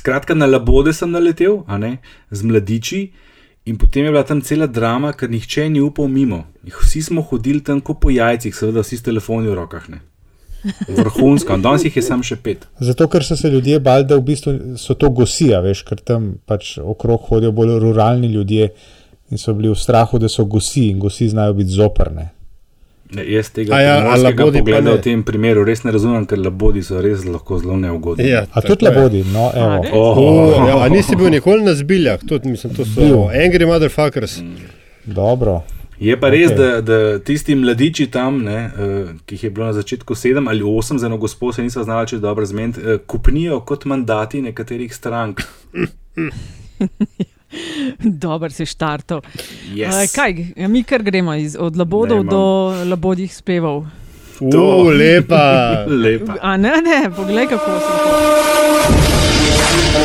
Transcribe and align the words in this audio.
Skratka, 0.00 0.34
na 0.34 0.48
labode 0.48 0.94
sem 0.96 1.10
naletel, 1.10 1.60
z 2.30 2.42
mladiči. 2.42 3.02
In 3.68 3.76
potem 3.76 4.04
je 4.04 4.10
bila 4.10 4.22
tam 4.24 4.40
cela 4.40 4.66
drama, 4.66 5.12
ker 5.12 5.28
nihče 5.28 5.68
ni 5.68 5.80
upal 5.84 6.08
mimo. 6.08 6.46
Vsi 6.64 7.02
smo 7.02 7.20
hodili 7.22 7.60
tam 7.60 7.82
kot 7.84 8.00
po 8.00 8.10
jajcih, 8.10 8.54
seveda 8.56 8.80
vsi 8.80 8.96
s 8.96 9.04
telefoni 9.04 9.50
v 9.52 9.58
rokah. 9.58 9.90
Ne. 9.92 10.00
Vrhunsko, 10.88 11.56
in 11.56 11.62
danes 11.64 11.84
jih 11.84 11.96
je 11.96 12.04
samo 12.04 12.24
še 12.24 12.38
pet. 12.40 12.64
Zato, 12.80 13.08
ker 13.12 13.24
so 13.24 13.36
se 13.36 13.52
ljudje 13.52 13.80
bali, 13.84 14.08
da 14.08 14.16
v 14.16 14.24
bistvu 14.32 14.56
so 14.80 14.96
to 14.96 15.12
gosija, 15.12 15.60
veš, 15.64 15.84
ker 15.88 16.00
tam 16.00 16.32
pač 16.48 16.78
okrog 16.80 17.28
hodijo 17.28 17.52
bolj 17.56 17.76
ruralni 17.84 18.32
ljudje 18.32 18.72
in 19.30 19.40
so 19.40 19.54
bili 19.56 19.68
v 19.68 19.76
strahu, 19.78 20.18
da 20.18 20.28
so 20.28 20.48
gosi 20.48 20.88
in 20.90 20.98
gosi 21.00 21.28
znajo 21.28 21.56
biti 21.60 21.76
zoprne. 21.76 22.30
Ne, 23.10 23.24
jaz 23.26 23.48
tega 23.50 23.74
A 23.74 23.80
ja, 23.80 23.94
a 24.06 24.16
labodi 24.16 24.58
pogleda 24.58 24.90
ne? 24.90 24.96
v 24.96 25.02
tem 25.02 25.22
primeru 25.22 25.64
res 25.64 25.82
ne 25.82 25.90
razumem, 25.90 26.26
ker 26.26 26.38
labodi 26.38 26.82
so 26.82 27.00
res 27.02 27.24
lahko 27.24 27.58
zelo 27.58 27.76
neugodni. 27.76 28.28
Ja, 28.28 28.44
A 28.52 28.60
tudi 28.60 28.84
je. 28.84 28.90
labodi, 28.90 29.24
no, 29.32 29.48
evo. 29.52 29.82
res? 29.82 29.90
Oh, 29.92 30.18
O, 30.18 30.26
ja, 30.68 30.76
a 30.78 30.88
nisi 30.88 31.16
bil 31.16 31.30
nikoli 31.30 31.62
na 31.62 31.74
zbiljah, 31.74 32.20
tudi 32.22 32.48
mislim, 32.48 32.74
to 32.74 32.84
so 32.84 33.00
Bil. 33.00 33.16
angry 33.34 33.66
motherfuckers. 33.66 34.38
Dobro. 35.04 35.62
Je 35.98 36.14
pa 36.16 36.30
res, 36.30 36.50
Ok. 36.50 36.54
okay. 36.54 36.80
da, 36.80 36.80
da 36.80 37.18
tisti 37.18 37.54
mladiči 37.54 38.06
tam, 38.06 38.38
ne, 38.42 38.60
uh, 38.68 39.10
ki 39.26 39.34
jih 39.34 39.44
je 39.44 39.50
bilo 39.50 39.66
na 39.66 39.72
začetku 39.72 40.14
sedem 40.14 40.48
ali 40.48 40.62
osem, 40.64 40.98
za 40.98 41.06
eno 41.06 41.18
gospod 41.18 41.54
se 41.54 41.62
niso 41.62 41.82
znali 41.82 42.06
če 42.06 42.18
dobro 42.18 42.46
zmeniti, 42.46 42.80
uh, 42.80 43.00
kupnijo 43.06 43.60
kot 43.60 43.84
mandati 43.84 44.40
nekaterih 44.42 44.94
strank. 44.94 45.42
Dober 48.24 48.52
si 48.52 48.66
štartov. 48.66 49.22
Yes. 49.74 49.94
Uh, 49.94 50.06
kaj, 50.14 50.36
ja, 50.56 50.68
mi 50.68 50.82
kar 50.82 51.02
gremo 51.02 51.34
iz, 51.34 51.56
od 51.58 51.76
labodov 51.76 52.24
Ne, 52.24 52.30
do 52.30 52.44
labodih 52.90 53.34
spevov. 53.34 53.86
U, 54.40 54.88
lepa. 54.88 55.44
Lepa. 56.04 56.38
A 56.40 56.56
ne, 56.56 56.72
ne, 56.80 57.10
poglej, 57.16 57.46
kako 57.46 57.80
se 57.80 57.86
to. 57.86 58.20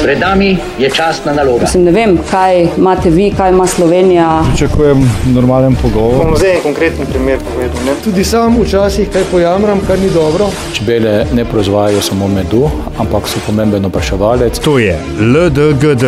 Pred 0.03 0.19
nami 0.19 0.57
je 0.79 0.89
častna 0.89 1.33
naloga. 1.33 1.61
Mislim, 1.61 1.83
ne 1.83 1.91
vem, 1.91 2.17
kaj 2.31 2.67
imate 2.77 3.09
vi, 3.09 3.31
kaj 3.37 3.49
ima 3.49 3.67
Slovenija. 3.67 4.43
Pričakujem 4.49 5.11
normalen 5.33 5.75
pogovor. 5.81 6.25
bom 6.25 6.37
zdaj 6.37 6.55
en 6.55 6.61
konkreten 6.63 7.05
primer 7.05 7.39
povedal. 7.39 7.85
Ne? 7.85 7.95
Tudi 8.03 8.23
sam 8.23 8.61
včasih 8.61 9.09
kaj 9.09 9.23
pojamram, 9.31 9.79
kar 9.87 9.99
ni 9.99 10.09
dobro. 10.09 10.49
Čebele 10.73 11.25
ne 11.33 11.45
proizvajajo 11.45 12.01
samo 12.01 12.27
medu, 12.27 12.69
ampak 12.99 13.27
so 13.27 13.39
pomemben 13.47 13.85
opraševalec. 13.85 14.59
To 14.59 14.79
je 14.79 14.99
LDGD, 15.19 16.03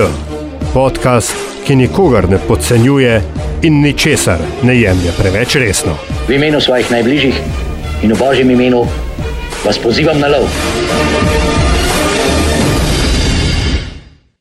podcast, 0.78 1.34
ki 1.66 1.76
nikogar 1.76 2.30
ne 2.30 2.38
podcenjuje 2.48 3.22
in 3.64 3.80
ničesar 3.82 4.40
ne 4.64 4.76
jemlje 4.78 5.12
preveč 5.18 5.56
resno. 5.56 5.96
V 6.28 6.36
imenu 6.36 6.60
svojih 6.62 6.92
najbližjih 6.92 7.40
in 8.04 8.14
v 8.14 8.18
božjem 8.20 8.52
imenu 8.52 8.84
vas 9.66 9.80
pozivam 9.82 10.20
na 10.22 10.28
lov. 10.28 10.46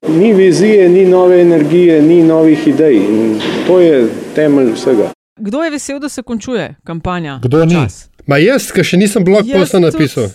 Ni 0.08 0.34
vizije, 0.34 0.88
ni 0.88 1.06
nove 1.08 1.40
energije, 1.40 2.02
ni 2.02 2.22
novih 2.22 2.68
idej. 2.68 2.96
In 2.96 3.40
to 3.66 3.80
je 3.80 4.04
temelj 4.34 4.74
vsega. 4.74 5.08
Kdo 5.40 5.64
je 5.64 5.70
vesel, 5.70 6.00
da 6.00 6.08
se 6.08 6.22
končuje 6.22 6.74
kampanja? 6.84 7.40
Kdo 7.42 7.64
ni? 7.64 7.74
Čas? 7.74 8.10
Ma 8.26 8.36
jaz, 8.36 8.72
ki 8.74 8.84
še 8.84 9.00
nisem 9.00 9.24
blog 9.24 9.48
posta 9.48 9.80
tudi. 9.80 9.86
napisal. 9.86 10.28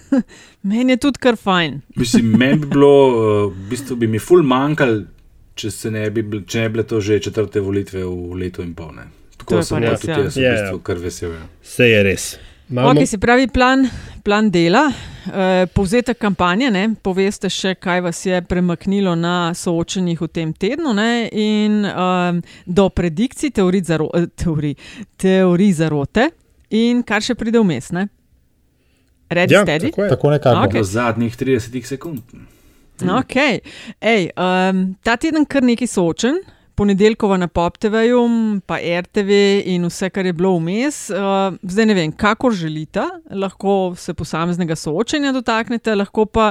Meni 0.72 0.96
je 0.96 1.02
tudi 1.04 1.20
kar 1.20 1.36
fajn. 1.36 1.82
Mislim, 1.96 2.32
meni 2.38 2.62
bi 2.62 2.66
bilo, 2.66 2.94
uh, 3.08 3.52
v 3.52 3.68
bistvu 3.68 3.96
bi 4.00 4.06
mi 4.08 4.18
ful 4.18 4.40
manjkal, 4.42 5.02
če, 5.54 5.70
se 5.70 5.90
ne 5.90 6.06
bi, 6.10 6.24
če 6.46 6.64
ne 6.64 6.68
bi 6.68 6.78
bile 6.78 6.86
to 6.88 7.00
že 7.00 7.20
četrte 7.20 7.60
volitve 7.60 8.04
v 8.04 8.40
letu 8.40 8.62
in 8.62 8.74
pol. 8.74 8.92
Ne. 8.96 9.08
Tako 9.38 9.62
sem 9.62 9.82
res, 9.82 10.00
tudi 10.00 10.12
ja. 10.12 10.18
jaz 10.24 10.36
v 10.36 10.42
Ja, 10.42 10.52
bistvu 10.56 10.78
ja. 10.78 10.82
kar 10.86 11.00
vesel. 11.02 11.36
Ja. 11.36 11.46
Vse 11.62 11.88
je 11.90 12.02
res. 12.02 12.26
Imamo, 12.70 12.94
Okay, 12.94 13.06
se 13.06 13.18
pravi, 13.20 13.44
plan, 13.52 13.84
plan 14.24 14.48
dela, 14.50 14.86
eh, 14.88 15.66
povzetek 15.74 16.16
kampanje, 16.18 16.70
ne, 16.72 16.84
poveste 17.02 17.50
še, 17.52 17.74
kaj 17.76 18.00
vas 18.06 18.22
je 18.24 18.40
premaknilo 18.40 19.12
na 19.14 19.52
soočenjih 19.54 20.22
v 20.24 20.28
tem 20.32 20.54
tednu, 20.56 20.94
ne, 20.96 21.28
in 21.28 21.84
um, 21.84 22.40
do 22.64 22.88
predikcij, 22.88 23.52
teorij, 23.52 23.84
zaro, 23.84 24.08
eh, 24.16 24.30
teorij, 24.32 24.78
teorij 25.20 25.72
zarote, 25.76 26.30
in 26.72 27.04
kar 27.04 27.20
še 27.20 27.36
pride 27.36 27.60
vmes. 27.60 27.92
Ne. 27.92 28.08
Ready, 29.28 29.52
ja, 29.52 29.62
steady? 29.66 29.92
tako 29.92 30.04
je. 30.04 30.10
Tako 30.16 30.30
nekako. 30.30 30.64
Okej. 30.64 30.80
V 30.80 30.84
zadnjih 30.88 31.36
30 31.36 31.84
sekund. 31.84 32.22
Okay. 33.02 33.60
Ej, 34.00 34.30
um, 34.38 34.94
ta 35.02 35.16
teden 35.16 35.46
kar 35.46 35.62
nekaj 35.62 35.90
soočen. 35.90 36.42
Ponedeljkova 36.74 37.36
na 37.38 37.46
Pop 37.46 37.76
TV-ju, 37.78 38.18
pa 38.66 38.80
RTV 38.82 39.30
in 39.70 39.84
vse, 39.86 40.08
kar 40.10 40.26
je 40.26 40.32
bilo 40.34 40.56
vmes. 40.58 40.96
Uh, 41.10 41.54
zdaj 41.62 41.86
ne 41.86 41.94
vem, 41.94 42.12
kako 42.12 42.50
želite, 42.50 43.04
lahko 43.30 43.94
se 43.96 44.14
posameznega 44.14 44.74
soočenja 44.76 45.30
dotaknete, 45.32 45.94
lahko 45.94 46.26
pa 46.26 46.48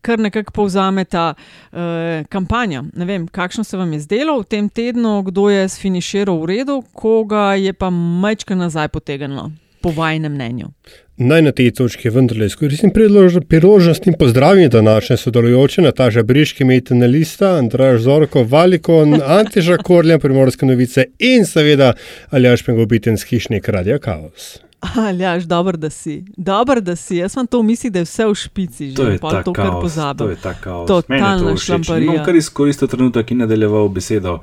kar 0.00 0.18
nekako 0.22 0.52
povzamete 0.54 1.18
uh, 1.18 2.22
kampanjo. 2.30 2.84
Ne 2.94 3.04
vem, 3.04 3.26
kakšno 3.26 3.64
se 3.64 3.76
vam 3.76 3.92
je 3.92 4.00
zdelo 4.06 4.38
v 4.40 4.44
tem 4.44 4.68
tednu, 4.68 5.22
kdo 5.26 5.48
je 5.50 5.66
sfiniširal 5.68 6.38
v 6.38 6.50
redu, 6.52 6.78
koga 6.92 7.54
je 7.58 7.72
pa 7.72 7.90
majčka 7.90 8.54
nazaj 8.54 8.88
potegnilo, 8.94 9.50
po 9.84 9.90
vajnem 9.92 10.32
mnenju. 10.32 10.70
Naj 11.16 11.42
na 11.42 11.52
tej 11.52 11.70
točki 11.76 12.10
vendarle 12.10 12.46
izkoristim 12.48 12.90
prilož- 12.90 13.42
priložnost 13.48 14.06
in 14.06 14.16
pozdravim 14.18 14.70
današnje 14.70 15.16
sodelujoče 15.16 15.82
Nataša 15.82 16.22
Briški, 16.22 16.64
Mejtena 16.64 17.06
Lista, 17.06 17.50
Andraž 17.58 18.00
Zorko, 18.00 18.44
Valikon, 18.44 19.20
Antiža 19.22 19.76
Korlja, 19.76 20.18
Primorske 20.18 20.66
novice 20.66 21.04
in 21.18 21.44
seveda 21.44 21.92
Aljaš 22.30 22.64
Pengobitenc, 22.64 23.24
Hišnik 23.28 23.68
Radio 23.68 23.98
Chaos. 23.98 24.58
Aljaš, 24.96 25.44
dobro, 25.44 25.76
da 25.76 25.90
si. 25.90 26.24
Dobro, 26.36 26.80
da 26.80 26.96
si. 26.96 27.16
Jaz 27.16 27.32
sem 27.32 27.46
to 27.46 27.60
v 27.60 27.64
misli, 27.64 27.90
da 27.90 27.98
je 27.98 28.04
vse 28.04 28.26
v 28.26 28.34
špici, 28.34 28.90
že 28.90 28.96
To 28.96 29.30
ta 29.30 29.42
to 29.42 29.52
kar 29.52 29.70
kaos. 29.70 29.94
To 30.18 30.28
je 30.30 30.36
ta 30.36 30.54
kaos. 30.54 30.88
Totalna 30.88 31.38
to 31.38 31.56
šlamparija. 31.56 32.12
Bom 32.12 32.24
kar 32.24 32.36
izkoristil 32.36 32.88
trenutek 32.88 33.30
in 33.30 33.38
nadaljeval 33.38 33.88
besedo. 33.88 34.38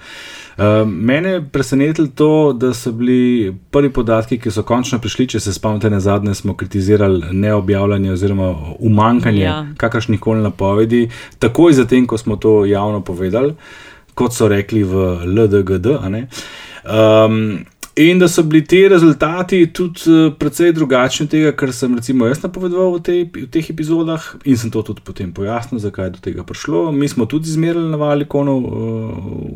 Uh, 0.58 0.66
mene 0.86 1.30
je 1.30 1.50
presenetilo 1.50 2.08
to, 2.16 2.54
da 2.54 2.74
so 2.74 2.92
bili 2.92 3.56
prvi 3.72 3.90
podatki, 3.94 4.40
ki 4.40 4.52
so 4.52 4.64
končno 4.64 5.00
prišli. 5.00 5.28
Če 5.28 5.40
se 5.40 5.54
spomnite, 5.54 5.90
na 5.90 6.00
zadnje 6.00 6.36
smo 6.36 6.56
kritizirali 6.58 7.22
neobjavljanje 7.32 8.12
oziroma 8.12 8.56
umankanje 8.80 9.42
Ja. 9.44 9.66
kakršnih 9.78 10.20
koli 10.20 10.42
napovedi, 10.42 11.10
takoj 11.40 11.74
zatem, 11.74 12.08
ko 12.08 12.18
smo 12.18 12.36
to 12.36 12.66
javno 12.66 13.02
povedali, 13.02 13.54
kot 14.14 14.34
so 14.34 14.48
rekli 14.48 14.84
v 14.84 14.96
LDGD. 15.26 15.88
Um, 16.84 17.66
in 17.96 18.20
da 18.20 18.28
so 18.28 18.44
bili 18.44 18.66
ti 18.66 18.88
rezultati 18.88 19.74
tudi 19.74 20.00
uh, 20.08 20.34
precej 20.40 20.72
drugačni 20.72 21.24
od 21.24 21.30
tega, 21.30 21.52
kar 21.52 21.74
sem 21.74 21.96
recimo 21.96 22.26
jaz 22.26 22.44
napovedoval 22.44 22.96
v, 22.96 23.02
tej, 23.04 23.24
v 23.36 23.48
teh 23.52 23.70
epizodah, 23.70 24.24
in 24.46 24.58
sem 24.58 24.72
to 24.72 24.82
tudi 24.82 25.04
potem 25.04 25.34
pojasnil, 25.34 25.80
zakaj 25.80 26.06
je 26.06 26.14
do 26.16 26.24
tega 26.24 26.44
prišlo. 26.48 26.92
Mi 26.92 27.08
smo 27.08 27.26
tudi 27.26 27.50
izmerili 27.50 27.90
na 27.92 28.00
Valikonu, 28.00 28.56
uh, 28.58 28.70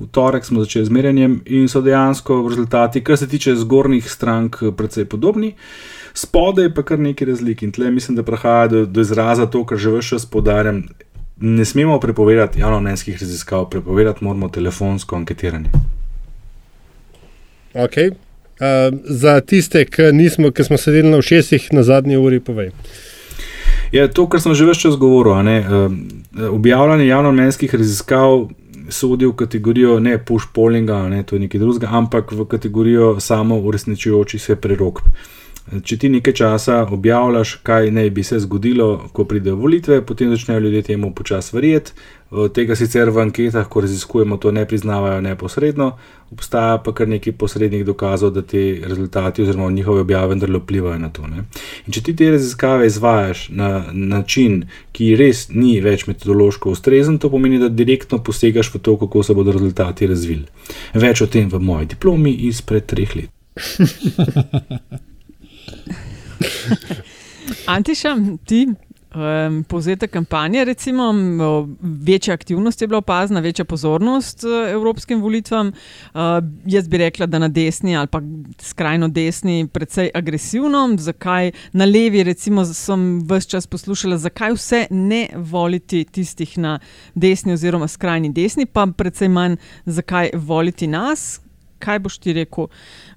v 0.03 0.07
torek 0.11 0.45
smo 0.45 0.59
začeli 0.63 0.85
z 0.85 0.91
merjenjem 0.91 1.39
in 1.45 1.69
so 1.71 1.81
dejansko 1.81 2.43
rezultati, 2.49 3.03
kar 3.03 3.17
se 3.17 3.27
tiče 3.27 3.55
zgornjih 3.55 4.11
strank, 4.11 4.59
eh, 4.61 4.71
precej 4.71 5.05
podobni. 5.05 5.55
Spodaj 6.13 6.65
je 6.65 6.73
pa 6.73 6.83
kar 6.83 6.99
nekaj 6.99 7.27
razlik 7.27 7.63
in 7.63 7.71
tle 7.71 7.91
mislim, 7.91 8.15
da 8.15 8.23
prihaja 8.23 8.67
do, 8.67 8.85
do 8.85 9.01
izraza 9.01 9.45
to, 9.45 9.65
kar 9.65 9.77
že 9.77 9.91
vse 9.91 10.09
čas 10.09 10.25
podarjam. 10.25 10.83
Ne 11.39 11.65
smemo 11.65 11.99
prepovedati 11.99 12.59
javnomnenjskih 12.59 13.17
raziskav, 13.21 13.69
prepovedati 13.69 14.23
moramo 14.23 14.49
telefonsko 14.49 15.15
anketiranje. 15.15 15.71
Okay. 17.75 18.15
Uh, 18.55 18.95
za 19.03 19.41
tiste, 19.41 19.85
ki, 19.85 20.11
nismo, 20.15 20.51
ki 20.51 20.63
smo 20.63 20.77
sedeli 20.79 21.09
na 21.09 21.17
ušesih 21.17 21.67
na 21.75 21.83
zadnji 21.83 22.17
uri, 22.17 22.39
povej. 22.39 22.71
Je 23.91 24.07
to, 24.11 24.27
kar 24.31 24.41
sem 24.41 24.55
že 24.55 24.67
več 24.67 24.85
čas 24.85 24.95
govoril. 24.99 25.35
Ne, 25.43 25.57
um, 25.61 25.97
objavljanje 26.55 27.07
javnomnenjskih 27.07 27.75
raziskav 27.75 28.47
sodi 28.89 29.25
v 29.25 29.33
kategorijo 29.35 29.99
ne 29.99 30.17
push 30.17 30.47
pollinga, 30.53 31.07
ne, 31.09 31.23
to 31.23 31.35
je 31.35 31.45
nekaj 31.45 31.59
drugega, 31.59 31.89
ampak 31.91 32.31
v 32.31 32.45
kategorijo 32.45 33.15
samo 33.19 33.59
uresničujočih 33.59 34.41
se 34.41 34.55
prerok. 34.55 35.01
Če 35.65 35.97
ti 35.97 36.09
nekaj 36.13 36.33
časa 36.37 36.75
objavljaš, 36.93 37.55
kaj 37.65 37.87
naj 37.91 38.09
bi 38.13 38.23
se 38.23 38.37
zgodilo, 38.43 39.07
ko 39.13 39.23
pridejo 39.25 39.55
volitve, 39.57 40.03
potem 40.05 40.29
začnejo 40.29 40.59
ljudje 40.61 40.81
temu 40.91 41.09
počasi 41.17 41.55
verjeti. 41.55 41.95
Tega 42.53 42.75
sicer 42.77 43.09
v 43.09 43.23
anketah, 43.23 43.65
ko 43.69 43.81
raziskujemo, 43.81 44.37
to 44.37 44.51
ne 44.53 44.65
priznavajo 44.69 45.23
neposredno, 45.25 45.87
obstaja 46.33 46.77
pa 46.85 46.93
kar 46.93 47.09
nekaj 47.09 47.33
posrednih 47.41 47.85
dokazov, 47.85 48.33
da 48.35 48.41
ti 48.41 48.81
rezultati 48.85 49.41
oziroma 49.41 49.71
njihove 49.71 50.01
objave 50.01 50.27
vendarle 50.33 50.59
vplivajo 50.61 50.99
na 51.01 51.09
to. 51.09 51.25
Ne. 51.27 51.47
In 51.87 51.97
če 51.97 52.03
ti 52.03 52.15
te 52.15 52.29
raziskave 52.35 52.85
izvajaš 52.85 53.47
na 53.49 53.71
način, 53.93 54.67
ki 54.91 55.15
res 55.17 55.47
ni 55.49 55.79
več 55.81 56.05
metodološko 56.09 56.75
ustrezen, 56.77 57.17
to 57.17 57.31
pomeni, 57.33 57.61
da 57.61 57.71
direktno 57.73 58.21
posegaš 58.21 58.69
v 58.75 58.83
to, 58.85 58.99
kako 59.01 59.23
se 59.23 59.33
bodo 59.33 59.55
rezultati 59.55 60.11
razvili. 60.13 60.45
Več 60.93 61.25
o 61.25 61.29
tem 61.31 61.49
v 61.49 61.61
moji 61.61 61.89
diplomi 61.95 62.37
izpred 62.51 62.85
treh 62.93 63.17
let. 63.17 63.33
Antiša, 67.75 68.15
ti 68.45 68.67
Um, 69.15 69.63
Povzetek 69.63 70.11
kampanje, 70.11 70.65
recimo, 70.65 71.13
večja 71.81 72.33
aktivnost 72.33 72.81
je 72.81 72.87
bila 72.87 72.97
opazna, 72.97 73.39
večja 73.39 73.65
pozornost 73.65 74.43
uh, 74.43 74.71
evropskim 74.71 75.21
volitvam. 75.21 75.67
Uh, 75.67 76.21
jaz 76.65 76.87
bi 76.87 76.97
rekla, 76.97 77.25
da 77.25 77.39
na 77.39 77.47
desni 77.47 77.97
ali 77.97 78.07
pa 78.07 78.21
skrajno 78.59 79.07
desni, 79.07 79.67
precej 79.73 80.09
agresivno. 80.13 80.95
Zakaj 80.97 81.51
na 81.71 81.85
levi, 81.85 82.23
recimo, 82.23 82.65
sem 82.65 83.21
vse 83.29 83.49
čas 83.49 83.67
poslušala, 83.67 84.17
zakaj 84.17 84.51
vse 84.51 84.85
ne 84.89 85.29
voliti 85.35 86.03
tistih 86.03 86.57
na 86.57 86.79
desni 87.13 87.53
oziroma 87.53 87.87
skrajni 87.87 88.33
desni, 88.33 88.65
pa 88.65 88.87
precej 88.97 89.29
manj, 89.29 89.55
zakaj 89.85 90.29
voliti 90.33 90.87
nas. 90.87 91.44
Kaj 91.85 92.01
boš 92.01 92.17
ti 92.17 92.33
rekel 92.33 92.67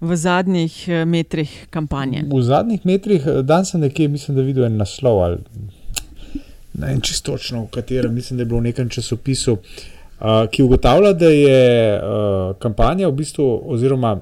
v 0.00 0.16
zadnjih 0.16 0.78
eh, 0.88 1.04
metrih 1.08 1.56
kampanje? 1.74 2.26
V 2.28 2.42
zadnjih 2.44 2.84
metrih, 2.86 3.26
eh, 3.26 3.42
dan 3.42 3.64
sem 3.64 3.80
nekje, 3.80 4.08
mislim, 4.12 4.36
da 4.36 4.44
videl 4.44 4.68
en 4.68 4.76
naslov 4.76 5.24
ali 5.24 5.42
ne 6.78 6.86
vem 6.86 7.00
čisto 7.00 7.32
točno, 7.32 7.62
v 7.64 7.70
katerem 7.70 8.14
mislim, 8.14 8.36
da 8.36 8.42
je 8.42 8.46
bilo 8.46 8.60
v 8.60 8.68
nekem 8.70 8.88
časopisu, 8.88 9.52
uh, 9.52 10.46
ki 10.50 10.62
ugotavlja, 10.62 11.12
da 11.12 11.28
je 11.28 11.62
uh, 11.98 12.56
kampanja 12.58 13.08
v 13.08 13.12
bistvu, 13.12 13.46
oziroma 13.66 14.18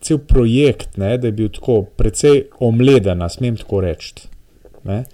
cel 0.00 0.18
projekt, 0.18 0.96
ne, 0.96 1.16
da 1.18 1.26
je 1.26 1.32
bil 1.32 1.48
tako 1.50 1.82
precej 1.82 2.44
omleden, 2.60 3.24
smem 3.28 3.56
tako 3.56 3.80
reči. 3.80 4.28
ne. 4.84 5.04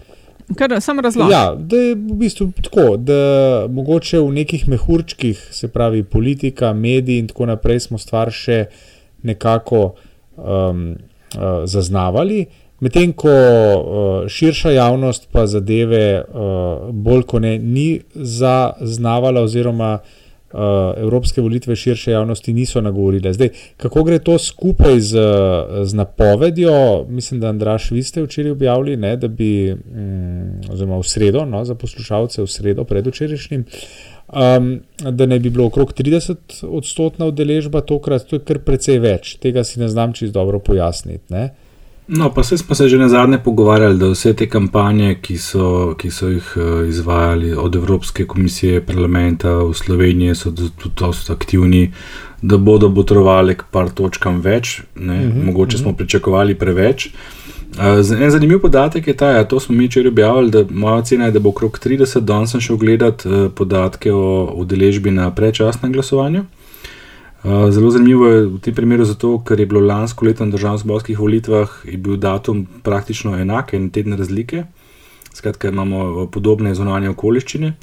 Kar 0.56 0.81
sam 0.81 1.00
razloži. 1.00 1.32
Ja, 1.32 1.55
da 1.58 1.76
je 1.76 1.94
v 1.94 2.17
bistvu 2.20 2.50
tako, 2.62 2.96
da 2.96 3.67
mogoče 3.70 4.20
v 4.20 4.32
nekih 4.32 4.69
mehurčkih, 4.69 5.49
se 5.50 5.69
pravi 5.69 6.02
politika, 6.02 6.73
mediji 6.73 7.19
in 7.19 7.29
tako 7.29 7.46
naprej, 7.46 7.81
smo 7.81 7.99
stvar 7.99 8.32
še 8.32 8.67
nekako 9.23 9.94
um, 10.37 10.82
uh, 10.93 11.64
zaznavali, 11.64 12.44
medtem 12.81 13.12
ko 13.17 13.32
uh, 13.32 14.29
širša 14.29 14.75
javnost 14.76 15.31
pa 15.32 15.46
zadeve 15.46 16.20
uh, 16.20 16.91
bolj 16.93 17.23
kot 17.23 17.43
ne 17.43 17.56
ni 17.58 17.88
zaznavala, 18.14 19.46
oziroma 19.49 19.94
uh, 20.02 20.23
evropske 20.96 21.40
volitve 21.40 21.76
širše 21.76 22.10
javnosti 22.10 22.52
niso 22.52 22.80
nagovorile. 22.80 23.32
Zdaj, 23.32 23.48
kako 23.76 24.04
gre 24.04 24.18
to 24.18 24.38
skupaj 24.38 25.00
z, 25.00 25.18
z 25.82 25.94
napovedjo, 25.94 27.04
mislim, 27.08 27.40
da 27.40 27.48
Andraš, 27.48 27.90
vi 27.90 28.02
ste 28.02 28.22
včeraj 28.22 28.52
objavili, 28.52 28.96
ne, 28.96 29.16
da 29.16 29.28
bi, 29.28 29.72
um, 29.72 30.60
oziroma 30.72 30.98
v 30.98 31.08
sredo, 31.08 31.44
no, 31.44 31.64
za 31.64 31.74
poslušalce 31.74 32.42
v 32.42 32.46
sredo 32.46 32.84
predvčerajšnjim. 32.84 33.64
Um, 34.34 34.80
da 35.10 35.26
ne 35.26 35.38
bi 35.38 35.50
bilo 35.50 35.66
okrog 35.66 35.92
30 35.92 36.64
odstotna 36.66 37.26
udeležba, 37.26 37.80
tokrat 37.80 38.24
to 38.24 38.36
je 38.36 38.44
kar 38.46 38.58
precej 38.64 38.98
več, 38.98 39.36
tega 39.42 39.64
si 39.64 39.80
ne 39.80 39.88
znam 39.88 40.12
čisto 40.12 40.38
dobro 40.38 40.58
pojasniti. 40.58 41.24
Ne? 41.28 41.50
No, 42.08 42.30
pa 42.34 42.42
se 42.42 42.58
smo 42.58 42.74
se 42.74 42.88
že 42.88 42.98
na 42.98 43.08
zadnje 43.08 43.38
pogovarjali, 43.38 43.98
da 43.98 44.10
vse 44.12 44.34
te 44.36 44.48
kampanje, 44.48 45.14
ki 45.22 45.38
so, 45.38 45.94
ki 45.98 46.10
so 46.10 46.28
jih 46.28 46.56
eh, 46.56 46.88
izvajali 46.88 47.52
od 47.52 47.76
Evropske 47.76 48.26
komisije, 48.26 48.80
parlamenta 48.86 49.50
v 49.50 49.72
Sloveniji, 49.74 50.34
so 50.34 50.50
tudi 50.50 50.90
dosta 50.96 51.32
aktivni, 51.32 51.92
da 52.42 52.56
bodo 52.56 52.94
potrovali 52.94 53.54
k 53.54 53.64
par 53.70 53.88
točkam 53.90 54.40
več, 54.40 54.82
ne, 54.96 55.26
Mhm, 55.26 55.46
mogoče 55.46 55.76
mhm. 55.76 55.82
smo 55.82 55.92
pričakovali 55.92 56.54
preveč. 56.54 57.06
Uh, 57.06 57.44
En 58.20 58.30
zanimiv 58.30 58.60
podatek 58.60 59.06
je 59.06 59.16
ta, 59.16 59.30
ja, 59.30 59.44
to 59.44 59.60
smo 59.60 59.74
mi 59.74 59.86
včeraj 59.86 60.08
objavili, 60.08 60.50
da 60.50 60.64
moja 60.70 60.94
ocena 60.94 61.24
je, 61.24 61.30
da 61.30 61.40
bo 61.40 61.48
okrog 61.48 61.78
30, 61.84 62.20
danes 62.20 62.50
sem 62.50 62.60
šel 62.60 62.76
gledat 62.76 63.26
uh, 63.26 63.50
podatke 63.54 64.12
o 64.12 64.52
udeležbi 64.54 65.10
na 65.10 65.30
predčasnem 65.34 65.92
glasovanju. 65.92 66.44
Uh, 67.44 67.70
zelo 67.70 67.91
zanimivo 67.91 68.26
je 68.26 68.46
v 68.46 68.58
tem 68.58 68.75
primeru 68.75 69.05
zato, 69.05 69.38
ker 69.44 69.61
je 69.61 69.67
bilo 69.67 69.81
lansko 69.85 70.25
leto 70.25 70.44
na 70.44 70.56
državno-zborskih 70.56 71.19
volitvah 71.19 71.69
je 71.85 71.99
bil 72.00 72.17
datum 72.17 72.64
praktično 72.82 73.37
enak, 73.37 73.75
en 73.75 73.91
teden 73.91 74.17
razlike. 74.17 74.64
Skratka, 75.35 75.69
imamo 75.69 76.26
podobne 76.32 76.75
zunanje 76.75 77.11
okoliščine. 77.12 77.75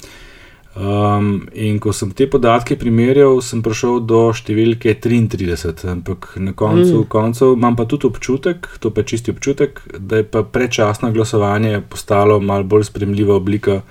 Um, 0.72 1.48
in 1.52 1.76
ko 1.78 1.92
sem 1.92 2.10
te 2.16 2.24
podatke 2.26 2.78
primerjal, 2.80 3.42
sem 3.44 3.60
prišel 3.62 4.00
do 4.08 4.30
številke 4.32 4.94
33, 4.96 5.84
ampak 5.92 6.32
na 6.40 6.54
koncu 6.56 7.04
Mm. 7.04 7.08
koncev 7.12 7.52
imam 7.52 7.76
pa 7.76 7.84
tudi 7.84 8.08
občutek, 8.08 8.66
to 8.80 8.90
pa 8.90 9.02
čisti 9.02 9.30
občutek, 9.30 9.82
da 9.98 10.16
je 10.16 10.24
pa 10.24 10.42
predčasno 10.42 11.12
glasovanje 11.12 11.82
postalo 11.90 12.40
malo 12.40 12.64
bolj 12.64 12.84
sprejemljiva 12.88 13.36
oblika 13.36 13.82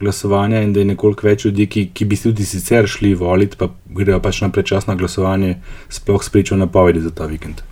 glasovanja 0.00 0.62
in 0.62 0.72
da 0.72 0.80
je 0.80 0.84
nekoliko 0.86 1.26
več 1.26 1.44
ljudi, 1.44 1.66
ki, 1.66 1.90
ki 1.92 2.04
bi 2.04 2.16
tudi 2.16 2.44
sicer 2.44 2.86
šli 2.86 3.14
voliti, 3.14 3.56
pa 3.56 3.68
grejo 3.86 4.20
pač 4.20 4.40
na 4.40 4.48
predčasno 4.48 4.96
glasovanje, 4.96 5.56
sploh 5.88 6.24
spričo 6.24 6.56
napovedi 6.56 7.00
za 7.00 7.10
ta 7.10 7.26
vikend. 7.26 7.62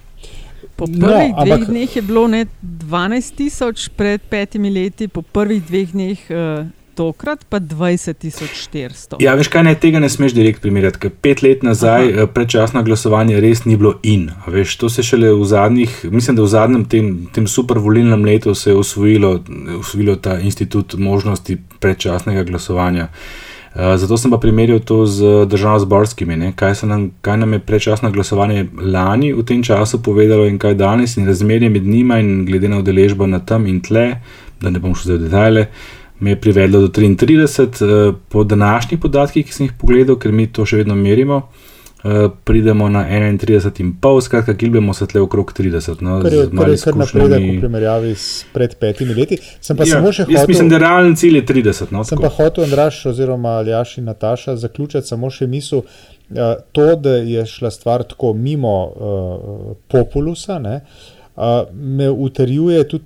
Po 0.77 0.87
No, 0.87 0.93
prvih 1.01 1.31
no, 1.31 1.45
dveh 1.45 1.55
ampak- 1.55 1.67
dneh 1.67 1.97
je 1.97 2.03
bilo 2.03 2.27
ne 2.29 2.47
12 2.63 3.35
tisoč, 3.35 3.89
pred 3.91 4.21
petimi 4.23 4.71
leti, 4.71 5.09
po 5.09 5.23
prvih 5.23 5.63
dveh 5.63 5.91
dneh 5.91 6.19
uh, 6.31 6.67
tokrat 6.95 7.45
pa 7.45 7.59
20 7.59 8.15
tisoč 8.15 8.69
400. 8.69 9.19
Ja, 9.19 9.35
veš 9.35 9.49
kaj, 9.49 9.63
ne, 9.65 9.75
tega 9.75 9.99
ne 9.99 10.09
smeš 10.09 10.35
direkt 10.35 10.59
primerjati, 10.61 10.99
ker 10.99 11.11
pet 11.13 11.43
let 11.43 11.63
nazaj 11.63 12.13
Aha. 12.13 12.27
predčasno 12.29 12.83
glasovanje 12.83 13.41
res 13.41 13.65
ni 13.65 13.77
bilo 13.77 13.97
in. 14.03 14.31
a 14.37 14.51
Veš, 14.51 14.77
to 14.77 14.89
se 14.89 15.03
šele 15.03 15.31
v 15.33 15.45
zadnjih, 15.45 16.05
mislim, 16.05 16.37
da 16.37 16.43
v 16.43 16.49
zadnjem 16.49 16.85
tem, 16.87 17.07
tem 17.29 17.47
super 17.47 17.79
volilnem 17.79 18.25
letu 18.25 18.55
se 18.55 18.71
je 18.71 18.77
usvojilo, 18.77 19.41
usvojilo 19.79 20.17
ta 20.17 20.39
institut 20.41 20.95
možnosti 20.95 21.59
predčasnega 21.81 22.43
glasovanja. 22.43 23.09
Uh, 23.09 23.95
zato 23.97 24.17
sem 24.17 24.31
pa 24.31 24.39
primerjal 24.39 24.81
to 24.81 25.07
z 25.07 25.47
državno-zborskimi, 25.47 26.53
kaj, 26.57 26.75
nam, 26.83 27.11
kaj 27.21 27.37
nam 27.37 27.53
je 27.53 27.59
predčasno 27.59 28.11
glasovanje 28.11 28.67
lani 28.81 29.33
v 29.33 29.45
tem 29.45 29.63
času 29.63 30.03
povedalo 30.03 30.47
in 30.47 30.59
kaj 30.59 30.75
danes, 30.75 31.17
in 31.17 31.27
razmerje 31.27 31.69
med 31.69 31.87
njima, 31.87 32.19
in 32.19 32.45
glede 32.47 32.69
na 32.69 32.79
udeležbo 32.79 33.27
na 33.27 33.39
tam 33.39 33.67
in 33.67 33.81
tle, 33.81 34.21
da 34.61 34.71
ne 34.71 34.83
bom 34.83 34.95
šel 34.95 35.17
v 35.17 35.23
detajle, 35.29 35.67
me 36.21 36.31
je 36.35 36.41
privedlo 36.41 36.81
do 36.81 36.89
33. 36.89 37.83
eh, 37.83 38.13
Po 38.29 38.45
današnjih 38.45 39.01
podatkih, 39.01 39.47
ki 39.47 39.53
sem 39.53 39.67
jih 39.67 39.73
pogledal, 39.79 40.19
ker 40.19 40.33
mi 40.33 40.47
to 40.47 40.67
še 40.67 40.83
vedno 40.83 40.95
merimo, 40.95 41.37
eh, 41.37 41.68
pridemo 42.45 42.89
na 42.89 43.05
31,5, 43.05 44.21
skratka, 44.23 44.53
gibljemo 44.53 44.95
se 44.95 45.07
tle 45.07 45.21
okrog 45.21 45.53
30. 45.53 46.03
No, 46.03 46.23
Kar 46.23 46.33
je, 46.33 46.45
z 46.45 46.51
kar 46.59 46.69
je 46.69 46.77
kar 46.77 46.97
napredek 46.97 47.43
v 47.43 47.59
primerjavi 47.61 48.15
s 48.15 48.45
pred 48.53 48.75
petimi 48.75 49.15
leti. 49.15 49.39
Sem 49.61 49.77
pa 49.77 49.83
Ja, 49.83 49.99
samo 49.99 50.13
še 50.13 50.27
jaz 50.29 50.49
mislim, 50.49 50.69
da 50.69 50.77
hotel. 50.77 50.89
realen 50.89 51.17
cilj 51.17 51.37
je 51.37 51.45
30. 51.47 51.91
No, 51.91 52.05
Sem 52.05 52.19
tako. 52.19 52.23
pa 52.23 52.45
hotel, 52.45 52.65
Andraš, 52.65 53.07
oziroma 53.07 53.49
Aljaš 53.59 53.99
in 53.99 54.05
Nataša, 54.05 54.57
zaključiti 54.57 55.07
samo 55.07 55.31
še 55.31 55.47
misel, 55.47 55.83
eh, 56.31 56.57
to, 56.73 56.97
da 56.97 57.17
je 57.17 57.47
šla 57.47 57.71
stvar 57.71 58.03
tako 58.03 58.33
mimo 58.35 58.77
uh, 58.87 59.77
populusa, 59.89 60.59
ne, 60.59 60.81
uh, 61.37 61.43
me 61.73 62.11
utrjuje 62.11 62.89
tudi. 62.89 63.05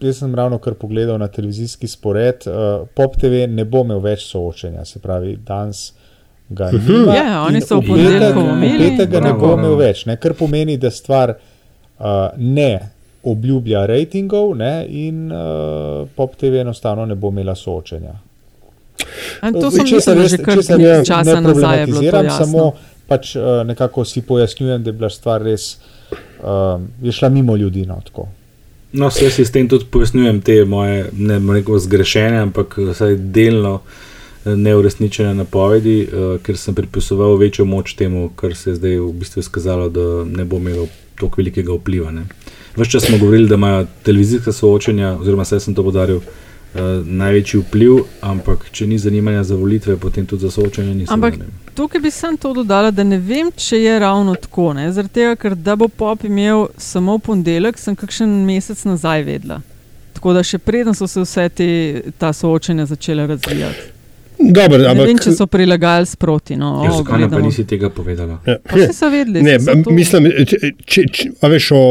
Jaz 0.00 0.18
sem 0.18 0.34
ravno 0.34 0.58
kar 0.58 0.74
pogledal 0.74 1.18
na 1.18 1.26
televizijski 1.28 1.88
spored. 1.88 2.46
Uh, 2.46 2.86
Pop 2.94 3.16
TV 3.18 3.48
ne 3.50 3.64
bo 3.64 3.80
imel 3.82 3.98
več 3.98 4.28
soočenja, 4.30 4.84
se 4.84 5.00
pravi, 5.02 5.36
danes 5.36 5.88
ga 6.50 6.66
Mhm. 6.66 6.92
nima. 6.92 7.14
Ja, 7.14 7.42
oni 7.42 7.60
so 7.60 7.76
v 7.76 7.80
v 7.80 7.86
ponedeljek 7.86 8.34
petek- 8.34 8.52
imeli. 8.52 8.76
v 8.78 8.90
petek 8.90 9.10
ga 9.10 9.20
ne 9.20 9.32
bo 9.34 9.54
imel 9.54 9.76
več, 9.76 10.06
ne, 10.06 10.16
kar 10.16 10.32
pomeni, 10.34 10.76
da 10.76 10.90
stvar 10.90 11.30
uh, 11.30 12.04
ne 12.36 12.80
obljublja 13.24 13.86
rejtingov 13.86 14.56
ne, 14.56 14.86
in 14.88 15.26
uh, 15.26 15.38
Pop 16.10 16.36
TV 16.36 16.54
enostavno 16.56 17.04
ne 17.04 17.14
bo 17.14 17.28
imela 17.28 17.54
soočenja. 17.54 18.14
A 19.40 19.52
To 19.52 19.70
sem 19.70 19.84
mislil 19.84 20.14
res- 20.16 20.30
že 20.30 20.38
kar 20.38 20.56
nekaj 20.56 21.04
časa 21.04 21.34
ne 21.34 21.40
nazaj. 21.42 21.86
Samo 22.30 22.72
pač 23.06 23.36
uh, 23.36 23.42
nekako 23.64 24.04
si 24.04 24.20
pojasnjujem, 24.22 24.82
da 24.82 24.88
je 24.88 24.94
bila 24.94 25.10
stvar 25.10 25.42
res, 25.42 25.78
uh, 26.40 26.46
je 27.02 27.12
šla 27.12 27.28
mimo 27.30 27.56
ljudi. 27.56 27.86
No, 27.86 28.00
tako. 28.04 28.28
No, 28.92 29.08
vse 29.08 29.30
si 29.30 29.44
s 29.44 29.50
tem 29.50 29.68
tudi 29.68 29.84
pojasnjujem 29.86 30.40
te 30.40 30.64
moje, 30.64 31.10
ne 31.12 31.38
bom 31.38 31.50
rekel 31.50 31.78
zgrešene, 31.78 32.38
ampak 32.40 32.76
vsaj 32.78 33.16
delno 33.16 33.80
eh, 33.80 34.07
neuresničene 34.56 35.34
napovedi, 35.34 35.98
uh, 36.02 36.40
ker 36.42 36.56
sem 36.56 36.74
pripisoval 36.74 37.36
večjo 37.36 37.64
moč 37.64 37.94
temu, 37.94 38.28
kar 38.36 38.56
se 38.56 38.70
je 38.70 38.74
zdaj 38.76 38.98
v 38.98 39.12
bistvu 39.12 39.40
izkazalo, 39.40 39.88
da 39.88 40.24
ne 40.24 40.44
bo 40.44 40.56
imelo 40.56 40.88
tako 41.18 41.42
velikega 41.42 41.72
vpliva. 41.72 42.10
Ne. 42.10 42.26
Ves 42.76 42.88
čas 42.88 43.04
smo 43.04 43.18
govorili, 43.18 43.48
da 43.48 43.54
imajo 43.54 43.86
televizijska 44.02 44.52
soočenja, 44.52 45.16
oziroma 45.20 45.42
vse 45.42 45.60
sem 45.60 45.74
to 45.74 45.82
podaril, 45.82 46.16
uh, 46.16 46.80
največji 47.04 47.60
vpliv, 47.60 47.98
ampak 48.20 48.68
če 48.72 48.86
ni 48.86 48.98
zanimanja 48.98 49.42
za 49.44 49.56
volitve, 49.56 49.96
potem 49.96 50.26
tudi 50.26 50.46
za 50.46 50.50
soočenje 50.50 50.94
nisem. 50.94 51.14
Ampak 51.14 51.38
ne. 51.38 51.48
tukaj 51.74 52.00
bi 52.00 52.10
sem 52.10 52.36
to 52.36 52.52
dodala, 52.54 52.90
da 52.90 53.04
ne 53.04 53.18
vem, 53.18 53.50
če 53.56 53.82
je 53.82 53.98
ravno 53.98 54.34
tako. 54.34 54.72
ne, 54.72 54.92
Zaradi 54.92 55.14
tega, 55.14 55.36
ker 55.36 55.54
da 55.54 55.76
bo 55.76 55.88
pop 55.88 56.24
imel 56.24 56.68
samo 56.76 57.18
ponedeljek, 57.18 57.78
sem 57.78 57.96
kakšen 57.96 58.44
mesec 58.46 58.84
nazaj 58.84 59.22
vedela. 59.22 59.60
Tako 60.18 60.32
da 60.34 60.42
še 60.42 60.58
preden 60.58 60.94
so 60.98 61.06
se 61.06 61.22
vse 61.22 61.48
te, 61.48 61.68
ta 62.18 62.32
soočenja 62.32 62.86
začele 62.86 63.26
razvijati. 63.26 63.97
Dobro, 64.38 64.78
Ne 64.78 64.86
ampak 64.86 65.06
vem, 65.06 65.18
če 65.18 65.32
so 65.34 65.46
prilagajali 65.46 66.06
sproti. 66.06 66.56
No, 66.56 66.84
Ja, 66.84 66.92
zakaj 66.92 67.20
nam 67.20 67.30
pa 67.30 67.40
nisi 67.42 67.64
tega 67.66 67.90
povedala? 67.90 68.38
Ja. 68.46 68.54
Pa 68.62 68.78
vsi 68.78 68.94
so 68.94 69.08
vedeli. 69.10 69.42
Ne, 69.42 69.56
so 69.58 69.74
to- 69.82 69.90
mislim, 69.90 70.28
če, 70.46 70.58
če, 70.84 71.04
če, 71.08 71.26
a 71.42 71.50
veš, 71.50 71.72
o 71.74 71.82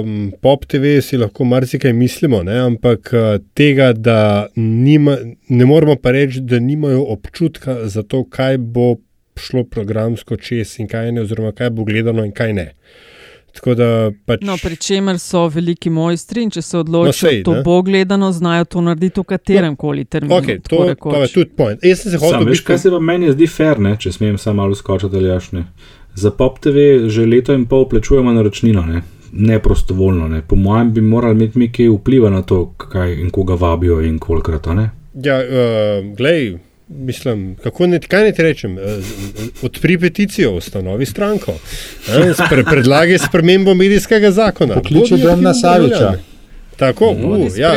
um, 0.00 0.14
Pop 0.40 0.64
TV 0.64 0.96
si 1.04 1.20
lahko 1.20 1.44
marsikaj 1.44 1.92
mislimo, 1.92 2.40
ne, 2.42 2.56
ampak 2.62 3.12
uh, 3.12 3.28
tega, 3.54 3.92
da 3.92 4.18
nima, 4.56 5.18
ne 5.48 5.64
moramo 5.64 5.96
pa 5.96 6.10
reči, 6.10 6.40
da 6.40 6.58
nimajo 6.58 7.04
občutka 7.12 7.82
za 7.84 8.02
to, 8.02 8.24
kaj 8.24 8.58
bo 8.58 8.94
šlo 9.36 9.64
programsko 9.64 10.36
čez 10.36 10.78
in 10.80 10.88
kaj 10.88 11.12
ne, 11.12 11.22
oziroma 11.22 11.52
kaj 11.52 11.70
bo 11.70 11.84
gledano 11.84 12.24
in 12.24 12.32
kaj 12.32 12.52
ne. 12.52 12.66
Tako 13.54 13.74
da 13.74 14.10
pač. 14.26 14.40
No, 14.46 14.56
pri 14.62 14.76
čemer 14.76 15.18
so 15.18 15.46
veliki 15.48 15.90
mojstri 15.90 16.42
in 16.46 16.50
če 16.54 16.62
se 16.62 16.78
odločijo, 16.78 17.10
No, 17.10 17.30
sej, 17.30 17.42
to 17.44 17.54
ne. 17.58 17.62
bo 17.66 17.82
gledano, 17.82 18.32
znajo 18.32 18.64
to 18.64 18.80
narediti 18.80 19.20
v 19.20 19.24
katerem 19.24 19.76
koli 19.76 20.04
terminu. 20.04 20.36
Okay, 20.38 20.60
to, 20.68 20.84
rekoč. 20.88 21.14
to 21.14 21.22
je 21.22 21.32
tudi 21.34 21.50
point. 21.56 21.84
Jaz 21.84 22.04
sem 22.04 22.12
se 22.14 22.18
hotel 22.22 22.46
veš, 22.46 22.60
kaj 22.60 22.78
se 22.78 22.90
pa 22.90 23.00
meni 23.00 23.32
zdi 23.32 23.46
fair, 23.50 23.80
ne, 23.80 23.96
če 23.98 24.12
smem 24.12 24.38
samo 24.38 24.62
malo 24.62 24.74
skočiti 24.74 25.16
ali 25.16 25.28
jašne. 25.28 25.64
Za 26.14 26.30
Pop 26.30 26.58
TV 26.58 27.08
že 27.08 27.26
leto 27.26 27.54
in 27.54 27.66
pol 27.66 27.88
plačujemo 27.88 28.32
naročnino, 28.32 28.86
ne, 28.86 29.02
ne 29.32 29.58
prostovoljno. 29.62 30.28
Ne. 30.28 30.42
Po 30.42 30.56
mojem 30.56 30.92
bi 30.94 31.00
morali 31.00 31.34
imeti 31.34 31.58
mi 31.58 31.72
kaj 31.72 31.88
vpliva 31.88 32.30
na 32.30 32.42
to, 32.42 32.72
kaj 32.78 33.14
in 33.20 33.30
koga 33.30 33.54
vabijo 33.54 34.00
in 34.00 34.18
kolikrat. 34.18 34.66
Ja, 35.14 35.38
uh, 35.42 36.16
glej, 36.16 36.58
mislim, 36.90 37.56
kako 37.56 37.86
ne, 37.86 38.00
kaj 38.00 38.24
ne 38.24 38.32
ti 38.32 38.42
rečem. 38.42 38.72
Uh, 38.72 38.80
odpri 39.62 39.98
peticijo, 39.98 40.52
ustanovi 40.52 41.06
stranko, 41.06 41.52
eh, 42.08 42.34
spre, 42.36 42.64
predlagi 42.64 43.18
spremembo 43.18 43.74
medijskega 43.74 44.30
zakona. 44.32 44.74
Pokliči 44.74 45.16
Domna 45.16 45.50
aktivni 45.50 45.54
Saviča. 45.54 46.18
Tako, 46.76 47.10
uh, 47.10 47.58
ja. 47.58 47.70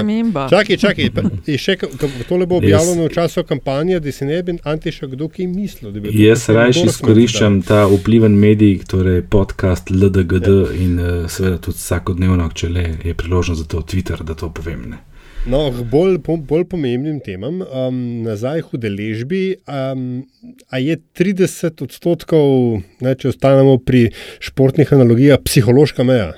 Čakaj, 0.49 0.77
čakaj, 0.77 1.09
in 1.47 1.57
še 1.57 1.75
ka- 1.75 1.87
tole 2.29 2.45
bo 2.45 2.55
objavljeno 2.55 3.03
v 3.03 3.09
času 3.09 3.43
kampanje, 3.43 3.99
da 3.99 4.11
si 4.11 4.25
ne 4.25 4.43
bi 4.43 4.55
Antiša 4.63 5.07
kdo 5.07 5.27
kaj 5.27 5.47
mislil. 5.47 5.91
da 5.91 5.99
bi 5.99 6.07
to 6.07 6.17
Jaz 6.17 6.49
rajši 6.49 6.85
izkoriščam 6.85 7.61
ta 7.61 7.85
vpliven 7.87 8.31
medij, 8.31 8.79
torej 8.87 9.21
podcast 9.23 9.91
LDGD 9.91 10.47
Ja. 10.47 10.71
in 10.75 10.99
uh, 10.99 11.29
seveda 11.29 11.57
tudi 11.57 11.77
vsakodnevno, 11.77 12.49
če 12.51 12.69
le 12.69 12.85
je 13.03 13.13
priložnost 13.13 13.61
za 13.61 13.67
to 13.67 13.81
Twitter, 13.83 14.23
da 14.23 14.33
to 14.33 14.49
povem. 14.49 14.85
Ne. 14.89 14.97
No, 15.45 15.65
k 15.71 15.83
bolj, 15.83 16.17
bolj 16.47 16.63
pomembnim 16.71 17.19
temam, 17.19 17.59
um, 17.61 17.97
nazaj 18.23 18.61
k 18.63 18.77
udeležbi. 18.77 19.41
Um, 19.67 20.23
a 20.71 20.79
je 20.79 20.95
30 21.13 21.83
odstotkov, 21.83 22.79
ne, 23.03 23.15
če 23.15 23.33
ostanemo 23.33 23.75
pri 23.77 24.05
športnih 24.39 24.93
analogijah, 24.95 25.41
psihološka 25.43 26.05
meja? 26.07 26.31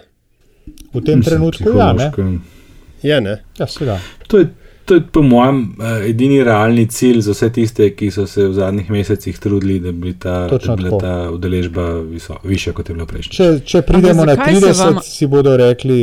V 0.90 1.04
tem 1.06 1.22
trenutku 1.22 1.70
ja, 1.78 1.92
ne. 1.94 2.10
Je, 3.04 3.22
ne? 3.22 3.36
Ja, 3.60 3.68
seveda. 3.70 4.00
To 4.26 4.42
je, 4.42 4.50
to 4.86 4.98
je 4.98 5.04
po 5.04 5.22
mojem 5.22 5.76
eh, 5.76 6.10
edini 6.10 6.42
realni 6.44 6.88
cilj 6.88 7.22
za 7.22 7.38
vse 7.38 7.52
tiste, 7.54 7.92
ki 7.94 8.10
so 8.10 8.26
se 8.26 8.48
v 8.48 8.58
zadnjih 8.58 8.90
mesecih 8.90 9.38
trudili, 9.38 9.78
da 9.80 9.94
bi 9.94 10.16
ta, 10.16 10.48
Točno 10.50 10.74
da 10.74 10.76
bi 10.76 10.82
bila 10.82 10.92
tako. 10.92 11.02
ta 11.02 11.32
udeležba 11.32 11.88
viso, 12.02 12.40
višja, 12.44 12.74
kot 12.74 12.90
je 12.90 12.98
bila 12.98 13.06
prejšnja. 13.06 13.38
Če, 13.38 13.50
če 13.62 13.82
pridemo 13.84 14.26
na 14.26 14.34
zakaj 14.34 14.56
se 14.56 14.66
30, 14.68 14.82
vam- 14.82 15.02
si 15.06 15.28
bodo 15.28 15.54
rekli, 15.58 16.00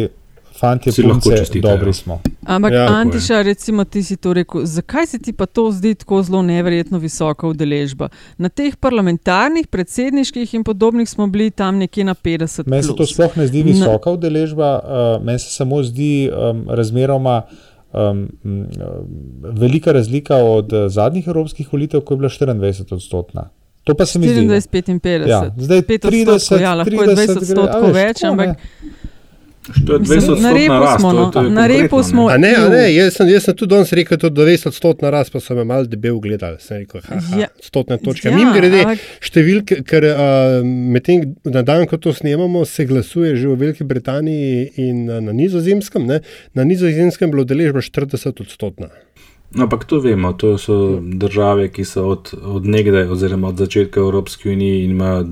lahko 0.63 0.91
punce, 1.23 1.37
čestitajo. 1.37 1.77
dobri 1.77 1.93
smo. 1.93 2.21
Ampak, 2.45 2.73
Ja, 2.73 2.79
ja, 2.79 2.83
je. 2.83 2.89
Antiša, 2.91 3.43
recimo, 3.43 3.85
ti 3.85 4.03
si 4.03 4.17
to 4.17 4.33
rekel, 4.33 4.65
zakaj 4.65 5.07
se 5.07 5.19
ti 5.19 5.33
pa 5.33 5.47
to 5.47 5.71
zdi 5.71 5.95
tako 5.95 6.23
zelo 6.23 6.43
neverjetno 6.43 6.99
visoka 6.99 7.47
udeležba? 7.47 8.09
Na 8.39 8.49
teh 8.49 8.77
parlamentarnih, 8.77 9.67
predsedniških 9.67 10.55
in 10.55 10.65
podobnih 10.65 11.09
smo 11.09 11.27
bili 11.27 11.51
tam 11.51 11.77
nekje 11.77 12.05
na 12.05 12.15
50. 12.15 12.67
Meni 12.67 12.83
se 12.83 12.97
to 12.97 13.07
sploh 13.07 13.37
ne 13.37 13.47
zdi 13.47 13.59
Na- 13.59 13.65
visoka 13.65 14.11
udeležba, 14.11 14.81
uh, 15.17 15.25
meni 15.25 15.39
se 15.39 15.51
samo 15.51 15.83
zdi 15.83 16.31
um, 16.31 16.65
razmeroma 16.69 17.43
um, 17.93 18.29
velika 19.43 19.93
razlika 19.93 20.37
od 20.37 20.73
uh, 20.73 20.89
zadnjih 20.89 21.27
evropskih 21.27 21.73
volitev, 21.73 22.01
ko 22.01 22.15
je 22.15 22.19
bila 22.19 22.29
24 22.29 22.95
odstotna. 22.95 23.49
To 23.85 23.95
pa 23.95 24.07
se 24.07 24.19
mi 24.19 24.29
zdi. 24.29 24.41
24, 24.41 24.69
55. 24.71 25.29
Ja, 25.29 25.55
zdaj 25.59 25.83
5 25.83 26.07
30, 26.07 26.31
odstotkov, 26.31 26.61
ja, 26.63 26.75
lahko 26.75 26.91
je 26.93 27.09
30 27.09 27.15
20 27.17 27.17
gre- 27.17 27.33
a 27.33 27.39
odstotkov 27.39 27.83
veš, 27.85 27.95
več, 27.97 28.21
tako, 28.21 28.37
ne. 28.37 28.55
To 29.87 29.93
je 29.93 29.99
Mislim, 30.01 30.21
20 30.21 30.43
na 30.43 30.53
repu 30.53 30.73
rast, 30.75 31.01
smo, 31.01 31.11
to, 31.11 31.15
no. 31.15 31.23
je- 31.23 31.33
to 31.33 31.41
je 31.41 31.51
Na 31.51 31.67
repu 31.69 32.03
smo. 32.03 32.27
A 32.27 32.37
ne, 32.37 32.55
a 32.57 32.69
ne, 32.69 32.95
jaz 32.95 33.15
sem, 33.15 33.29
jaz 33.29 33.45
sem 33.45 33.55
tudi 33.55 33.71
danes 33.71 33.93
rekel, 33.93 34.19
da 34.19 34.43
je 34.43 34.59
20 34.59 34.67
odstotna 34.67 35.11
rast, 35.11 35.33
pa 35.33 35.41
so 35.41 35.55
me 35.55 35.65
malo 35.65 35.85
debel 35.85 36.19
gledali. 36.19 36.57
Sem 36.59 36.79
rekel, 36.79 37.01
haha, 37.01 37.39
Ja. 37.39 37.47
stotna 37.63 37.97
točka. 37.97 38.29
Ja, 38.29 38.37
Mim 38.37 38.51
grede, 38.53 38.81
ampak- 38.81 38.99
številke, 39.21 39.85
ker 39.85 40.03
uh, 40.05 40.19
medtem 40.65 41.23
na 41.45 41.63
dan, 41.63 41.87
ko 41.87 41.97
to 41.97 42.11
snemamo, 42.11 42.65
se 42.65 42.85
glasuje 42.85 43.37
že 43.37 43.47
v 43.47 43.55
Veliki 43.57 43.85
Britaniji 43.85 44.51
in 44.79 45.07
uh, 45.07 45.21
na 45.21 45.33
nizozemskem. 45.33 46.07
Ne? 46.07 46.21
Na 46.55 46.65
nizozemskem 46.65 47.29
je 47.29 47.33
bila 47.33 47.43
udeležba 47.43 47.79
40 47.81 48.19
odstotna. 48.41 48.91
No, 49.53 49.63
ampak 49.63 49.85
to 49.85 50.01
vemo, 50.01 50.33
to 50.33 50.57
so 50.57 50.77
države, 50.99 51.69
ki 51.69 51.85
so 51.85 52.09
od, 52.09 52.35
od 52.43 52.67
nekdaj, 52.67 53.05
oziroma 53.05 53.49
od 53.49 53.57
začetka 53.59 54.01
Evropske 54.01 54.49
unije 54.49 54.85
in 54.85 54.91
imajo 54.91 55.27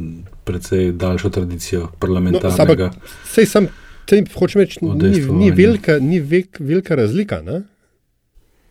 precej 0.44 0.92
daljšo 0.92 1.30
tradicijo 1.30 1.80
No, 1.80 1.88
parlamentarnega. 1.98 2.90
Sej 3.26 3.46
sem, 3.46 3.68
sej, 4.06 4.24
hočem 4.34 4.60
reči, 4.60 4.78
ni, 4.82 5.10
ni, 5.32 5.50
velika, 5.52 5.98
ni 5.98 6.20
vek, 6.20 6.56
velika 6.60 6.94
razlika. 6.94 7.42
Ne? 7.42 7.62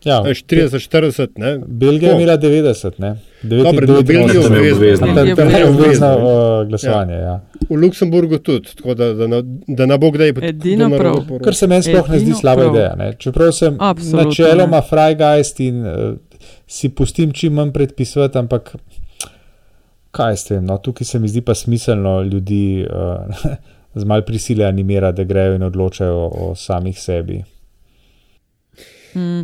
Ja, 0.02 0.20
Veš, 0.20 0.44
30-40, 0.44 1.28
ne? 1.36 1.58
Belgija 1.60 2.10
je 2.10 2.16
imela 2.16 2.38
90, 2.38 2.90
ne? 2.98 3.16
Dobro, 3.42 3.86
99 3.86 3.98
v 3.98 4.04
Belgiji 4.04 4.36
je 4.36 4.42
Tam 4.42 4.54
je 4.54 4.72
obvezno. 4.72 4.72
obvezno. 4.72 5.06
Tam 5.08 5.26
Je 5.28 5.34
tam 5.36 5.48
je 5.50 5.64
obvezno. 5.64 6.08
obvezno 6.08 6.60
uh, 6.60 6.68
glasovanje. 6.68 7.14
Ja. 7.14 7.40
V 7.70 7.76
Luksemburgu 7.76 8.38
tudi, 8.38 8.68
tako 8.76 8.94
da, 8.94 9.14
da, 9.14 9.26
na- 9.26 9.42
da 9.68 9.86
ne 9.86 9.98
bo 9.98 10.10
kdaj 10.10 10.32
poročal. 10.32 11.38
Kar 11.38 11.54
se 11.54 11.66
meni 11.66 11.82
sploh 11.82 12.08
ne 12.08 12.18
zdi 12.18 12.32
slaba 12.34 12.62
prav. 12.62 12.74
ideja. 12.74 12.94
Ne? 12.96 13.12
Čeprav 13.14 13.52
sem 13.52 13.76
Absolutno 13.78 14.22
načeloma 14.22 14.82
frajgajst 14.82 15.60
in 15.60 15.76
uh, 15.80 16.16
si 16.66 16.88
pustim 16.90 17.32
čim 17.32 17.52
manj 17.52 17.72
predpisovati, 17.72 18.38
ampak 18.38 18.72
kaj 20.10 20.32
s 20.34 20.44
tem? 20.44 20.64
No? 20.64 20.78
Tukaj 20.78 21.04
se 21.04 21.18
mi 21.18 21.28
zdi 21.28 21.40
pa 21.40 21.54
smiselno 21.54 22.22
ljudi 22.22 22.86
uh, 22.86 23.44
z 23.94 24.04
mal 24.04 24.22
prisile 24.22 24.64
animirati, 24.64 25.16
da 25.16 25.24
grejo 25.24 25.54
in 25.54 25.62
odločajo 25.62 26.30
o, 26.32 26.54
samih 26.56 27.00
sebi. 27.00 27.42
mm, 29.14 29.40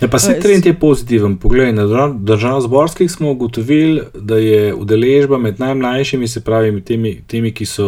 Ja, 0.00 0.08
pa 0.08 0.18
se 0.18 0.40
trend 0.40 0.66
je 0.66 0.74
pozitiven. 0.74 1.36
Poglej, 1.36 1.72
na 1.72 1.82
držav- 1.82 2.18
državno-zborskih 2.24 3.10
smo 3.10 3.30
ugotovili, 3.30 4.02
da 4.14 4.36
je 4.36 4.74
udeležba 4.74 5.38
med 5.38 5.60
najmlajšimi, 5.60 6.28
se 6.28 6.44
pravi 6.44 6.72
med 6.72 6.84
temi, 6.84 7.22
temi, 7.26 7.52
ki 7.52 7.66
so 7.66 7.86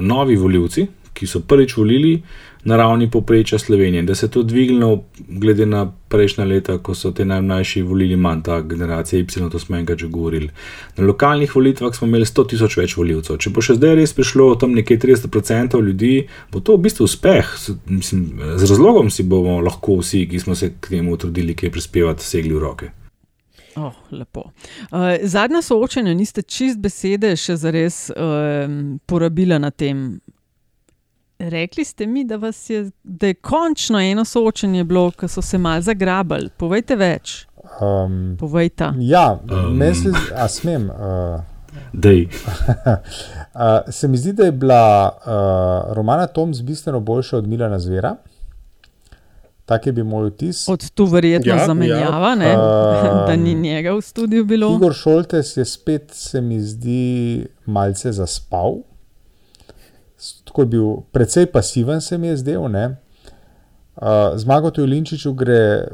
novi 0.00 0.36
voljivci, 0.36 0.86
ki 1.12 1.26
so 1.26 1.40
prvič 1.40 1.76
volili 1.76 2.22
na 2.64 2.76
ravni 2.76 3.10
poprečja 3.10 3.58
Slovenije. 3.58 4.02
Da 4.02 4.14
se 4.14 4.26
je 4.26 4.30
to 4.30 4.42
dvignilo, 4.42 5.04
glede 5.28 5.66
na 5.66 5.92
prejšnja 6.08 6.44
leta, 6.44 6.78
ko 6.78 6.94
so 6.94 7.10
te 7.10 7.24
najmlajši 7.24 7.82
volili 7.82 8.16
manj, 8.16 8.42
ta 8.42 8.60
generacija 8.60 9.20
Y, 9.20 9.50
to 9.50 9.58
smo 9.58 9.76
enkrat 9.76 9.98
že 9.98 10.06
govorili. 10.06 10.50
Na 10.96 11.06
lokalnih 11.06 11.56
volitvah 11.56 11.94
smo 11.94 12.06
imeli 12.06 12.24
100 12.24 12.48
tisoč 12.48 12.76
več 12.76 12.96
voljivcev. 12.96 13.36
Če 13.36 13.50
bo 13.50 13.62
še 13.62 13.74
zdaj 13.74 13.94
res 13.98 14.14
prišlo 14.14 14.54
tam 14.54 14.74
nekje 14.78 14.98
30% 14.98 15.82
ljudi, 15.82 16.28
bo 16.52 16.60
to 16.60 16.76
v 16.76 16.86
bistvu 16.86 17.04
uspeh. 17.04 17.54
Mislim, 17.86 18.40
z 18.56 18.70
razlogom 18.70 19.10
si 19.10 19.22
bomo 19.22 19.60
lahko 19.60 19.98
vsi, 20.00 20.26
ki 20.30 20.40
smo 20.40 20.54
se 20.54 20.74
k 20.80 20.96
temu 20.96 21.16
trudili, 21.16 21.54
kaj 21.54 21.70
prispevati, 21.70 22.24
segli 22.24 22.54
v 22.54 22.62
roke. 22.62 22.90
Oh, 23.76 23.92
lepo. 24.10 24.40
Uh, 24.90 25.16
zadnja 25.22 25.62
soočenja 25.62 26.12
niste 26.14 26.42
čist 26.42 26.78
besede 26.78 27.32
še 27.40 27.56
zares 27.56 28.10
um, 28.12 28.98
porabila 29.08 29.58
na 29.58 29.70
tem. 29.70 30.20
Rekli 31.42 31.84
ste 31.84 32.06
mi, 32.06 32.24
da, 32.24 32.36
vas 32.36 32.70
je, 32.70 32.90
da 33.02 33.26
je 33.26 33.34
končno 33.34 34.00
eno 34.00 34.24
soočenje 34.24 34.84
bilo, 34.84 35.10
ki 35.10 35.28
so 35.28 35.42
se 35.42 35.58
mal 35.58 35.80
zagrabali. 35.80 36.50
Povejte 36.56 36.96
več. 36.96 37.46
Um, 37.80 38.36
Povejte. 38.38 38.92
ja, 38.98 39.40
Um. 39.42 39.94
se, 39.94 40.12
a 40.36 40.48
smem. 40.48 40.90
Uh, 40.90 41.40
Dej. 41.92 42.28
Uh, 43.52 43.92
se 43.92 44.08
mi 44.08 44.16
zdi, 44.16 44.32
da 44.32 44.44
je 44.44 44.52
bila 44.52 45.10
uh, 45.12 45.94
Romana 45.96 46.26
Toms 46.26 46.62
bistveno 46.62 47.00
boljša 47.00 47.36
od 47.36 47.48
Milana 47.48 47.78
Zvera. 47.78 48.16
Tak 49.64 49.86
je 49.86 49.92
bil 49.92 50.04
moj 50.04 50.30
vtis. 50.30 50.68
Od 50.68 50.90
tu 50.90 51.04
verjetno 51.04 51.52
Ja, 51.52 51.58
ja, 51.58 51.66
zamenjava, 51.66 52.28
ja. 52.40 52.54
Um, 53.12 53.18
da 53.28 53.36
ni 53.36 53.54
njega 53.54 53.92
v 53.92 54.00
studiu 54.00 54.44
bilo. 54.44 54.76
Igor 54.76 54.94
Šoltes 54.94 55.56
je 55.56 55.64
spet, 55.64 56.10
se 56.14 56.40
mi 56.40 56.60
zdi, 56.60 57.46
malce 57.66 58.12
zaspal. 58.12 58.80
Tako 60.44 60.62
je 60.62 60.66
bil 60.66 60.96
precej 61.12 61.46
pasiven, 61.46 62.00
se 62.00 62.18
mi 62.18 62.26
je 62.26 62.36
zdel. 62.36 62.68
ne. 62.68 62.96
Uh, 63.96 64.08
Zmagotu 64.36 64.80
Julinčiču 64.80 65.32
gre 65.32 65.84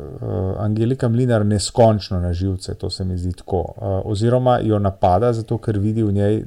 Angelika 0.59 1.09
Mlinar 1.09 1.47
neskončno 1.47 2.21
na 2.21 2.33
živce, 2.33 2.75
to 2.75 2.91
se 2.91 3.05
mi 3.05 3.19
zdi 3.19 3.33
tako. 3.33 3.65
Oziroma 4.05 4.59
jo 4.63 4.79
napada, 4.79 5.33
zato 5.33 5.59
ker 5.59 5.79
vidi 5.79 6.03
v 6.03 6.13
njej 6.13 6.45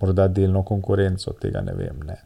morda 0.00 0.28
delno 0.28 0.62
konkurenco, 0.62 1.32
tega 1.40 1.60
ne 1.60 1.74
vem. 1.74 2.00
Ne. 2.06 2.16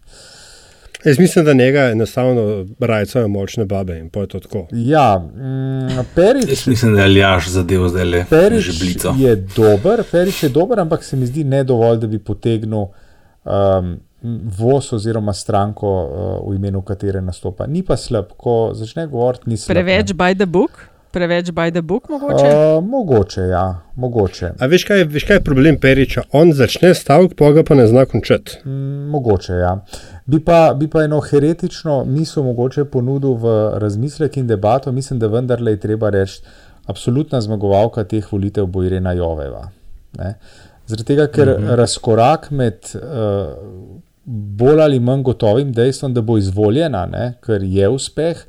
Jaz 1.05 1.19
mislim, 1.19 1.45
da 1.45 1.53
njega 1.53 1.81
enostavno 1.81 2.67
rajcajo 2.79 3.29
močne 3.29 3.65
babe 3.65 3.99
in 3.99 4.11
poje 4.11 4.27
to 4.27 4.41
tako. 4.41 4.67
Ja, 4.73 5.19
mm, 5.19 6.05
Perič, 6.15 6.49
Jaz 6.49 6.67
mislim, 6.67 6.95
da 6.95 6.99
je 7.01 7.05
Aljaš 7.05 7.49
zadev 7.49 7.89
zdaj 7.89 8.05
le 8.05 8.25
Perič 8.31 8.83
je 9.19 9.37
dober, 9.37 10.05
Perič 10.11 10.43
je 10.43 10.49
dober, 10.49 10.81
ampak 10.81 11.05
se 11.05 11.17
mi 11.17 11.27
zdi 11.27 11.45
ne 11.45 11.65
dovolj, 11.65 11.99
da 11.99 12.07
bi 12.07 12.19
potegnil 12.19 12.79
um, 12.79 13.97
voz 14.59 14.93
oziroma 14.93 15.33
stranko, 15.33 15.91
uh, 15.91 16.51
v 16.51 16.57
imenu 16.57 16.83
katere 16.83 17.21
nastopa. 17.21 17.67
Ni 17.67 17.83
pa 17.83 17.97
slab, 17.97 18.33
ko 18.37 18.71
začne 18.75 19.07
govoriti, 19.07 19.51
ni 19.51 19.57
slab. 19.57 19.77
Preveč 19.77 20.13
by 20.15 20.35
the 20.39 20.47
book, 20.47 20.85
preveč 21.13 21.51
by 21.51 21.71
the 21.71 21.83
book, 21.83 22.09
mogoče. 22.09 22.47
Uh, 22.47 22.85
mogoče, 22.85 23.41
ja, 23.41 23.65
mogoče. 23.97 24.53
A 24.59 24.67
veš 24.71 24.85
kaj, 24.89 25.05
veš, 25.11 25.27
kaj 25.29 25.41
je 25.41 25.45
problem 25.45 25.79
Periča? 25.81 26.23
On 26.33 26.53
začne 26.55 26.95
stavek, 26.95 27.35
pa 27.39 27.51
ga 27.53 27.65
pa 27.67 27.75
ne 27.75 27.87
zna 27.87 28.05
končati. 28.07 28.61
Mm, 28.65 29.11
mogoče, 29.11 29.53
ja. 29.53 29.77
Bi 30.27 30.41
pa, 30.45 30.75
bi 30.79 30.89
pa 30.91 31.03
eno 31.05 31.21
heretično 31.21 32.05
misel 32.05 32.47
mogoče 32.47 32.85
ponudil 32.85 33.35
v 33.43 33.57
razmislek 33.83 34.37
in 34.37 34.47
debato. 34.47 34.93
Mislim, 34.93 35.19
da 35.19 35.27
vendarle 35.27 35.75
je 35.75 35.81
treba 35.81 36.11
reči, 36.11 36.43
absolutna 36.87 37.41
zmagovalka 37.41 38.05
teh 38.05 38.27
volitev 38.33 38.67
bo 38.67 38.83
Irena 38.87 39.13
Joveva. 39.13 39.67
Ne? 40.19 40.35
Zaradi 40.87 41.07
tega, 41.07 41.27
ker 41.27 41.49
uh 41.49 41.61
-huh. 41.61 41.75
razkorak 41.77 42.51
med 42.51 42.79
uh, 42.95 43.03
bolj 44.25 44.83
ali 44.83 45.01
manj 45.01 45.23
gotovim 45.23 45.73
dejstvom, 45.73 46.15
da 46.15 46.23
bo 46.23 46.39
izvoljena, 46.39 47.07
ne, 47.07 47.35
kar 47.41 47.63
je 47.63 47.89
uspeh, 47.89 48.45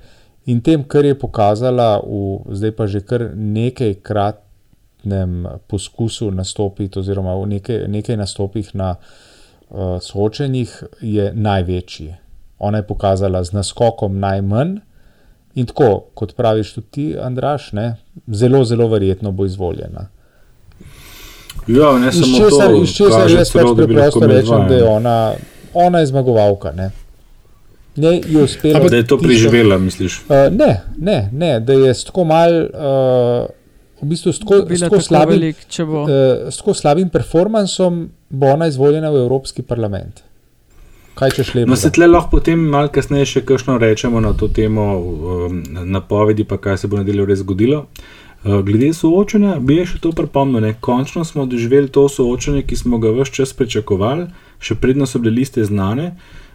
in 0.46 0.62
tem, 0.62 0.84
kar 0.84 1.06
je 1.06 1.20
pokazala 1.20 2.00
v 2.03 2.56
zdaj 2.56 2.72
pa 2.77 2.88
že 2.88 3.01
kar 3.01 3.30
nekajkratnem 3.36 5.48
poskusu 5.68 6.32
nastopiti, 6.32 7.00
oziroma 7.00 7.36
v 7.36 7.46
nekaj, 7.58 7.88
nekaj 7.88 8.18
nastopih 8.18 8.75
na 8.75 8.96
uh, 8.96 9.03
soočenjih, 10.01 10.84
je 11.01 11.32
največji. 11.34 12.15
Ona 12.60 12.77
je 12.77 12.88
pokazala 12.88 13.44
z 13.44 13.51
naskokom 13.51 14.20
najmanj. 14.20 14.77
In 15.56 15.65
tako, 15.70 16.10
kot 16.18 16.34
praviš 16.36 16.74
tudi 16.74 16.88
ti, 16.92 17.18
Andraš, 17.22 17.72
ne, 17.77 17.96
zelo, 18.27 18.63
zelo 18.65 18.88
verjetno 18.89 19.32
bo 19.32 19.46
izvoljena. 19.46 20.08
Ja, 21.68 22.00
ne 22.00 22.08
Iz 22.08 22.20
samo 22.20 22.38
česar, 22.38 22.70
to, 22.70 22.84
iz 22.84 22.89
česar 22.89 23.32
jaz 23.32 23.51
pač 23.53 23.68
preprosto 23.77 24.27
rečem, 24.27 24.68
da 24.68 24.75
je 24.75 24.84
ona, 24.84 25.34
ona 25.74 26.00
je 26.00 26.06
zmagovalka. 26.06 26.72
Ne, 26.72 26.92
ne 27.96 28.15
ji 28.15 28.24
je 28.27 28.44
uspelo. 28.44 28.89
Da 28.89 28.96
je 28.96 29.08
to 29.08 29.18
tisto- 29.18 29.24
preživela, 29.24 29.77
misliš? 29.77 30.22
Uh, 30.30 30.50
ne, 30.51 30.82
ne, 30.98 31.30
ne, 31.32 31.60
da 31.60 31.74
je 31.74 31.94
tako 32.06 32.24
mal, 32.24 32.50
uh, 32.50 33.48
v 34.01 34.10
bistvu 34.10 34.34
s 34.34 34.39
tako, 34.39 34.65
s 34.70 34.80
tako, 34.80 35.01
slabim, 35.01 35.39
velik, 35.39 35.65
če 35.70 35.86
bo. 35.86 36.03
uh, 36.03 36.10
s 36.50 36.58
tako 36.58 36.74
slabim 36.74 37.10
performancem 37.10 38.10
bo 38.30 38.48
ona 38.48 38.68
izvoljena 38.68 39.10
v 39.10 39.22
Evropski 39.24 39.62
parlament. 39.62 40.24
Kaj 41.13 41.30
češ 41.32 41.53
lepo? 41.53 41.70
No, 41.70 41.75
se 41.75 41.92
tle 41.92 42.08
lahko 42.08 42.39
potem 42.39 42.58
malo 42.60 42.89
kasneje 42.89 43.25
še 43.25 43.42
kakšno 43.46 43.77
rečemo 43.77 44.18
na 44.20 44.34
to 44.34 44.48
temo, 44.48 44.86
um, 44.98 45.60
napovedi, 45.86 46.44
pa 46.44 46.58
kaj 46.58 46.77
se 46.77 46.88
bo 46.88 46.98
na 46.98 47.03
delu 47.03 47.25
res 47.25 47.39
zgodilo. 47.39 47.86
Uh, 48.44 48.60
glede 48.65 48.89
soočanja, 48.94 49.60
bi 49.62 49.77
je 49.77 49.86
še 49.86 50.00
to 50.01 50.12
pripomnil. 50.12 50.60
ne, 50.62 50.74
Končno 50.82 51.22
smo 51.24 51.46
doživeli 51.46 51.88
to 51.88 52.10
soočanje, 52.10 52.63
ki 52.63 52.75
smo 52.75 52.98
ga 52.98 53.13
vse 53.13 53.32
čas 53.32 53.53
pričakovali, 53.53 54.25
še 54.63 54.79
predno 54.79 55.08
so 55.10 55.20
bile 55.20 55.36
liste 55.36 55.63
znane. 55.65 56.13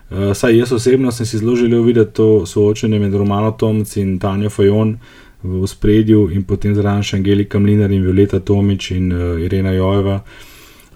Uh, 0.09 0.33
saj 0.35 0.57
jaz 0.57 0.73
osebno 0.73 1.13
sem 1.13 1.27
si 1.29 1.39
zelo 1.39 1.57
želel 1.57 1.85
videti 1.85 2.17
to 2.17 2.47
soočanje 2.47 2.99
med 2.99 3.15
Romano 3.15 3.53
Tomc 3.53 3.97
in 4.01 4.17
Tanjo 4.19 4.51
Fajon 4.51 4.97
v 5.43 5.67
spredju 5.69 6.31
in 6.35 6.43
potem 6.49 6.75
zraven 6.75 7.05
še 7.05 7.21
Angelika 7.21 7.61
Mlinar 7.61 7.93
in 7.93 8.03
Violeta 8.03 8.41
Tomič 8.41 8.91
in 8.97 9.13
uh, 9.13 9.37
Irena 9.45 9.77
Jojeva. 9.77 10.23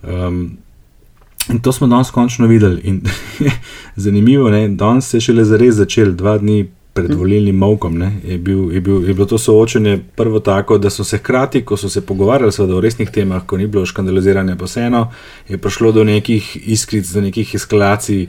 Um, 0.03 0.45
In 1.51 1.59
to 1.59 1.73
smo 1.73 1.87
danes 1.91 2.11
končno 2.11 2.47
videli. 2.47 2.81
In 2.85 3.01
zanimivo 4.05 4.49
je, 4.49 4.69
da 4.69 5.01
se 5.01 5.17
je 5.17 5.21
šele 5.21 5.45
zares 5.45 5.75
začel, 5.75 6.13
dva 6.15 6.37
dni 6.39 6.69
pred 6.93 7.15
volilnim 7.15 7.57
molkom. 7.57 7.99
ne, 7.99 8.13
Je, 8.25 8.39
bil, 8.39 8.73
je, 8.73 8.81
bil, 8.81 9.09
je 9.09 9.15
bilo 9.15 9.27
to 9.27 9.39
soočenje 9.39 9.99
prvo 10.17 10.41
tako, 10.41 10.79
da 10.79 10.91
so 10.91 11.05
se 11.05 11.19
hkrati, 11.19 11.65
ko 11.65 11.77
so 11.77 11.89
se 11.89 12.01
pogovarjali 12.07 12.53
seveda 12.53 12.77
o 12.77 12.81
resnih 12.81 13.11
temah, 13.11 13.47
ko 13.47 13.57
ni 13.57 13.67
bilo 13.67 13.87
škandaliziranja, 13.87 14.57
pa 14.57 14.65
vseeno 14.65 15.13
je 15.49 15.59
prišlo 15.59 15.93
do 15.93 16.05
nekih 16.05 16.57
iskric, 16.69 17.09
do 17.09 17.21
nekih 17.21 17.55
eskalacij, 17.55 18.27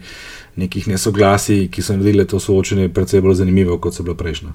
nekih 0.56 0.88
nesoglasij, 0.88 1.68
ki 1.72 1.82
so 1.82 1.98
naredile 1.98 2.26
to 2.30 2.40
soočenje 2.40 2.90
precej 2.94 3.22
bolj 3.22 3.36
zanimivo, 3.42 3.78
kot 3.82 3.96
so 3.96 4.04
bilo 4.04 4.16
prejšnjo. 4.16 4.54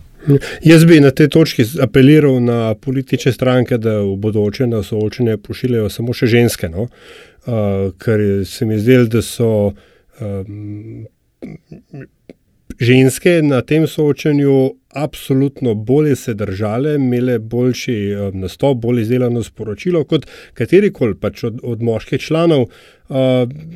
Jaz 0.64 0.84
bi 0.84 1.00
na 1.00 1.10
tej 1.10 1.28
točki 1.28 1.66
apeliral 1.82 2.40
na 2.42 2.74
politične 2.74 3.32
stranke, 3.32 3.78
da 3.78 3.98
v 4.00 4.16
bodoče 4.16 4.66
na 4.66 4.82
soočenje 4.82 5.36
pošiljajo 5.36 5.90
samo 5.90 6.14
še 6.14 6.26
ženske. 6.26 6.68
No? 6.68 6.88
Uh, 7.48 7.90
ker 7.98 8.20
se 8.46 8.66
mi 8.66 8.78
zdi, 8.78 8.98
da 9.10 9.22
so 9.22 9.72
um, 10.20 11.06
ženske 12.80 13.40
na 13.42 13.60
tem 13.62 13.86
soočenju 13.86 14.74
absolutno 14.88 15.74
bolje 15.74 16.16
se 16.16 16.34
držale, 16.34 16.94
imele 16.94 17.38
boljši 17.38 18.14
um, 18.14 18.40
nastop, 18.40 18.78
bolje 18.78 19.02
izdelano 19.02 19.42
sporočilo 19.42 20.04
kot 20.04 20.26
katerikoli 20.54 21.14
pač 21.14 21.44
od, 21.44 21.60
od 21.62 21.82
moških 21.82 22.20
članov. 22.20 22.62
Uh, 23.08 23.16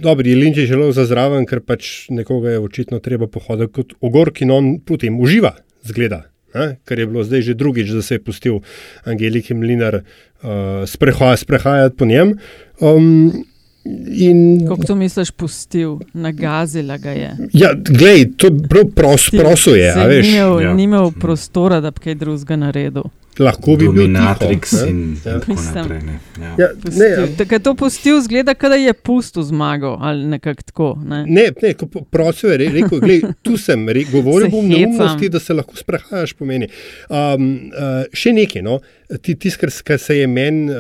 dobro, 0.03 0.29
Jelinč 0.29 0.59
je 0.59 0.67
želel 0.67 0.93
za 0.93 1.05
zraven, 1.07 1.47
ker 1.47 1.61
pač 1.61 2.09
nekoga 2.11 2.51
je 2.51 2.65
očitno 2.65 2.99
treba 2.99 3.27
pohoditi 3.27 3.73
kot 3.73 3.95
ogork 4.01 4.43
in 4.43 4.51
on 4.51 4.75
potem 4.81 5.21
uživa, 5.21 5.55
zgleda. 5.83 6.25
Ne? 6.55 6.77
Ker 6.85 6.99
je 6.99 7.07
bilo 7.07 7.25
zdaj 7.25 7.43
že 7.43 7.55
drugič, 7.55 7.95
da 7.97 8.03
se 8.03 8.15
je 8.15 8.25
pustil 8.25 8.61
Angeliki 9.05 9.55
Mlinar 9.55 10.03
uh, 10.03 10.85
spreha, 10.87 11.37
sprehajati 11.37 11.97
po 11.97 12.07
njem. 12.07 12.37
Um, 12.81 13.45
in, 13.85 14.67
Kako 14.69 14.85
to 14.85 14.95
misliš, 14.95 15.31
pustil, 15.31 15.99
nagazila 16.15 16.97
ga 16.97 17.11
je. 17.11 17.31
ja, 17.53 17.75
glej, 17.77 18.31
to 18.37 18.51
prav 18.69 18.85
pros, 18.87 19.31
proso 19.33 19.71
je, 19.71 19.93
a 19.93 20.07
veš. 20.07 20.27
Ni 20.27 20.33
imel, 20.33 20.61
Ja. 20.61 20.75
ni 20.75 20.83
imel 20.83 21.11
prostora, 21.13 21.81
da 21.81 21.91
bi 21.91 22.01
kaj 22.01 22.15
drugega 22.15 22.57
naredil. 22.59 23.03
Lahko 23.39 23.77
bi 23.77 23.87
bil 23.87 23.93
Dominatrix 23.95 24.71
tiho, 24.71 24.85
ne. 24.85 24.91
in 24.91 25.17
Ja. 25.25 25.39
tako 25.41 25.53
naprej. 25.75 26.01
Ne, 26.01 26.19
ja. 26.39 26.55
Ja, 26.59 26.69
ne, 26.93 27.07
ja. 27.07 27.27
Tako 27.39 27.55
je 27.55 27.59
to 27.59 27.75
pustil, 27.75 28.21
zgleda, 28.21 28.55
da 28.55 28.75
je 28.75 28.93
pustil 28.93 29.43
zmago 29.43 29.97
ali 30.01 30.27
nekako 30.27 30.63
tako. 30.63 30.99
Ne? 31.05 31.25
Ne, 31.27 31.49
ne, 31.63 31.75
prosil 32.11 32.51
je, 32.51 32.59
re- 32.59 32.69
rekel, 32.73 33.01
glej, 33.01 33.23
tu 33.43 33.57
sem, 33.57 33.89
re, 33.89 34.05
govoril 34.13 34.47
Se 34.47 34.51
bom 34.51 34.67
hecam. 34.67 34.81
neumnosti, 34.81 35.29
da 35.29 35.41
se 35.41 35.55
lahko 35.55 35.77
sprehajaš 35.77 36.33
po 36.33 36.45
meni. 36.45 36.69
Um, 37.09 37.49
uh, 37.67 38.05
še 38.13 38.33
nekaj, 38.33 38.63
no, 38.63 38.81
ti, 39.23 39.35
tis, 39.35 39.57
kar, 39.57 39.71
se 39.99 40.19
je 40.19 40.27
meni 40.27 40.69
uh, 40.69 40.77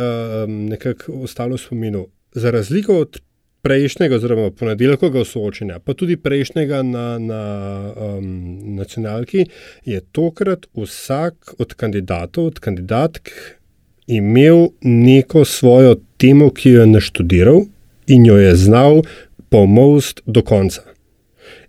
nekako 0.46 1.12
ostalo 1.22 1.56
v 1.56 1.60
spominu. 1.60 2.06
Za 2.34 2.50
razliko 2.50 2.98
od 2.98 3.20
prejšnjega, 3.62 4.16
oziroma 4.16 4.50
ponedeljkovega 4.50 5.24
soočenja, 5.24 5.78
pa 5.78 5.94
tudi 5.94 6.16
prejšnjega 6.16 6.82
na, 6.82 7.18
na 7.18 7.42
um, 7.96 8.58
nacionalki, 8.76 9.46
je 9.84 10.00
tokrat 10.12 10.66
vsak 10.74 11.54
od 11.58 11.74
kandidatov, 11.74 12.46
od 12.46 12.58
kandidatk 12.58 13.30
imel 14.06 14.66
neko 14.82 15.44
svojo 15.44 15.96
temo, 16.16 16.50
ki 16.50 16.70
jo 16.70 16.80
je 16.80 16.86
naštudiral 16.86 17.60
in 18.06 18.26
jo 18.26 18.36
je 18.36 18.56
znal 18.56 19.02
pomost 19.48 20.22
do 20.26 20.42
konca. 20.42 20.82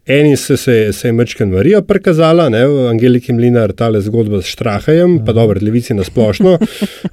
Eni 0.05 0.37
se, 0.37 0.57
se, 0.57 0.93
se 0.93 1.07
je 1.07 1.13
Mrčka 1.13 1.45
Marija 1.45 1.81
prikazala, 1.81 2.49
ne, 2.49 2.63
Angeliki 2.89 3.33
Mlinar, 3.33 3.71
ta 3.71 3.91
zgodba 4.01 4.41
s 4.41 4.45
Štrahajem, 4.45 5.21
pa 5.25 5.33
dobro, 5.33 5.59
levici 5.61 5.93
na 5.93 6.03
splošno. 6.03 6.57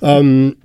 Um, 0.00 0.56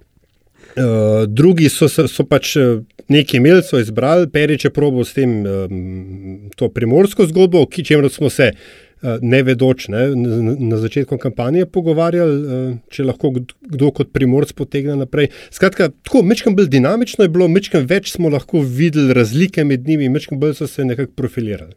Uh, 0.76 1.26
drugi 1.28 1.70
so, 1.70 1.88
so, 1.88 2.04
so 2.12 2.26
pač 2.28 2.58
eh, 2.60 2.82
nekaj 3.08 3.38
imeli, 3.40 3.62
so 3.64 3.80
izbrali, 3.80 4.28
Perič 4.28 4.66
je 4.66 4.72
probo 4.76 5.06
s 5.08 5.16
tem 5.16 5.38
um, 5.48 6.50
to 6.60 6.68
primorsko 6.68 7.24
zgodbo, 7.30 7.62
ki 7.72 7.86
čemer 7.88 8.10
smo 8.12 8.28
se 8.30 8.50
uh, 8.52 9.16
ne 9.22 9.40
vedoč 9.48 9.88
ne, 9.94 10.10
na, 10.20 10.56
na 10.74 10.80
začetku 10.82 11.16
kampanje 11.22 11.64
pogovarjali, 11.72 12.36
uh, 12.36 12.74
če 12.92 13.06
lahko 13.08 13.32
kd- 13.38 13.56
kdo 13.78 13.94
kot 13.96 14.12
primorc 14.12 14.52
potegne 14.58 14.98
naprej. 15.00 15.30
Skratka, 15.48 15.94
tako 16.04 16.26
mečkam 16.28 16.58
bolj 16.60 16.68
dinamično 16.76 17.24
je 17.24 17.32
bilo, 17.32 17.48
mečkam 17.48 17.88
več 17.88 18.12
smo 18.18 18.34
lahko 18.34 18.60
videli 18.60 19.16
razlike 19.16 19.64
med 19.64 19.88
njimi, 19.88 20.12
mečkam 20.12 20.44
bolj 20.44 20.58
so 20.60 20.68
se 20.68 20.84
nekako 20.84 21.16
profilirali. 21.16 21.72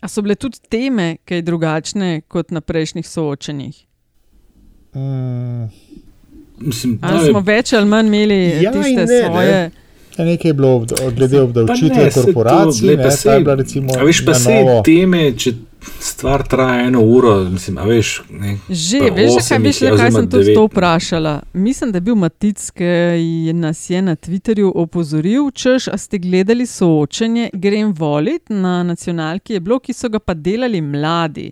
A 0.00 0.08
so 0.08 0.24
bile 0.24 0.34
tudi 0.40 0.58
teme 0.72 1.18
kaj 1.28 1.44
drugačne 1.44 2.22
kot 2.32 2.50
na 2.50 2.64
prejšnjih 2.64 3.06
soočenjih? 3.06 3.84
Mm, 4.96 5.68
Mislim, 6.62 6.98
Ali 7.02 7.12
to 7.12 7.24
je- 7.24 7.30
smo 7.30 7.40
več 7.42 7.72
ali 7.72 7.86
manj 7.86 8.06
imeli 8.08 8.62
Ja 8.62 8.72
tiste 8.72 8.92
ne, 8.96 9.06
ne. 9.06 9.22
svoje? 9.24 9.70
ja, 10.18 10.24
nekaj 10.24 10.48
je 10.48 10.54
bilo 10.54 10.72
glede 11.10 11.40
obdavčitve 11.40 11.96
ne, 11.96 12.10
to, 12.10 12.22
korporacij, 12.22 12.88
ne, 12.88 12.96
pa 12.98 13.10
sej- 13.10 13.32
je 13.32 13.40
bila 13.40 13.54
recimo 13.56 13.88
A 13.94 14.04
veš, 14.04 14.24
pa 14.24 14.34
se 14.36 14.56
teme, 14.84 15.32
če 15.34 15.52
stvar 16.00 16.42
traja 16.44 16.86
eno 16.86 17.00
uro, 17.02 17.44
mislim, 17.46 17.78
a 17.78 17.84
veš. 17.84 18.22
Ne, 18.30 18.56
Že, 18.68 18.98
veš, 19.00 19.32
veš, 19.58 19.76
je, 19.76 19.88
zakaj 19.88 19.90
oziroma 19.90 20.10
sem 20.12 20.28
tudi 20.28 20.54
to 20.54 20.60
ne. 20.60 20.66
vprašala? 20.68 21.32
Mislim, 21.54 21.90
da 21.90 21.96
je 21.96 22.00
bil 22.02 22.14
Matic, 22.16 22.70
ki 22.70 22.84
je 23.46 23.52
nas 23.54 23.90
je 23.90 24.02
na 24.02 24.14
Twitterju 24.16 24.72
opozoril, 24.76 25.50
češ, 25.52 25.88
a 25.88 25.96
ste 25.96 26.18
gledali 26.18 26.66
soočenje, 26.66 27.50
grem 27.54 27.92
volit 27.92 28.42
na 28.48 28.82
nacionalki, 28.84 29.52
je 29.52 29.60
bilo, 29.60 29.78
ki 29.78 29.92
so 29.92 30.08
ga 30.08 30.18
pa 30.20 30.34
delali 30.34 30.80
mladi. 30.82 31.50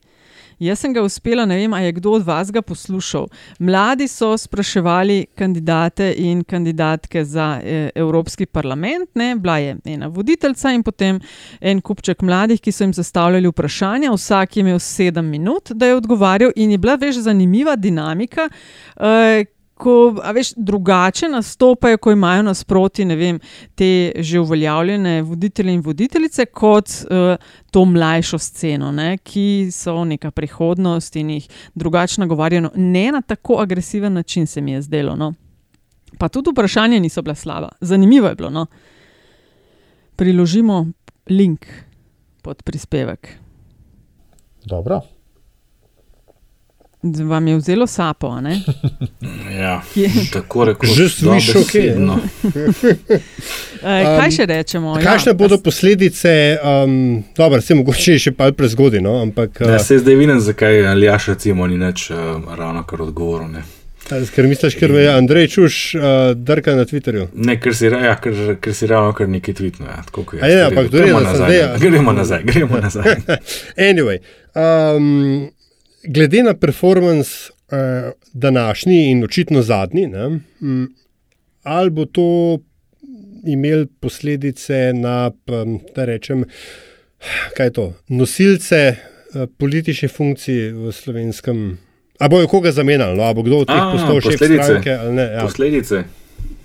Jaz 0.60 0.82
sem 0.82 0.92
ga 0.92 1.00
uspela, 1.00 1.46
ne 1.48 1.56
vem, 1.56 1.72
a 1.72 1.78
je 1.80 1.92
kdo 1.96 2.10
od 2.18 2.24
vas 2.26 2.50
ga 2.52 2.60
poslušal. 2.62 3.28
Mladi 3.58 4.08
so 4.08 4.34
spraševali 4.38 5.26
kandidate 5.34 6.10
in 6.18 6.42
kandidatke 6.44 7.24
za 7.24 7.60
eh, 7.64 7.90
Evropski 7.94 8.46
parlament, 8.46 9.08
ne? 9.14 9.36
bila 9.36 9.58
je 9.58 9.76
ena 9.84 10.06
voditeljica 10.06 10.72
in 10.76 10.82
potem 10.82 11.20
en 11.60 11.80
kupček 11.80 12.20
mladih, 12.22 12.60
ki 12.60 12.72
so 12.72 12.84
jim 12.84 12.92
zastavljali 12.92 13.48
vprašanja, 13.48 14.12
vsak 14.12 14.56
je 14.56 14.60
imel 14.60 14.78
sedem 14.78 15.32
minut, 15.32 15.72
da 15.72 15.86
je 15.86 15.96
odgovarjal, 15.96 16.52
in 16.56 16.76
je 16.76 16.78
bila 16.78 16.98
veš 17.00 17.22
zanimiva 17.24 17.76
dinamika. 17.76 18.50
Uh, 18.96 19.48
Ko 19.80 19.92
veš, 20.34 20.52
drugače 20.56 21.28
nastopajo, 21.32 21.98
ko 21.98 22.12
imajo 22.12 22.42
nasproti 22.42 23.04
vem, 23.04 23.38
te 23.74 24.12
že 24.18 24.40
uveljavljene 24.40 25.22
voditelje 25.22 25.72
in 25.72 25.80
voditeljice, 25.80 26.46
kot 26.46 26.88
uh, 26.88 27.36
to 27.70 27.84
mlajšo 27.84 28.38
sceno, 28.38 28.92
ne, 28.92 29.14
ki 29.18 29.70
so 29.72 30.04
neka 30.04 30.30
prihodnost 30.30 31.16
in 31.16 31.30
jih 31.30 31.48
drugače 31.74 32.20
nagovarjajo. 32.20 32.70
Ne 32.74 33.10
na 33.12 33.22
tako 33.22 33.56
agresiven 33.62 34.12
način, 34.12 34.46
se 34.46 34.60
mi 34.60 34.72
je 34.72 34.82
zdelo. 34.82 35.16
No. 35.16 35.32
Pa 36.18 36.28
tudi 36.28 36.50
vprašanja 36.50 37.00
niso 37.00 37.22
bila 37.22 37.34
slaba. 37.34 37.68
Zanimivo 37.80 38.28
je 38.28 38.34
bilo. 38.34 38.50
No. 38.50 38.66
Priložimo 40.16 40.86
link 41.30 41.66
pod 42.42 42.62
prispevek. 42.62 43.28
Dobro. 44.64 45.00
Vam 47.02 47.48
je 47.48 47.56
vzelo 47.56 47.86
sapo, 47.86 48.28
a 48.28 48.40
ne? 48.40 48.60
Ja, 49.60 49.82
Kje? 49.94 50.10
tako 50.32 50.64
rekoč. 50.64 50.88
Že 50.88 51.02
je. 51.02 51.10
dobesedno. 51.22 52.18
E, 53.82 54.04
kaj 54.20 54.30
še 54.30 54.46
rečemo? 54.46 54.94
Kakšne 55.02 55.34
bodo 55.34 55.58
posledice, 55.58 56.58
um, 56.62 57.22
dobro, 57.36 57.60
se 57.60 57.74
mogoče 57.74 58.18
še 58.18 58.32
pa 58.36 58.52
prezgodaj, 58.52 59.02
no, 59.04 59.18
ampak. 59.22 59.60
Ja, 59.60 59.76
uh, 59.76 59.82
se 59.84 59.98
zdaj 59.98 60.16
vidim, 60.16 60.40
zakaj 60.40 60.86
Aljaš 60.92 61.32
recimo 61.34 61.66
ni 61.66 61.80
več 61.80 62.10
uh, 62.12 62.40
ravno 62.56 62.84
kar 62.88 63.02
odgovoren. 63.08 63.58
Ker 64.34 64.48
misliš, 64.50 64.74
ker 64.74 64.90
je 64.96 65.10
Andrej 65.12 65.48
Čuš 65.54 65.76
uh, 65.94 66.02
drka 66.34 66.74
na 66.74 66.84
Twitterju? 66.88 67.28
Ne, 67.34 67.56
ker 67.62 67.76
si, 67.76 67.86
ja, 67.86 68.16
ker, 68.20 68.56
ker 68.60 68.74
si 68.74 68.88
ravno 68.90 69.12
kar 69.16 69.28
neki 69.30 69.54
tweetno. 69.54 69.86
Ja, 69.86 70.00
tako 70.08 70.24
kot 70.32 70.42
A 70.42 70.50
jaz. 70.50 70.58
ja, 70.58 70.66
ampak 70.66 70.88
je 70.88 71.04
gremo 71.04 71.20
nazaj. 71.20 71.36
zdaj, 71.36 71.48
ne. 71.48 71.60
ja. 71.60 71.70
Gremo 71.78 72.12
nazaj, 72.16 72.42
gremo 72.48 72.80
nazaj. 72.82 73.16
anyway, 73.90 74.18
um, 74.58 75.50
glede 76.04 76.42
na 76.42 76.54
performance 76.54 77.50
uh, 77.50 78.12
današnji 78.32 79.10
in 79.10 79.24
očitno 79.24 79.62
zadnji, 79.62 80.06
ne, 80.06 80.26
um, 80.60 80.94
ali 81.62 81.90
bo 81.90 82.04
to 82.04 82.58
imel 83.46 83.86
posledice 84.00 84.92
na, 84.94 85.30
um, 85.46 85.80
da 85.96 86.04
rečem, 86.04 86.44
kaj 87.56 87.66
je 87.66 87.72
to, 87.72 87.92
nosilce 88.08 88.94
uh, 88.96 89.48
političnih 89.58 90.12
funkcij 90.12 90.72
v 90.72 90.92
slovenskem. 90.92 91.78
A 92.18 92.28
bojo 92.28 92.46
koga 92.46 92.72
zamenjali, 92.72 93.16
no? 93.16 93.24
a 93.24 93.34
bo 93.34 93.42
kdo 93.42 93.58
od 93.64 93.68
teh 93.68 93.84
postal 93.92 94.20
šef 94.20 94.32
posledice. 94.32 94.64
stranke 94.64 94.92
ali 94.92 95.14
ne? 95.14 95.22
Ja. 95.22 95.42
Posledice. 95.42 96.04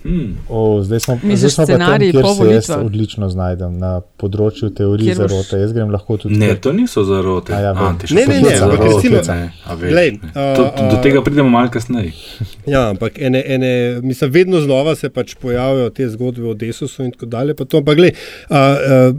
Hmm. 0.06 0.36
O, 0.48 0.82
zdaj 0.82 1.00
smo, 1.00 1.14
Misliš, 1.16 1.38
zdaj 1.40 1.50
smo 1.50 1.62
pa 1.62 1.66
tam, 1.66 1.76
scenarij 1.76 2.10
kjer 2.12 2.24
se 2.28 2.44
jaz 2.46 2.68
odlično 2.78 3.28
znajdem 3.28 3.78
na 3.78 3.90
področju 4.16 4.68
teorij 4.70 5.08
boš- 5.08 5.16
zarote. 5.16 5.58
Jaz 5.58 5.72
grem 5.72 5.90
lahko 5.90 6.16
tudi 6.16 6.36
Ne, 6.36 6.54
to 6.56 6.72
niso 6.72 7.02
zarote. 7.02 7.50
A 7.50 7.60
ja, 7.60 7.72
vem. 7.72 7.82
A, 7.84 7.94
ti 7.94 8.06
še 8.06 8.14
Ne, 8.14 8.26
ne, 8.26 8.40
ne, 8.40 8.54
ampak 8.58 8.80
recimo- 8.80 9.22
ne, 9.26 9.50
Glej, 9.82 10.10
ne. 10.12 10.30
a, 10.30 10.54
To- 10.54 10.70
a- 10.76 10.88
Do 10.88 11.02
tega 11.02 11.22
pridemo 11.22 11.48
malo 11.50 11.68
kasneje. 11.68 12.12
Ja, 12.66 12.90
ampak 12.90 13.18
ene, 13.20 13.42
ene, 13.46 13.72
mislim, 14.00 14.30
vedno 14.32 14.60
znova 14.60 14.94
se 14.94 15.08
pač 15.08 15.34
pojavljajo 15.36 15.90
te 15.90 16.08
zgodbe 16.08 16.44
o 16.44 16.54
Desusu 16.54 17.02
in 17.02 17.10
tako 17.10 17.26
dalje. 17.28 17.54
Pa 17.54 17.64
to, 17.64 17.78
ampak, 17.78 17.96
glej, 17.96 18.12
a, 18.48 18.58
a, 18.58 19.12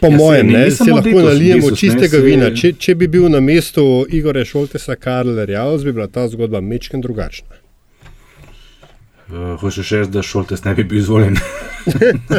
po 0.00 0.06
Ja, 0.06 0.16
mojem, 0.16 0.46
ne, 0.48 0.64
ni 0.64 0.70
se 0.72 0.84
lahko 0.84 1.04
Desus, 1.04 1.24
nalijemo 1.24 1.60
Desus, 1.60 1.70
ne, 1.72 1.76
čistega 1.78 2.16
saj- 2.16 2.22
vina. 2.22 2.50
Če, 2.52 2.72
če 2.74 2.94
bi 2.94 3.06
bil 3.08 3.28
na 3.28 3.40
mestu 3.40 3.84
Igorja 4.10 4.44
Šoltesa 4.44 4.96
Karlerja, 4.96 5.62
bi 5.78 5.92
bila 5.92 6.06
ta 6.08 6.28
zgodba 6.28 6.60
mečken 6.62 7.00
drugačna. 7.00 7.54
Uh, 9.28 9.60
hočeš 9.60 9.90
reči, 9.92 10.10
da 10.10 10.22
Šoltes 10.22 10.64
ne 10.64 10.74
bi 10.74 10.84
bil 10.84 10.98
izvoljen. 10.98 11.36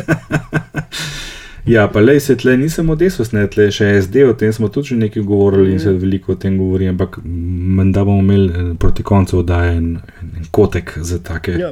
ja, 1.75 1.87
pa 1.87 1.99
le 1.99 2.19
se 2.19 2.33
tle 2.37 2.57
nisem 2.57 2.89
odesus, 2.89 3.29
ne 3.31 3.45
tle 3.47 3.67
še 3.71 3.91
SD, 4.01 4.23
o 4.25 4.33
tem 4.33 4.53
smo 4.53 4.71
tudi 4.73 4.93
že 4.93 5.01
nekaj 5.05 5.21
govorili 5.23 5.75
in 5.75 5.79
se 5.79 5.93
veliko 5.93 6.33
o 6.33 6.39
tem 6.41 6.57
govori, 6.57 6.87
ampak 6.89 7.19
menda 7.23 8.01
bomo 8.03 8.23
imeli 8.23 8.49
eh, 8.49 8.71
proti 8.81 9.05
koncu 9.05 9.43
oddaje 9.43 9.75
en, 9.77 9.89
en 10.25 10.47
kotek 10.51 10.95
za 10.97 11.19
take. 11.21 11.59
Ja. 11.61 11.69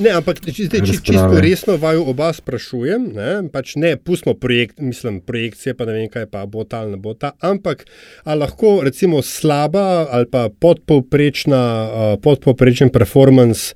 Ne, 0.00 0.14
ampak 0.16 0.40
če- 0.40 0.66
zdaj, 0.66 0.82
či, 0.86 0.96
čisto 1.04 1.40
resno 1.42 1.76
vaju 1.78 2.08
oba 2.10 2.32
sprašujem, 2.34 3.04
ne, 3.14 3.30
pač 3.52 3.74
ne 3.78 3.92
pustimo 3.96 4.34
projekt, 4.34 4.80
mislim, 4.82 5.20
projekcije, 5.20 5.76
pa 5.78 5.86
ne 5.86 5.94
vem 5.94 6.08
kaj 6.10 6.26
pa 6.30 6.42
bo 6.46 6.64
ta 6.64 6.82
ali 6.82 6.96
ne 6.96 6.98
bo 6.98 7.14
ta, 7.14 7.34
ampak 7.38 7.84
lahko 8.26 8.80
recimo 8.86 9.22
slaba 9.22 10.08
ali 10.10 10.26
pa 10.30 10.48
podpovprečna, 10.48 11.62
uh, 11.62 12.18
podpovprečen 12.22 12.90
performance 12.90 13.74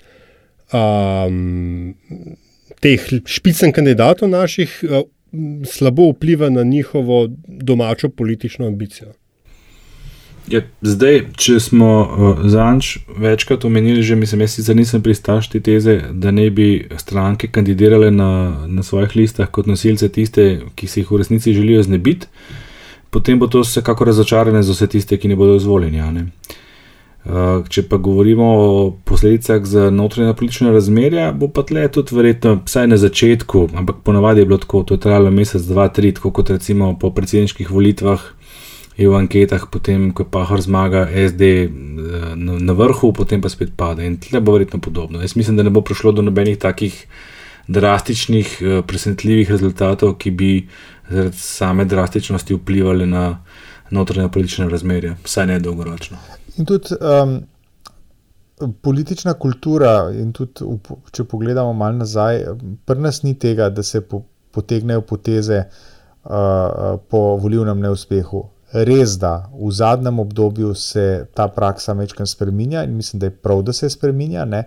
um, 0.75 1.95
teh 2.81 3.01
špicen 3.27 3.73
kandidatov 3.73 4.29
naših 4.29 4.85
uh, 4.85 5.03
slabo 5.65 6.11
vpliva 6.13 6.51
na 6.51 6.63
njihovo 6.63 7.29
domačo 7.47 8.09
politično 8.09 8.67
ambicijo. 8.67 9.13
Ja, 10.49 10.61
zdaj, 10.83 11.23
če 11.41 11.57
smo 11.61 11.91
uh, 12.01 12.43
zanč 12.51 12.99
večkrat 13.17 13.65
omenili, 13.65 14.03
že 14.03 14.17
mislim, 14.17 14.43
jaz 14.45 14.59
sicer 14.59 14.77
nisem 14.77 15.03
pristaš 15.03 15.49
te 15.49 15.61
teze, 15.61 16.01
da 16.13 16.31
ne 16.31 16.51
bi 16.51 16.89
stranke 17.01 17.49
kandidirale 17.49 18.11
na, 18.11 18.67
na 18.69 18.83
svojih 18.83 19.17
listah 19.17 19.49
kot 19.49 19.67
nosilce 19.67 20.09
tiste, 20.13 20.61
ki 20.75 20.87
se 20.87 21.01
jih 21.01 21.11
v 21.11 21.23
resnici 21.23 21.55
želijo 21.55 21.83
znebiti, 21.83 22.29
potem 23.11 23.39
bo 23.39 23.47
to 23.47 23.63
vsekako 23.65 24.05
razočaranje 24.05 24.63
za 24.63 24.77
vse 24.77 24.87
tiste, 24.87 25.17
ki 25.17 25.33
ne 25.33 25.37
bodo 25.37 25.57
izvoljeni. 25.57 26.01
a 26.01 26.11
ne. 26.11 26.21
Uh, 26.21 26.64
če 27.69 27.83
pa 27.89 27.97
govorimo 27.97 28.45
o 28.45 28.91
posledicah 29.09 29.65
za 29.65 29.89
notranje 29.91 30.35
politične 30.37 30.73
razmerja, 30.73 31.31
bo 31.33 31.49
pa 31.49 31.63
tle 31.65 31.87
tudi 31.89 32.17
verjetno, 32.17 32.59
vsaj 32.67 32.89
na 32.91 32.99
začetku, 33.01 33.69
ampak 33.81 34.03
ponavadi 34.05 34.45
je 34.45 34.49
bilo 34.51 34.59
tako, 34.61 34.83
to 34.85 34.99
je 34.99 35.01
trajalo 35.01 35.31
mesec, 35.33 35.65
dva, 35.65 35.89
tri, 35.89 36.13
tako 36.13 36.35
kot 36.37 36.53
recimo 36.53 36.93
po 37.01 37.11
predsedniških 37.17 37.71
volitvah, 37.71 38.27
je 38.97 39.09
v 39.09 39.17
anketah, 39.19 39.65
potem, 39.73 40.13
ko 40.15 40.23
Pahor 40.29 40.61
zmaga, 40.63 41.09
SD 41.11 41.43
eh, 41.43 41.71
na, 42.37 42.59
na 42.61 42.77
vrhu, 42.77 43.11
potem 43.17 43.43
pa 43.43 43.51
spet 43.51 43.73
pade. 43.77 44.07
In 44.07 44.21
tle 44.23 44.39
bo 44.45 44.55
verjetno 44.55 44.79
podobno. 44.79 45.19
Jaz 45.25 45.35
mislim, 45.35 45.57
da 45.57 45.67
ne 45.67 45.73
bo 45.75 45.83
prišlo 45.83 46.13
do 46.15 46.23
nobenih 46.23 46.61
takih 46.63 46.95
drastičnih, 47.67 48.59
eh, 48.61 48.83
presenetljivih 48.87 49.51
rezultatov, 49.51 50.15
ki 50.21 50.31
bi 50.31 50.53
zaradi 51.11 51.37
same 51.37 51.85
drastičnosti 51.85 52.55
vplivali 52.55 53.07
na 53.07 53.43
notranje 53.91 54.29
politične 54.29 54.69
razmerje, 54.69 55.17
vsaj 55.25 55.47
ne 55.47 55.59
dolgoročno. 55.61 56.17
In 56.57 56.65
tudi 56.65 56.95
um, 57.01 57.39
politična 58.83 59.35
kultura, 59.35 60.11
in 60.15 60.33
tudi 60.33 60.67
če 61.13 61.27
pogledamo 61.27 61.73
malo 61.73 62.05
nazaj, 62.05 62.45
pri 62.87 63.01
nas 63.03 63.23
ni 63.23 63.35
tega, 63.39 63.69
da 63.71 63.83
se 63.83 64.01
po, 64.01 64.23
potegnejo 64.55 65.03
poteze 65.03 65.65
uh, 65.65 66.99
po 67.11 67.23
volivnem 67.43 67.81
neuspehu. 67.83 68.45
Res 68.75 69.19
da, 69.23 69.49
v 69.55 69.71
zadnjem 69.71 70.19
obdobju 70.19 70.73
se 70.75 71.27
ta 71.35 71.47
praksa 71.49 71.95
večkrat 71.95 72.29
spremenja 72.29 72.83
in 72.83 72.97
mislim, 72.97 73.21
da 73.21 73.27
je 73.27 73.37
prav, 73.37 73.63
da 73.63 73.73
se 73.73 73.91
spremenja. 73.91 74.45
Ne? 74.45 74.65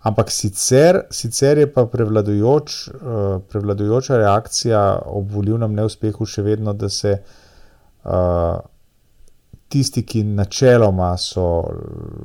Ampak 0.00 0.30
sicer, 0.32 1.02
sicer 1.12 1.58
je 1.60 1.66
pa 1.72 1.84
prevladujoč, 1.86 2.76
uh, 2.88 3.40
prevladujoča 3.48 4.16
reakcija 4.20 4.82
ob 5.06 5.32
volivnem 5.32 5.76
neuspehu 5.76 6.28
še 6.28 6.44
vedno, 6.44 6.72
da 6.72 6.88
se 6.88 7.18
uh, 7.20 8.60
tisti, 9.70 10.02
ki 10.02 10.24
načeloma 10.24 11.12
so 11.18 11.44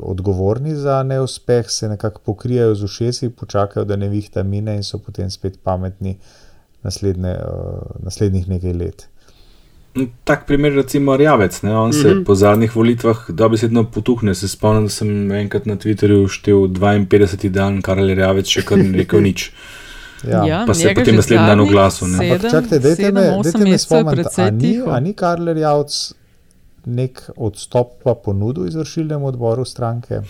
odgovorni 0.01 0.75
za 0.75 1.03
neuspeh, 1.03 1.69
se 1.69 1.89
nekako 1.89 2.21
pokrijejo 2.25 2.75
z 2.75 2.83
ušesi, 2.83 3.29
počakajo, 3.29 3.85
da 3.85 3.95
nevihta 3.95 4.43
mine 4.43 4.75
in 4.75 4.83
so 4.83 4.97
potem 4.97 5.29
spet 5.29 5.59
pametni 5.63 6.17
naslednje, 6.83 7.35
uh, 7.35 8.01
naslednjih 8.03 8.49
nekaj 8.49 8.73
let. 8.73 9.05
Tak 10.23 10.47
primer, 10.47 10.73
recimo 10.73 11.17
Rjavec, 11.17 11.61
ne? 11.61 11.77
on 11.77 11.93
se 11.93 12.07
mm 12.07 12.11
-hmm. 12.11 12.25
po 12.25 12.35
zadnjih 12.35 12.75
volitvah 12.75 13.29
dobesedno 13.29 13.83
potuhne. 13.91 14.35
Se 14.35 14.47
spomnim, 14.47 14.83
da 14.83 14.89
sem 14.89 15.31
enkrat 15.31 15.65
na 15.65 15.75
Twitterju 15.75 16.27
štel 16.27 16.55
52. 16.55 17.49
dan, 17.49 17.81
kar 17.81 17.97
je 17.97 18.15
Rjavec 18.15 18.47
še 18.47 18.61
kar 18.61 18.77
rekel 18.93 19.21
nič. 19.21 19.51
Ja. 20.25 20.45
Ja, 20.47 20.63
Pa 20.67 20.73
se 20.73 20.87
je 20.87 20.95
potem 20.95 21.15
naslednji 21.15 21.45
dan 21.47 21.59
oglasil, 21.59 22.07
ne. 22.07 22.39
Čakajte, 22.39 22.79
dajte 22.79 23.11
me, 23.11 23.21
sedem, 23.21 23.39
osem 23.39 23.51
dajte 23.51 23.71
me 23.71 23.77
spomniti, 23.77 24.23
precej 24.23 24.45
a 24.45 24.99
ni, 24.99 25.07
ni 25.07 25.13
Karler 25.13 25.57
Javc 25.57 26.13
nek 26.85 27.29
odstop 27.37 27.87
pa 28.03 28.13
ponudil 28.15 28.67
izvršilnemu 28.67 29.27
odboru 29.27 29.65
stranke? 29.65 30.21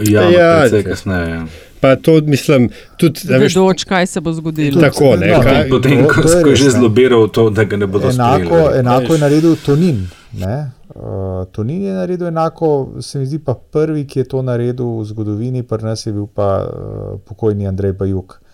Ja, 0.00 0.22
Ja, 0.22 0.82
kasneje. 0.82 1.30
Ja. 1.30 1.44
Pa 1.80 1.96
to 1.96 2.20
mislim, 2.22 2.68
tudi 2.96 3.20
da 3.24 3.36
veš, 3.36 3.54
Vedoč, 3.54 3.84
kaj 3.84 4.06
se 4.06 4.20
bo 4.20 4.32
zgodilo. 4.32 4.80
tako, 4.80 5.16
ne, 5.16 5.26
No, 5.28 5.42
kaj, 5.42 5.68
Potem, 5.68 5.98
to- 5.98 6.08
ko, 6.08 6.22
ko 6.42 6.48
je 6.48 6.56
že 6.56 6.70
zlobiral 6.70 7.28
to, 7.28 7.50
da 7.50 7.64
ga 7.64 7.76
ne 7.76 7.86
bodo 7.86 8.08
Enako, 8.08 8.44
sprejeli. 8.46 8.78
enako 8.78 9.12
je 9.12 9.18
naredil 9.18 9.56
Tonin. 9.56 10.00
Ne? 10.34 10.70
Uh, 10.90 11.02
Tonin 11.46 11.82
je 11.82 11.92
naredil 11.92 12.26
enako, 12.26 12.70
se 13.00 13.18
mi 13.18 13.26
zdi 13.26 13.38
pa 13.38 13.54
prvi, 13.54 14.06
ki 14.06 14.18
je 14.18 14.24
to 14.26 14.42
naredil 14.42 14.98
v 14.98 15.04
zgodovini, 15.04 15.62
pri 15.62 15.82
nas 15.82 16.06
je 16.06 16.12
bil 16.12 16.26
pa 16.26 16.48
uh, 16.60 16.72
pokojni 17.20 17.66
Andrej 17.66 17.92
Bajuk. 17.92 18.30
Uh, 18.32 18.49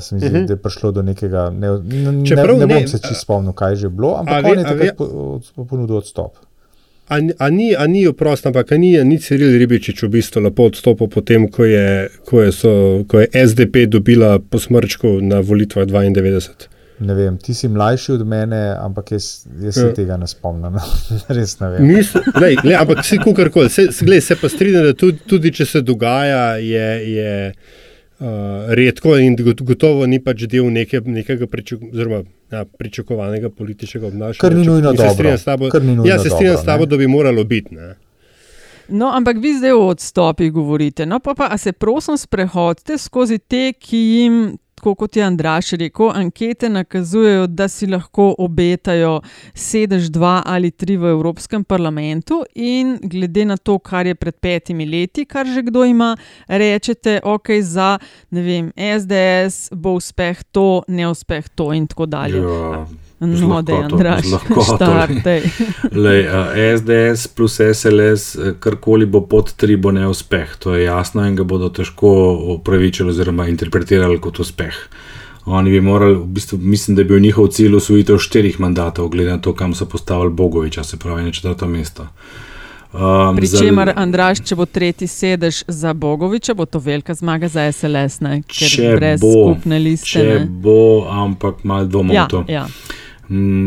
se 0.00 0.14
mi 0.14 0.20
zdi, 0.20 0.26
uh 0.26 0.32
Mhm. 0.32 0.36
-huh. 0.36 0.46
da 0.46 0.52
je 0.52 0.56
prišlo 0.58 0.90
do 0.92 1.02
nekega, 1.02 1.50
ne, 1.52 1.68
ne, 1.70 2.12
ne, 2.12 2.26
Čeprav 2.26 2.58
ne 2.58 2.66
bom 2.66 2.76
ne, 2.76 2.88
se 2.88 2.98
čisto 2.98 3.14
spomnil, 3.16 3.52
kaj 3.52 3.72
je 3.72 3.76
že 3.76 3.88
bilo, 3.90 4.16
ampak 4.16 4.44
ve- 4.44 4.50
on 4.50 4.58
je 4.58 4.64
takrat 4.64 4.96
po- 4.96 5.04
od- 5.56 5.66
ponudil 5.66 5.96
odstop. 5.96 6.32
A, 7.08 7.14
a 7.38 7.48
ni, 7.50 7.76
a 7.76 7.86
ni 7.86 8.06
oprost, 8.06 8.46
ampak 8.46 8.70
ni, 8.72 9.04
ni 9.04 9.18
Ciril 9.18 9.58
Ribičič 9.58 10.02
v 10.02 10.08
bistvu 10.08 10.40
lepo 10.40 10.62
odstopil 10.64 11.06
potem, 11.08 11.48
ko 11.48 11.64
je, 11.64 11.86
ko 12.24 12.42
je, 12.42 12.52
so, 12.52 12.70
ko 13.04 13.20
je 13.20 13.28
SDP 13.32 13.86
dobila 13.86 14.38
po 14.40 14.58
smrčku 14.58 15.20
na 15.22 15.38
volitvah 15.40 15.86
92. 15.86 16.50
Ne 16.98 17.14
vem, 17.14 17.36
ti 17.36 17.54
si 17.54 17.68
mlajši 17.68 18.12
od 18.12 18.26
mene, 18.26 18.74
ampak 18.76 19.12
jaz, 19.12 19.24
jaz 19.60 19.74
se 19.74 19.80
Ja. 19.82 19.92
tega 19.92 20.16
ne 20.16 20.26
spomnim. 20.26 20.72
no. 20.72 20.80
Res 21.30 21.60
ne 21.60 21.68
vem. 21.68 21.86
Mislim, 21.86 22.22
lej, 22.34 22.56
lej, 22.64 22.74
ampak 22.74 22.98
vse 22.98 23.16
kukorkoli, 23.18 23.68
se, 23.68 23.86
glej, 24.00 24.20
se 24.22 24.34
pa 24.34 24.48
strinjam, 24.48 24.84
da 24.84 24.92
tudi, 24.94 25.18
tudi 25.20 25.52
če 25.52 25.64
se 25.66 25.80
dogaja, 25.82 26.56
je, 26.56 26.88
je 27.10 27.52
uh, 28.20 28.26
redko 28.68 29.16
in 29.18 29.36
got- 29.36 29.62
gotovo 29.62 30.06
ni 30.06 30.18
pač 30.24 30.46
del 30.46 30.72
neke, 30.72 31.00
nekega 31.00 31.46
pričak, 31.46 31.82
oziroma, 31.92 32.24
ja, 32.52 32.64
pričakovanega 32.64 33.50
političnega 33.50 34.06
obnašanja. 34.06 34.40
Kar 34.40 34.54
ni 34.54 34.64
nujno 34.66 34.90
In 34.90 34.96
se 34.96 35.02
dobro. 35.02 35.14
strinjam 35.14 35.38
s 35.38 35.44
tabo, 35.44 35.66
ja, 36.06 36.18
se 36.18 36.30
strinjam 36.30 36.54
dobro, 36.54 36.62
s 36.62 36.66
tabo, 36.66 36.86
da 36.86 36.96
bi 36.96 37.06
moralo 37.06 37.44
biti. 37.44 37.74
Ne. 37.74 37.94
No, 38.88 39.10
ampak 39.14 39.36
vi 39.42 39.54
zdaj 39.58 39.72
o 39.72 39.86
odstopih 39.86 40.52
govorite. 40.52 41.06
No, 41.06 41.18
pa, 41.18 41.34
pa 41.34 41.48
a 41.50 41.58
se 41.58 41.72
prosim 41.72 42.16
sprehodite 42.16 42.98
skozi 42.98 43.38
te, 43.38 43.72
ki 43.72 43.96
jim 43.98 44.58
tako 44.76 44.94
kot 44.94 45.16
je 45.16 45.22
Andraš 45.24 45.72
rekel, 45.72 46.10
ankete 46.14 46.68
nakazujejo, 46.68 47.46
da 47.46 47.68
si 47.68 47.86
lahko 47.86 48.34
obetajo 48.38 49.20
sedež 49.54 50.10
dva 50.12 50.42
ali 50.46 50.70
tri 50.70 50.96
v 50.96 51.10
Evropskem 51.16 51.64
parlamentu, 51.64 52.42
in 52.54 52.98
glede 53.02 53.44
na 53.44 53.56
to, 53.56 53.78
kar 53.78 54.06
je 54.06 54.14
pred 54.14 54.36
petimi 54.36 54.86
leti, 54.86 55.24
kar 55.24 55.46
že 55.46 55.62
kdo 55.62 55.84
ima, 55.84 56.12
rečete, 56.48 57.20
ok, 57.24 57.56
za 57.62 57.96
ne 58.30 58.42
vem, 58.42 58.70
SDS 58.76 59.72
bo 59.72 59.96
uspeh 59.96 60.44
to, 60.52 60.84
neuspeh 60.88 61.48
to 61.48 61.72
in 61.72 61.86
tako 61.86 62.06
dalje. 62.06 62.44
Ja, 62.44 62.86
z 62.86 63.05
No, 63.20 63.62
da 63.62 63.72
je 63.72 63.84
Andraš. 63.84 64.24
Lej, 65.92 66.26
uh, 66.28 66.34
SDS 66.78 67.26
plus 67.26 67.60
SLS, 67.74 68.34
eh, 68.34 68.54
karkoli 68.60 69.06
bo 69.06 69.20
pod 69.20 69.54
3, 69.56 69.76
bo 69.76 69.90
neuspeh. 69.90 70.56
To 70.58 70.74
je 70.74 70.84
jasno 70.84 71.24
in 71.26 71.36
ga 71.36 71.44
bodo 71.44 71.68
težko 71.68 72.10
upravičili 72.58 73.10
oziroma 73.10 73.48
interpretirali 73.48 74.20
kot 74.20 74.40
uspeh. 74.40 74.74
Oni 75.46 75.70
bi 75.70 75.80
morali, 75.80 76.14
v 76.14 76.26
bistvu, 76.26 76.58
mislim, 76.58 76.96
da 76.96 77.00
je 77.00 77.04
bil 77.04 77.20
njihov 77.20 77.46
cilj 77.46 77.76
usvojitev 77.76 78.18
štirih 78.18 78.60
mandatov, 78.60 79.08
glede 79.08 79.30
na 79.30 79.38
to, 79.38 79.54
kam 79.54 79.74
so 79.74 79.86
postavili 79.86 80.30
Bogoviča, 80.30 80.84
se 80.84 80.96
pravi 80.96 81.22
na 81.22 81.32
četrto 81.32 81.66
mesto. 81.66 82.06
Um, 82.92 83.36
Pričemer, 83.36 83.92
Andraš, 83.96 84.40
če 84.44 84.56
bo 84.56 84.66
tretji 84.66 85.06
sedež 85.08 85.62
za 85.68 85.92
Bogoviča, 85.92 86.54
bo 86.54 86.66
to 86.66 86.78
velika 86.78 87.14
zmaga 87.14 87.48
za 87.48 87.72
SLS, 87.72 88.20
ne? 88.20 88.42
ker 88.42 88.70
Če 88.72 88.92
brez 88.96 89.20
bo, 89.20 89.32
skupne 89.32 89.78
liste. 89.78 90.08
Če 90.16 90.22
ne. 90.24 90.38
bo, 90.48 91.06
ampak 91.10 91.64
malo 91.64 91.86
dvomov 91.86 92.14
ja, 92.14 92.26
to. 92.30 92.44
ja. 92.48 92.66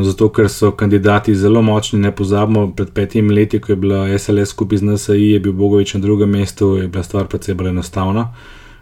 Zato, 0.03 0.29
ker 0.31 0.47
so 0.47 0.71
kandidati 0.71 1.35
zelo 1.35 1.61
močni, 1.61 1.99
ne 1.99 2.11
pozabimo, 2.15 2.69
pred 2.75 2.93
petimi 2.95 3.33
leti, 3.35 3.59
ko 3.59 3.73
je 3.73 3.75
bila 3.75 4.05
SLS 4.17 4.53
skupaj 4.53 4.77
z 4.79 4.87
NSI, 4.87 5.17
je 5.33 5.39
bil 5.39 5.53
Bogovič 5.53 5.93
na 5.93 5.99
drugem 5.99 6.29
mestu, 6.31 6.77
je 6.77 6.87
bila 6.87 7.03
stvar 7.03 7.27
precej 7.27 7.57
bolj 7.59 7.73
enostavna. 7.73 8.29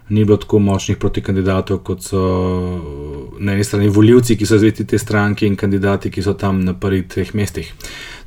Ni 0.08 0.24
bilo 0.24 0.38
tako 0.38 0.58
močnih 0.62 0.96
protikandidatov, 0.96 1.82
kot 1.84 2.06
so 2.06 2.20
na 3.38 3.56
eni 3.56 3.64
strani 3.64 3.88
voljivci, 3.88 4.36
ki 4.38 4.46
so 4.46 4.58
zvesti 4.58 4.86
te 4.86 4.98
stranke, 4.98 5.46
in 5.46 5.56
kandidati, 5.56 6.12
ki 6.14 6.22
so 6.22 6.36
tam 6.38 6.62
na 6.64 6.76
prvih 6.78 7.08
treh 7.10 7.34
mestih. 7.34 7.72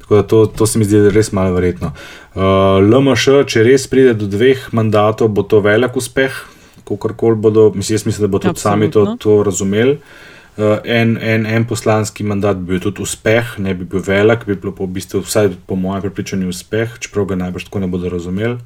Tako 0.02 0.16
da 0.16 0.24
to, 0.28 0.46
to 0.46 0.68
se 0.68 0.80
mi 0.80 0.86
zdi 0.86 1.08
res 1.10 1.32
malo 1.32 1.56
verjetno. 1.56 1.94
Uh, 2.36 2.84
LMŠ, 2.84 3.46
če 3.48 3.64
res 3.64 3.88
pride 3.88 4.14
do 4.20 4.28
dveh 4.28 4.68
mandatov, 4.76 5.32
bo 5.32 5.48
to 5.48 5.64
velik 5.64 5.96
uspeh, 5.96 6.36
kakorkoli 6.84 7.40
bodo, 7.40 7.70
mislim, 7.76 8.12
mislim, 8.12 8.28
da 8.28 8.32
bodo 8.36 8.52
tudi 8.52 8.60
sami 8.60 8.92
to, 8.92 9.08
Absolutno. 9.08 9.18
to 9.24 9.44
razumeli. 9.48 9.98
Uh, 10.58 10.78
en, 10.84 11.18
en, 11.18 11.46
en 11.46 11.66
poslanski 11.66 12.24
mandat 12.28 12.58
bi 12.60 12.74
bil 12.74 12.82
tudi 12.84 13.06
uspeh, 13.06 13.54
ne 13.64 13.72
bi 13.74 13.86
bil 13.88 14.02
velik, 14.04 14.44
bi 14.46 14.58
bilo 14.60 14.74
pa 14.76 14.84
v 14.84 14.98
bistvu, 14.98 15.22
vsaj 15.24 15.54
po 15.66 15.78
mojem 15.80 16.04
prepričanju, 16.04 16.50
uspeh, 16.52 16.98
čeprav 17.00 17.30
ga 17.30 17.38
najbrž 17.46 17.70
tako 17.70 17.80
ne 17.80 17.88
bodo 17.88 18.12
razumeli. 18.12 18.60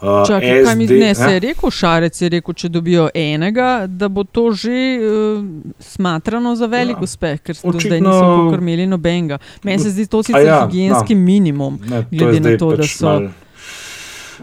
Uh, 0.00 0.24
Čakaj, 0.28 0.64
kaj 0.64 0.76
mi 0.76 0.86
SD 0.88 0.98
ne, 1.00 1.14
se 1.14 1.28
je 1.30 1.36
ja? 1.36 1.38
rekel, 1.38 1.70
Šarec 1.70 2.22
je 2.22 2.28
rekel, 2.28 2.54
če 2.54 2.68
dobijo 2.68 3.06
enega, 3.14 3.86
da 3.88 4.08
bo 4.08 4.24
to 4.24 4.50
že 4.52 4.80
uh, 5.00 5.44
smatrano 5.80 6.56
za 6.56 6.66
velik 6.66 6.96
Ja. 6.96 7.00
ja. 7.00 7.04
uspeh, 7.04 7.40
ker 7.40 7.56
do 7.56 7.80
zdaj 7.80 8.00
niso 8.00 8.26
pokrmeli 8.44 8.86
nobenega. 8.86 9.38
Meni 9.64 9.78
se 9.82 9.92
zdi 9.92 10.06
to 10.06 10.22
sicer 10.22 10.44
ja, 10.44 10.54
ja, 10.54 10.66
higijenski 10.66 11.14
no. 11.14 11.20
no. 11.20 11.24
minimum, 11.24 11.80
Ne, 11.88 12.02
to 12.04 12.24
glede 12.24 12.40
zdaj 12.40 12.52
na 12.52 12.58
to, 12.58 12.70
da 12.70 12.84
pač 12.84 12.96
so. 12.96 13.06
malo 13.06 13.45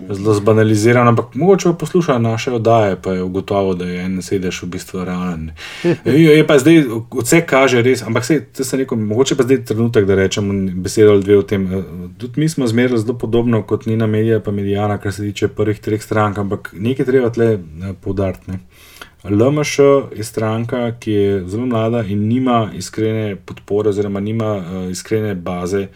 Zelo 0.10 0.34
zbanalizirano, 0.34 1.10
ampak 1.10 1.36
mogoče 1.36 1.70
pa 1.70 1.74
posluša 1.74 2.18
naše 2.18 2.52
oddaje, 2.52 2.96
pa 3.02 3.14
je 3.14 3.24
ugotovil, 3.24 3.74
da 3.74 3.86
je 3.86 4.02
en 4.06 4.22
sedež 4.22 4.64
v 4.64 4.70
bistvu 4.76 5.06
realen. 5.06 5.52
Je, 6.06 6.38
je 6.38 6.48
pa 6.48 6.58
zdaj, 6.60 6.84
vse 7.22 7.42
kaže 7.46 7.82
res, 7.82 8.02
ampak 8.04 8.26
se, 8.26 8.40
se 8.54 8.78
rekel, 8.78 8.98
mogoče 8.98 9.36
pa 9.36 9.44
zdaj 9.44 9.64
trenutek, 9.66 10.06
da 10.06 10.16
rečem 10.16 10.50
besedo 10.84 11.12
ali 11.12 11.24
dve 11.24 11.38
o 11.38 11.44
tem. 11.44 11.68
Eh, 11.74 11.84
Tudi 12.18 12.40
mi 12.40 12.50
smo 12.50 12.68
zmerali 12.68 13.00
zelo 13.00 13.18
podobno 13.18 13.64
kot 13.64 13.86
Nina 13.86 14.08
Medija, 14.08 14.40
pa 14.40 14.52
Medijana, 14.52 14.98
kar 14.98 15.14
se 15.14 15.24
tiče 15.24 15.48
prvih 15.48 15.80
treh 15.80 16.04
strank, 16.04 16.38
ampak 16.38 16.74
nekaj 16.78 17.06
treba 17.06 17.30
tle 17.30 17.58
poudariti. 18.02 18.52
Ne. 18.52 18.60
LMŠ 19.24 19.80
je 20.16 20.24
stranka, 20.24 20.92
ki 21.00 21.12
je 21.12 21.44
zelo 21.48 21.66
mlada 21.66 22.04
in 22.04 22.28
nima 22.28 22.72
iskrene 22.76 23.36
podpore, 23.36 23.90
oziroma 23.90 24.20
nima 24.20 24.56
uh, 24.58 24.92
iskrene 24.92 25.36
baze 25.36 25.88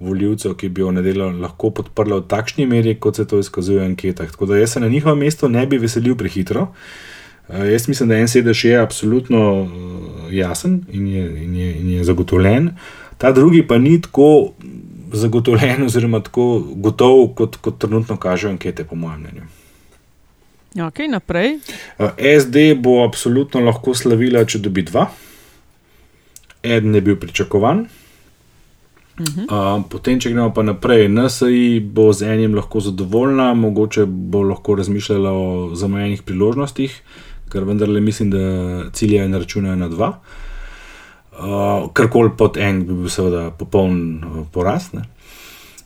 voljivcev, 0.00 0.54
ki 0.58 0.68
bi 0.68 0.82
jo 0.82 0.90
nedelo 0.92 1.30
lahko 1.30 1.70
podprla 1.70 2.20
v 2.20 2.28
takšni 2.28 2.66
meri, 2.66 2.96
kot 3.00 3.16
se 3.16 3.26
to 3.28 3.38
izkazuje 3.38 3.80
v 3.80 3.90
anketah. 3.92 4.30
Tako 4.30 4.46
da 4.50 4.58
jaz 4.58 4.74
se 4.74 4.80
na 4.80 4.88
njihovem 4.88 5.18
mestu 5.18 5.48
ne 5.48 5.66
bi 5.66 5.78
veselil 5.78 6.16
prehitro. 6.16 6.68
Uh, 7.48 7.64
jaz 7.72 7.88
mislim, 7.88 8.08
da 8.08 8.18
en 8.18 8.28
sedež 8.28 8.64
je 8.64 8.78
absolutno 8.80 9.40
uh, 9.62 9.68
jasen 10.32 10.80
in 10.92 11.06
je, 11.08 11.24
in, 11.44 11.56
je, 11.56 11.72
in 11.80 11.90
je 11.90 12.04
zagotovljen, 12.04 12.70
ta 13.18 13.32
drugi 13.32 13.66
pa 13.66 13.78
ni 13.78 14.00
tako 14.00 14.52
zagotovljen, 15.12 15.84
oziroma 15.86 16.20
tako 16.20 16.64
gotov, 16.76 17.28
kot, 17.36 17.56
kot 17.56 17.78
trenutno 17.78 18.16
kažejo 18.16 18.50
ankete, 18.56 18.84
po 18.84 18.96
mojem 18.96 19.20
mnenju. 19.20 19.50
Ok, 20.88 21.04
naprej. 21.08 21.58
Uh, 21.98 22.10
SD 22.18 22.72
bo 22.82 23.04
absolutno 23.04 23.60
lahko 23.60 23.94
slavila, 23.94 24.42
če 24.44 24.58
dobi 24.58 24.82
dva. 24.82 25.06
Eden 26.64 26.94
je 26.94 27.04
bil 27.04 27.20
pričakovan. 27.20 27.84
Uh, 29.14 29.84
potem, 29.86 30.18
če 30.18 30.32
gremo 30.32 30.48
pa 30.50 30.64
naprej, 30.66 31.06
NSI 31.06 31.78
bo 31.94 32.08
z 32.10 32.26
enim 32.34 32.56
lahko 32.58 32.80
zadovoljna, 32.82 33.52
mogoče 33.54 34.08
bo 34.10 34.42
lahko 34.42 34.74
razmišljala 34.80 35.30
o 35.30 35.44
zamejenih 35.78 36.24
priložnostih, 36.26 36.96
ker 37.52 37.66
vendarle 37.68 38.02
mislim, 38.02 38.32
da 38.34 38.40
ciljajo 38.90 39.28
in 39.30 39.38
računajo 39.38 39.76
na 39.78 39.88
dva. 39.92 40.10
Uh, 41.34 41.86
Karkoli 41.94 42.34
pod 42.38 42.58
en 42.58 42.82
bi 42.86 42.94
bil 42.94 43.10
seveda 43.10 43.48
popoln 43.58 44.24
uh, 44.42 44.82
ne. 44.98 45.06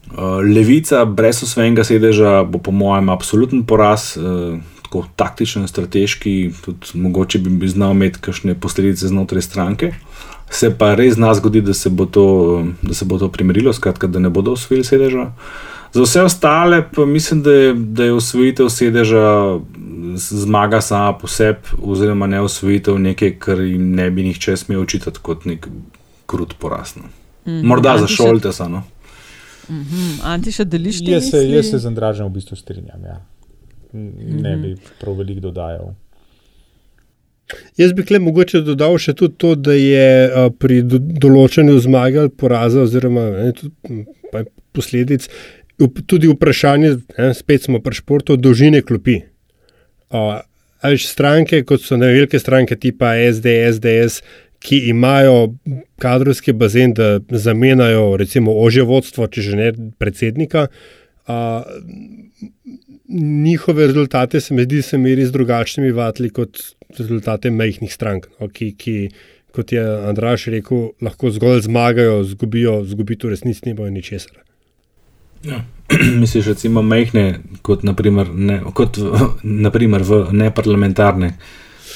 Uh, 0.09 0.41
Levica 0.41 1.05
brez 1.05 1.43
svojega 1.45 1.85
sedeža 1.85 2.43
bo 2.49 2.59
po 2.65 2.73
mojem 2.73 3.13
absoluten 3.13 3.67
poraz, 3.69 4.15
uh, 4.17 4.57
tako 4.89 5.05
taktičen, 5.17 5.69
strateški, 5.69 6.51
tudi 6.65 6.97
mogoče 6.97 7.39
bi 7.45 7.51
bi 7.51 7.69
znal 7.69 7.93
imeti 7.93 8.25
kakšne 8.25 8.57
posledice 8.61 9.09
znotraj 9.09 9.43
stranke. 9.45 9.93
Se 10.51 10.71
pa 10.71 10.95
res 10.95 11.15
zna 11.15 11.35
zgoditi, 11.35 11.67
da 11.67 11.75
se 11.75 11.91
bo 11.91 12.07
to, 12.07 12.25
da 12.83 12.95
se 12.95 13.05
bo 13.05 13.19
to 13.19 13.29
primerilo, 13.29 13.73
skratka, 13.73 14.07
da 14.07 14.19
ne 14.19 14.31
bodo 14.31 14.53
osvojili 14.53 14.85
sedeža. 14.85 15.33
Za 15.93 16.03
vse 16.03 16.23
ostale 16.23 16.83
pa 16.95 17.05
mislim, 17.05 17.43
da 17.43 17.53
je, 17.53 17.75
da 17.75 18.05
je 18.05 18.13
osvojitev 18.13 18.69
sedeža 18.69 19.59
zmaga 20.17 20.81
sama 20.81 21.13
po 21.13 21.27
sebi, 21.27 21.59
oziroma 21.83 22.27
ne 22.27 22.41
osvojitev 22.41 22.99
nekaj, 22.99 23.39
kar 23.39 23.61
jim 23.61 23.95
ne 23.95 24.11
bi 24.11 24.23
nihče 24.23 24.57
smel 24.57 24.81
očitati 24.81 25.19
kot 25.23 25.45
nek 25.45 25.69
krut 26.27 26.55
poraz. 26.55 26.97
no. 26.97 27.03
Morda 27.63 27.99
za 27.99 28.05
Antiša- 28.07 28.17
Šoltesa. 28.17 28.69
No. 28.69 28.83
Mhm. 29.71 30.21
Anti, 30.23 30.53
še 30.53 30.65
deliš 30.65 31.01
Jaz 31.01 31.31
se, 31.31 31.49
jaz 31.49 31.71
se 31.71 31.79
z 31.79 31.87
Andražem 31.87 32.27
v 32.27 32.31
bistvu 32.31 32.57
strinjam. 32.57 33.05
Ja. 33.05 33.21
Ne 33.93 34.57
bi 34.57 34.77
prav 35.01 35.17
veliko 35.17 35.41
dodajal. 35.41 35.95
Jaz 37.81 37.93
bi 37.97 38.05
kle 38.05 38.21
mogoče 38.21 38.61
dodal 38.67 38.99
še 39.01 39.15
tudi 39.17 39.39
to, 39.41 39.55
da 39.57 39.73
je 39.73 40.49
pri 40.61 40.83
do, 40.85 41.01
določanju 41.01 41.79
zmage 41.81 42.21
ali 42.25 42.33
poraza, 42.33 42.83
oziroma 42.85 43.25
ne, 43.33 43.53
tudi, 43.57 44.05
posledic, 44.77 45.29
tudi 46.07 46.29
vprašanje, 46.29 46.93
ne, 47.17 47.31
spet 47.39 47.69
smo 47.69 47.81
pri 47.85 48.01
športu, 48.01 48.37
dolžine 48.37 48.83
klopi. 48.85 49.23
A, 50.13 50.43
a 50.83 50.93
veš, 50.93 51.09
stranke, 51.09 51.63
kot 51.69 51.85
so 51.85 51.97
velike 52.01 52.41
stranke, 52.41 52.77
tipa 52.77 53.15
SD, 53.31 53.57
SDS, 53.73 54.21
ki 54.65 54.89
imajo 54.91 55.55
kadrovski 56.03 56.53
bazen, 56.53 56.93
da 56.99 57.19
zamenjajo 57.31 58.17
recimo 58.19 58.57
ožje 58.59 58.85
vodstvo, 58.89 59.29
če 59.31 59.45
že 59.47 59.59
ne 59.59 59.73
predsednika. 60.03 60.67
A, 61.31 61.39
njihove 63.09 63.87
rezultate 63.87 64.41
se 64.41 64.55
mi 64.55 64.63
zdi, 64.63 64.83
se 64.83 64.99
meri 64.99 65.27
z 65.27 65.33
drugačnimi 65.33 65.91
vatli 65.93 66.31
kot 66.31 66.59
rezultate 66.99 67.51
majhnih 67.51 67.93
strank, 67.95 68.27
no, 68.41 68.49
ki, 68.49 68.73
ki, 68.79 69.09
kot 69.53 69.73
je 69.73 69.83
Andraš 70.09 70.47
rekel, 70.53 70.91
lahko 71.01 71.31
zgolj 71.31 71.61
zmagajo, 71.61 72.25
zgubijo, 72.25 72.83
zgubiti 72.85 73.27
v 73.27 73.31
resnici 73.31 73.61
nimajo 73.65 73.91
ničesar. 73.91 74.39
Ja. 75.45 75.65
Misliš, 76.21 76.47
recimo, 76.47 76.83
majhne, 76.83 77.39
kot 77.63 77.83
naprimer, 77.83 78.29
ne, 78.35 78.61
kot 78.75 78.97
v, 79.01 79.31
naprimer 79.67 80.03
v 80.05 80.27
neparlamentarne. 80.33 81.33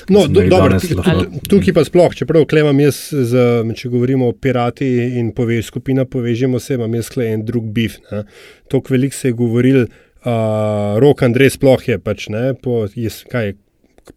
No, 0.09 0.25
do, 0.27 0.41
da 0.41 0.49
dobro, 0.49 0.79
lahko- 0.79 1.27
tu- 1.27 1.41
tukaj 1.49 1.75
pa 1.77 1.85
sploh, 1.85 2.15
čeprav 2.17 2.47
klemam 2.51 2.81
jaz, 2.81 2.97
z, 3.13 3.43
če 3.77 3.91
govorimo 3.93 4.31
o 4.31 4.33
pirati 4.33 4.89
in 5.21 5.29
pove, 5.37 5.61
skupina 5.63 6.05
Povežimo 6.05 6.59
se, 6.59 6.75
imam 6.75 6.95
jaz 6.97 7.11
kle 7.13 7.29
en 7.35 7.45
drug 7.47 7.69
bif. 7.75 7.99
ne. 8.11 8.25
Toliko 8.69 8.95
veliko 8.95 9.15
se 9.15 9.29
je 9.29 9.37
govoril, 9.39 9.85
uh, 10.25 10.99
rok 11.03 11.23
Andrej 11.23 11.57
sploh 11.57 11.89
je 11.89 11.99
pač, 11.99 12.29
ne, 12.33 12.55
po, 12.55 12.87
jes, 12.95 13.23
kaj, 13.31 13.55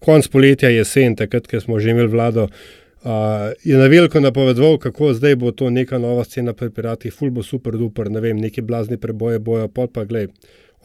konc 0.03 0.27
poletja, 0.33 0.71
jesen, 0.73 1.15
takrat, 1.19 1.47
ko 1.47 1.61
smo 1.61 1.79
že 1.79 1.93
imeli 1.93 2.11
vlado, 2.11 2.47
uh, 2.49 3.53
je 3.63 3.77
na 3.77 3.89
veliko 3.91 4.21
napovedoval, 4.23 4.79
kako 4.81 5.13
zdaj 5.13 5.35
bo 5.41 5.51
to 5.51 5.69
neka 5.69 5.99
nova 6.01 6.25
scena 6.25 6.53
pri 6.53 6.69
piratih, 6.73 7.13
ful 7.13 7.33
bo 7.33 7.43
super 7.45 7.77
duper, 7.77 8.09
ne 8.11 8.23
vem, 8.23 8.37
neki 8.41 8.65
blazni 8.65 8.97
preboje 9.01 9.39
bojo, 9.39 9.67
pot 9.69 9.93
pa 9.93 10.05
glej, 10.05 10.29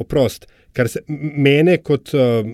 oprost. 0.01 0.47
Kar 0.73 0.89
se 0.89 1.03
mene 1.09 1.81
kot 1.83 2.13
uh, 2.15 2.47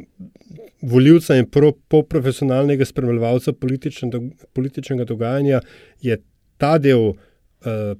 voljivca 0.83 1.37
in 1.37 1.46
pro, 1.50 1.72
profesionalnega 2.09 2.85
spremljevalca 2.85 3.52
politične, 3.52 4.11
do- 4.11 4.48
političnega 4.52 5.05
dogajanja 5.05 5.61
je 6.02 6.18
ta 6.57 6.79
del 6.79 7.11
uh, 7.11 7.16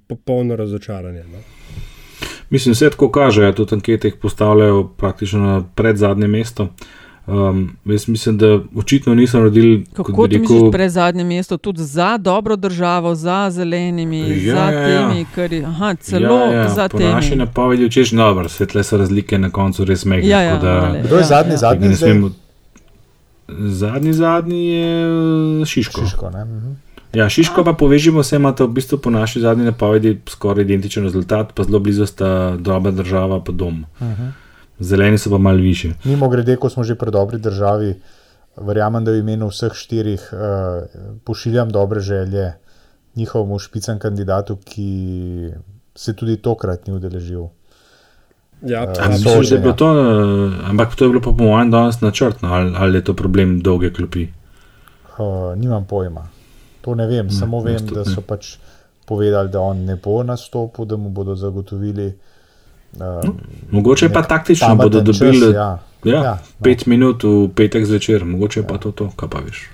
popolno 0.09 0.57
razočaranje. 0.57 1.25
No? 1.33 1.45
Mislim, 2.51 2.73
vse 2.73 2.91
tako 2.91 3.11
kaže, 3.11 3.53
tudi 3.53 3.75
ankete 3.75 4.09
jih 4.09 4.15
postavljajo 4.17 4.85
praktično 4.87 5.41
na 5.41 5.63
predzadnje 5.75 6.27
mesto. 6.29 6.69
Um, 7.29 7.77
jaz 7.85 8.09
mislim, 8.09 8.39
da 8.39 8.47
očitno 8.77 9.15
niso 9.15 9.39
naredili 9.39 9.85
Kako 9.93 10.13
kot 10.13 10.31
ti 10.31 10.39
misliš, 10.39 10.57
rekel, 10.57 10.71
pred 10.71 10.91
zadnjem 10.91 11.27
mestu, 11.29 11.57
tudi 11.59 11.83
za 11.83 12.19
dobro 12.19 12.57
državo, 12.57 13.15
za 13.15 13.49
zelenimi, 13.51 14.19
Ja, 14.21 14.55
za 14.55 14.61
ja, 14.63 14.81
ja. 14.81 15.09
temi, 15.09 15.27
kar 15.35 15.53
je, 15.53 15.65
aha, 15.65 15.95
celo 15.97 16.37
ja, 16.37 16.53
ja, 16.53 16.69
za 16.69 16.89
po 16.89 16.99
naši 17.01 17.29
temi. 17.29 17.39
napovedi, 17.39 17.91
češ, 17.91 18.11
dobro, 18.13 18.49
svetle 18.49 18.85
so 18.85 18.97
razlike 18.97 19.39
na 19.39 19.51
koncu 19.51 19.85
res 19.85 20.05
mehke. 20.05 20.29
Ja, 20.29 20.41
ja, 20.41 20.53
tako 20.53 20.65
da- 20.65 20.73
ale- 20.81 21.03
Kdo 21.03 21.15
je 21.15 21.21
Ja, 21.21 21.27
zadnji, 21.27 21.53
ja. 21.53 21.57
zadnji? 21.59 21.89
zdaj? 21.89 22.11
smemo- 22.11 22.31
Zadnji, 23.61 24.13
zadnji 24.13 24.67
je 24.67 25.07
eh, 25.63 25.65
Šiško. 25.67 26.01
Šiško, 26.03 26.31
ne? 26.31 26.45
Mhm. 26.47 26.73
Ja, 27.15 27.29
Šiško 27.29 27.65
pa 27.65 27.73
povežimo 27.73 28.23
se, 28.23 28.37
imata 28.37 28.65
v 28.65 28.69
bistvu 28.69 28.99
po 28.99 29.11
naši 29.11 29.41
zadnji 29.41 29.65
napovedi 29.65 30.21
skoraj 30.29 30.65
identičen 30.65 31.05
rezultat, 31.05 31.53
pa 31.55 31.65
zelo 31.65 31.79
blizu 31.79 32.07
sta 32.07 32.57
dobra 32.57 32.91
država 32.91 33.41
pa 33.45 33.53
dom. 33.53 33.85
Mhm. 34.01 34.29
Zeleni 34.79 35.19
so 35.19 35.31
pa 35.31 35.39
malo 35.39 35.59
više. 35.59 35.95
Mimo 36.05 36.29
grede, 36.29 36.57
ko 36.57 36.69
smo 36.69 36.85
že 36.85 36.95
pri 36.95 37.11
dobri 37.11 37.39
državi, 37.39 37.95
verjamem, 38.57 39.05
da 39.05 39.11
v 39.11 39.19
imenu 39.19 39.49
vseh 39.49 39.73
štirih 39.73 40.21
uh, 40.33 40.39
pošiljam 41.25 41.71
dobre 41.71 42.01
želje 42.01 42.53
njihovemu 43.17 43.59
špicem 43.59 43.99
kandidatu, 43.99 44.57
ki 44.65 45.51
se 45.95 46.13
tudi 46.13 46.37
tokrat 46.37 46.87
ni 46.87 46.93
udeležil. 46.95 47.49
Ja, 48.63 48.83
Eh, 48.83 48.89
A 48.89 48.93
soočenja. 48.95 49.39
Misliš, 49.39 49.49
da 49.49 49.57
je 49.57 49.61
bilo 49.61 49.73
to, 49.73 49.89
eh, 49.91 50.71
ampak 50.71 50.95
to 50.97 51.05
je 51.05 51.09
bilo 51.09 51.21
pa 51.21 51.31
po 51.39 51.45
mojem 51.45 51.71
danes 51.71 52.01
načrtno, 52.01 52.49
ali, 52.49 52.73
ali 52.77 52.99
je 52.99 53.05
to 53.05 53.15
problem 53.15 53.61
dolge 53.61 53.93
klopi? 53.93 54.29
Uh, 55.19 55.57
nimam 55.57 55.85
pojma. 55.85 56.29
To 56.87 56.95
ne 56.95 57.09
vem, 57.11 57.31
samo 57.35 57.59
jaz 57.61 57.67
vem, 57.67 57.83
tudi 57.83 57.99
da 57.99 58.07
ne. 58.07 58.15
so 58.15 58.23
pač 58.23 58.55
povedali, 59.07 59.51
da 59.51 59.61
on 59.61 59.85
ne 59.87 59.99
bo 59.99 60.23
nastopil, 60.23 60.87
da 60.87 60.97
mu 60.97 61.11
bodo 61.11 61.35
zagotovili. 61.35 62.13
Uh, 62.97 63.27
Mogoče 63.75 64.09
pa 64.15 64.23
taktično 64.23 64.77
bodo 64.79 65.03
čas, 65.03 65.19
dobili 65.19 65.51
ja. 65.51 65.61
ja, 65.61 65.71
Ja, 66.07 66.23
ja, 66.23 66.31
no. 66.31 66.63
pet 66.63 66.87
minut 66.87 67.25
v 67.25 67.49
petek 67.55 67.87
zvečer, 67.87 68.25
mogoče 68.25 68.61
je 68.61 68.67
pa 68.67 68.79
to, 68.79 68.93
to 68.95 69.11
kaj 69.17 69.31
pa 69.31 69.43
veš. 69.43 69.67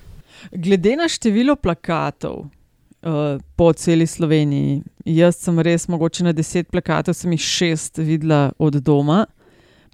Glede 0.53 0.97
na 0.97 1.09
število 1.09 1.57
plakatov 1.57 2.47
uh, 2.47 3.37
po 3.57 3.73
celi 3.73 4.07
Sloveniji, 4.07 4.81
jaz 5.05 5.43
sem 5.45 5.61
res 5.61 5.89
mogoče 5.89 6.25
na 6.25 6.33
deset 6.33 6.71
plakatov, 6.73 7.15
sem 7.15 7.33
jih 7.37 7.45
šest 7.45 8.01
videla 8.01 8.53
od 8.59 8.81
doma, 8.81 9.27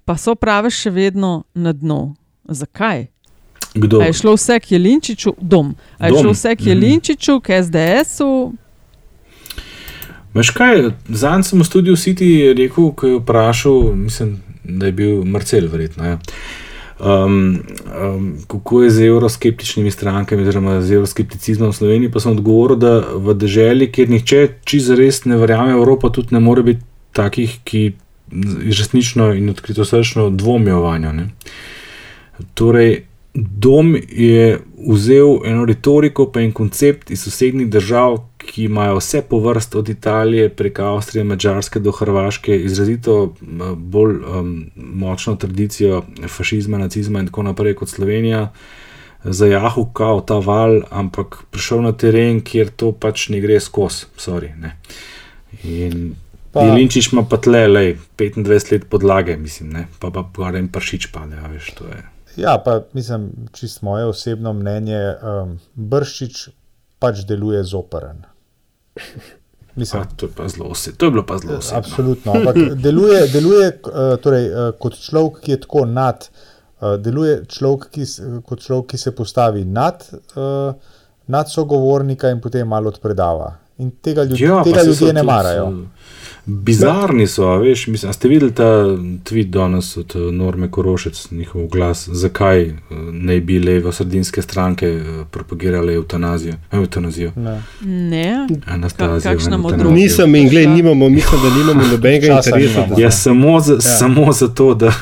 pa 0.05 0.15
so 0.17 0.35
prave 0.35 0.71
še 0.71 0.93
vedno 0.95 1.43
na 1.53 1.75
dnu. 1.75 2.15
Zakaj? 2.49 3.09
Kdo? 3.73 3.99
A 4.01 4.09
je 4.09 4.13
šlo 4.13 4.33
vse 4.33 4.59
k 4.59 4.71
Jelinčiču, 4.71 5.35
dom. 5.41 5.75
A 5.97 6.07
je 6.07 6.11
Dom, 6.11 6.21
šlo 6.21 6.31
vse 6.31 6.55
k 6.55 6.59
mhm. 6.59 6.69
Jelinčiču, 6.69 7.39
k 7.39 7.61
SDS-u, 7.63 8.53
Veš 10.33 10.51
kaj, 10.53 10.91
zadnjič 11.09 11.49
sem 11.49 11.61
v 11.61 11.65
studiu 11.65 11.97
City 11.97 12.53
rekel, 12.53 12.91
ko 12.93 13.07
je 13.07 13.17
vprašal, 13.17 13.95
mislim, 13.97 14.35
da 14.63 14.85
je 14.85 14.93
bil 14.93 15.23
Marcel, 15.25 15.67
verjetno. 15.71 16.05
Ja. 16.05 16.19
Um, 16.99 17.63
um, 17.87 18.37
kako 18.47 18.83
je 18.83 18.89
z 18.89 19.07
evroskeptičnimi 19.07 19.91
strankami, 19.91 20.43
oziroma 20.43 20.81
z 20.81 20.99
evroskepticizmom 20.99 21.71
v 21.71 21.75
Sloveniji, 21.75 22.11
pa 22.11 22.21
sem 22.21 22.35
odgovoril, 22.35 22.77
da 22.77 22.93
v 23.15 23.33
državi, 23.33 23.89
kjer 23.91 24.13
nihče 24.13 24.45
čisto 24.69 24.99
res 24.99 25.23
ne 25.25 25.39
verjame 25.39 25.73
v 25.73 25.79
Evropo, 25.79 26.13
tudi 26.13 26.35
ne 26.35 26.43
more 26.43 26.63
biti 26.67 26.85
takih, 27.15 27.57
ki 27.65 27.83
resnično 28.69 29.31
in 29.33 29.49
odkrito 29.49 29.85
srčno 29.87 30.29
dvomijo 30.29 30.83
vanjo. 30.83 31.15
Ne. 31.15 31.29
Torej, 32.53 33.08
dom 33.33 33.95
je 34.09 34.59
vzel 34.87 35.39
eno 35.45 35.65
retoriko, 35.65 36.31
pa 36.31 36.41
en 36.41 36.51
koncept 36.51 37.11
iz 37.11 37.21
sosednjih 37.23 37.69
držav, 37.69 38.17
ki 38.37 38.63
imajo 38.63 38.97
vse 38.97 39.21
po 39.29 39.39
vrst, 39.39 39.75
od 39.75 39.89
Italije 39.89 40.49
preko 40.49 40.83
Avstrije, 40.95 41.23
Mačarske 41.23 41.79
do 41.79 41.91
Hrvaške, 41.91 42.55
izrazito 42.55 43.35
bolj 43.75 44.15
um, 44.15 44.71
močno 44.75 45.35
tradicijo 45.35 46.03
fašizma, 46.27 46.77
nacizma 46.77 47.19
in 47.19 47.27
tako 47.27 47.43
naprej 47.43 47.75
kot 47.75 47.89
Slovenija. 47.89 48.51
Zajahal 49.23 49.85
kao 49.93 50.21
ta 50.21 50.39
val, 50.39 50.81
ampak 50.89 51.43
prišel 51.51 51.81
na 51.81 51.91
teren, 51.91 52.39
kjer 52.41 52.69
to 52.69 52.91
pač 52.91 53.27
ne 53.29 53.41
gre 53.43 53.59
skozi, 53.59 54.07
sorry. 54.17 54.53
Ne. 54.55 54.77
In 55.63 56.15
Pa- 56.51 56.63
Jelinčič 56.65 57.11
ima 57.13 57.21
pa 57.29 57.37
tle, 57.37 57.67
lej, 57.67 57.97
25 58.17 58.71
let 58.71 58.85
podlage, 58.89 59.37
mislim, 59.37 59.69
ne. 59.69 59.87
pa 59.99 60.09
pa 60.09 60.23
gore 60.35 60.59
en 60.59 60.67
pršič 60.67 61.11
pade, 61.13 61.37
a 61.37 61.47
veš, 61.51 61.73
to 61.77 61.85
je. 61.85 61.99
Ja, 62.39 62.57
pa 62.65 62.81
mislim, 62.93 63.29
čist 63.51 63.81
moje 63.81 64.05
osebno 64.05 64.53
mnenje, 64.53 64.99
um, 65.21 65.57
Brščič 65.75 66.49
pač 66.99 67.23
deluje 67.27 67.63
zoperen. 67.63 68.23
Mislim, 69.75 70.01
A, 70.01 70.05
to, 70.15 70.27
je 70.43 70.49
zelo 70.49 70.69
osebno. 70.69 70.97
to 70.97 71.05
je 71.05 71.11
bilo 71.11 71.25
pa 71.25 71.37
zelo 71.37 71.57
osebno. 71.57 71.77
Absolutno. 71.77 72.33
Ampak 72.33 72.55
deluje, 72.75 73.27
deluje 73.27 73.67
eh, 73.67 74.17
torej, 74.23 74.45
eh, 74.47 74.71
kot 74.79 74.97
človek, 74.99 75.39
ki 75.43 75.51
je 75.51 75.59
tako 75.61 75.85
nad, 75.85 76.29
eh, 76.81 76.97
deluje 76.97 77.45
človek, 77.45 77.87
ki, 77.91 78.07
kot 78.45 78.65
človek, 78.65 78.91
ki 78.91 78.97
se 78.97 79.15
postavi 79.15 79.65
nad, 79.65 80.03
nad 81.27 81.51
sogovornika 81.51 82.29
in 82.29 82.41
potem 82.41 82.67
malo 82.67 82.89
odpredava. 82.89 83.53
In 83.79 83.91
tega, 84.03 84.23
ljud, 84.23 84.39
ja, 84.39 84.63
tega 84.63 84.83
ljudje 84.83 85.13
ne 85.13 85.23
marajo. 85.23 85.67
eh, 85.69 86.18
Bizarni 86.51 87.27
so, 87.27 87.43
a 87.43 87.57
veš. 87.57 87.87
Mislim, 87.87 88.09
a 88.09 88.13
ste 88.13 88.27
videli 88.27 88.51
ta 88.51 88.63
tweet 89.23 89.43
danes 89.45 89.97
od 89.97 90.13
eh, 90.15 90.31
Norme 90.31 90.67
Korošec, 90.67 91.31
njihov 91.31 91.67
glas, 91.67 92.09
zakaj 92.09 92.61
eh, 92.61 92.73
naj 93.13 93.39
bi 93.41 93.59
levo-sredinske 93.59 94.41
stranke 94.41 94.87
eh, 94.87 95.01
propagirale 95.31 95.93
evtanazijo? 95.93 96.53
Eutanazijo. 96.71 97.31
Ne. 97.35 97.61
ne. 97.81 98.47
Ka- 98.57 98.75
eutanazijo. 98.75 99.57
modrost? 99.59 99.91
Nisem 99.91 100.35
in 100.35 100.49
gled, 100.49 100.69
nimamo, 100.69 101.09
mislim, 101.09 101.41
da 101.43 101.57
nimamo 101.57 101.87
nobenega 101.91 102.27
interesa. 102.27 102.85
da- 102.87 103.01
Ja, 103.01 103.11
samo, 103.11 103.59
za, 103.59 103.73
ja. 103.73 103.79
samo 103.79 104.31
zato, 104.33 104.73
da, 104.73 104.93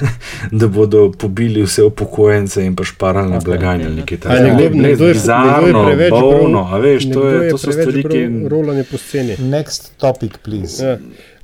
da 0.50 0.68
bodo 0.68 1.12
pobili 1.12 1.62
vse 1.62 1.82
upokojence 1.82 2.64
in 2.64 2.76
pa 2.76 2.84
šparali 2.84 3.30
na 3.30 3.40
blagajne. 3.40 3.84
ali 3.86 3.94
nekaj 3.94 4.16
A 4.16 4.20
takega. 4.20 4.42
nekdo, 4.44 4.58
Res 4.58 4.72
nekdo, 4.72 4.76
je, 4.76 4.88
nekdo 4.88 5.06
je 5.06 5.12
bizarno, 5.14 5.84
preveč 5.86 6.10
bolno, 6.12 6.64
a 6.64 6.78
veš, 6.78 7.04
to, 7.04 7.28
je, 7.28 7.50
to 7.50 7.58
so 7.58 7.72
stvari, 7.72 8.02
ki. 8.04 8.48
Rolanje 8.48 8.84
po 8.84 8.96
sceni. 8.98 9.36
Next 9.36 9.90
topic, 9.96 10.32
please. 10.44 10.84
Ja. 10.84 10.87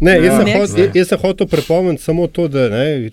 Ne, 0.01 0.15
jaz, 0.19 0.25
Ja. 0.25 0.37
sem 0.39 0.49
hot, 0.61 0.95
jaz, 0.97 1.09
sem 1.09 1.19
hotel 1.23 1.47
prepomniti 1.51 2.03
samo 2.03 2.27
to, 2.27 2.49
da 2.49 2.69
ne, 2.73 3.11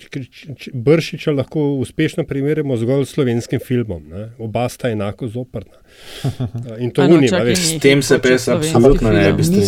Bršiča 0.73 1.31
lahko 1.31 1.59
uspešno 1.83 2.23
primerjamo 2.27 2.77
zgolj 2.77 3.05
s 3.05 3.15
slovenskim 3.15 3.59
filmom. 3.59 4.03
Ne. 4.09 4.29
Oba 4.39 4.69
sta 4.69 4.89
enako 4.89 5.27
zoprna. 5.27 5.80
In 6.77 6.91
to 6.91 7.01
A 7.01 7.07
no, 7.07 7.15
unima, 7.15 7.27
čakaj, 7.29 7.45
veš. 7.47 7.59
S 7.59 7.79
tem 7.79 8.01
se 8.01 8.07
slovenski 8.07 8.51
absolutno 8.51 9.09
ne 9.09 9.23
film. 9.23 9.37
bi 9.37 9.43
strinjal. 9.43 9.65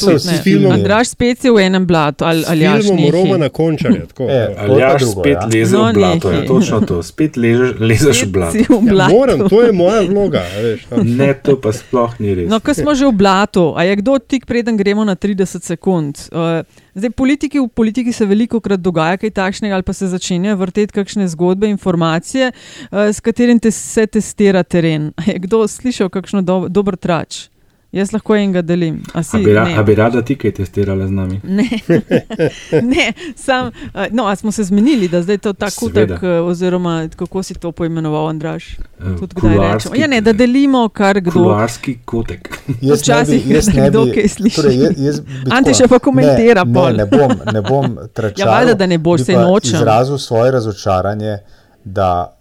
Tudi 0.00 0.18
s 0.18 0.42
filmom. 0.42 0.72
Andraž 0.72 1.06
spet 1.06 1.44
je 1.44 1.50
v 1.50 1.58
enem 1.60 1.86
blatu, 1.86 2.24
ali, 2.24 2.44
ali 2.44 2.60
jaš 2.60 2.82
Filmom 2.82 2.96
nehaj. 2.96 3.10
Romana 3.12 3.48
Končarja. 3.48 4.06
Tako, 4.06 4.24
E, 4.24 4.32
ja. 4.32 4.38
je 4.40 4.56
Aljaš 4.58 5.00
drugo, 5.00 5.20
spet 5.20 5.32
ja. 5.32 5.46
leze 5.46 5.76
No, 5.76 5.84
v 5.84 5.92
blato, 5.92 6.26
ja, 6.26 6.34
nehaj. 6.34 6.46
točno 6.48 6.80
to, 6.80 7.02
spet 7.02 7.36
ležeš, 7.36 7.70
lezeš 7.80 8.22
v 8.22 8.30
blato. 8.30 8.58
v 8.58 8.82
Ja, 8.82 8.90
blatu. 8.90 9.12
moram, 9.12 9.48
to 9.48 9.62
je 9.62 9.72
moja 9.72 10.00
vloga. 10.02 10.42
Veš, 10.56 10.80
no. 10.90 11.02
Ne, 11.04 11.34
to 11.36 11.56
pa 11.56 11.70
sploh 11.72 12.10
ni 12.18 12.34
res. 12.34 12.48
No, 12.48 12.58
ko 12.58 12.74
smo 12.74 12.90
že 12.92 13.06
v 13.06 13.14
blatu, 13.14 13.72
a 13.72 13.84
je 13.84 13.96
kdo 13.96 14.18
tik 14.18 14.46
preden 14.46 14.74
gremo 14.74 15.04
na 15.04 15.14
30 15.14 15.62
sekund? 15.62 16.18
Uh, 16.30 16.66
zdaj, 16.94 17.10
politiki, 17.10 17.60
v 17.60 17.68
politiki 17.68 18.12
se 18.12 18.26
veliko 18.26 18.60
krat 18.60 18.80
dogaja 18.80 19.16
kaj 19.20 19.30
takšnega, 19.30 19.74
ali 19.74 19.86
pa 19.86 19.92
se 19.92 20.10
začenjajo 20.10 20.56
vrteti 20.56 20.92
kakšne 20.92 21.28
zgodbe, 21.28 21.68
informacije, 21.70 22.52
uh, 22.52 23.08
s 23.12 23.20
katerim 23.20 23.60
te 23.60 23.70
se 23.70 24.06
testira 24.06 24.62
teren. 24.62 25.12
Je 25.30 25.38
kdo 25.38 25.66
slišal 25.68 26.08
kakšno 26.08 26.42
do, 26.42 26.66
dober 26.68 26.96
trač? 26.96 27.48
Jaz 27.92 28.12
lahko 28.12 28.36
enega 28.36 28.62
delim. 28.62 29.00
A 29.12 29.22
si, 29.22 29.36
A 29.36 29.40
bi, 29.40 29.52
ra, 29.52 29.64
ne. 29.64 29.74
a 29.74 29.82
bi 29.82 29.94
rada 29.94 30.22
ti 30.22 30.36
kaj 30.36 30.52
testirala 30.52 31.06
z 31.06 31.10
nami? 31.10 31.40
Ne, 31.42 31.64
ne 32.94 33.06
sam, 33.36 33.70
no, 34.10 34.26
a 34.26 34.36
smo 34.36 34.52
se 34.52 34.64
zmenili, 34.64 35.08
da 35.08 35.22
zdaj 35.22 35.34
je 35.34 35.38
to 35.38 35.52
tako 35.52 35.88
tak, 35.88 36.10
uh, 36.10 36.46
oziroma 36.46 37.08
kako 37.16 37.42
si 37.42 37.54
to 37.54 37.72
poimenoval, 37.72 38.28
Andraš? 38.28 38.68
Eh, 38.70 39.16
Tudi 39.18 39.34
kdaj 39.34 39.74
rečemo. 39.74 39.94
Ja, 39.94 40.06
ne, 40.06 40.20
da 40.20 40.32
delimo, 40.32 40.88
kar 40.88 41.20
kdo. 41.20 41.32
Kuluarski 41.32 41.98
kotek. 42.04 42.48
Jaz 42.80 42.80
ne 42.80 42.94
Včasih 42.96 43.46
bi, 43.46 43.54
jaz 43.54 43.68
ne 43.68 43.82
nekdo 43.82 44.04
bi, 44.04 44.12
kaj 44.12 44.28
sliši. 44.28 44.56
torej, 44.56 44.76
jaz, 44.76 44.92
jaz 44.98 45.20
bi 45.20 45.50
Ante 45.56 45.74
še 45.74 45.88
pa 45.88 45.98
komentira 45.98 46.64
ne, 46.64 46.74
pol. 46.74 46.86
ne, 46.86 46.96
ne 46.96 47.06
bom, 47.06 47.34
ne 47.52 47.62
bom 47.62 47.98
tračal. 48.14 48.46
Ja, 48.46 48.52
valjda, 48.52 48.74
da 48.74 48.86
ne 48.86 48.98
boš, 48.98 49.26
pa 49.26 49.42
nočem. 49.42 49.74
Izrazil 49.74 50.18
svoje 50.18 50.50
razočaranje, 50.52 51.38
da 51.84 52.36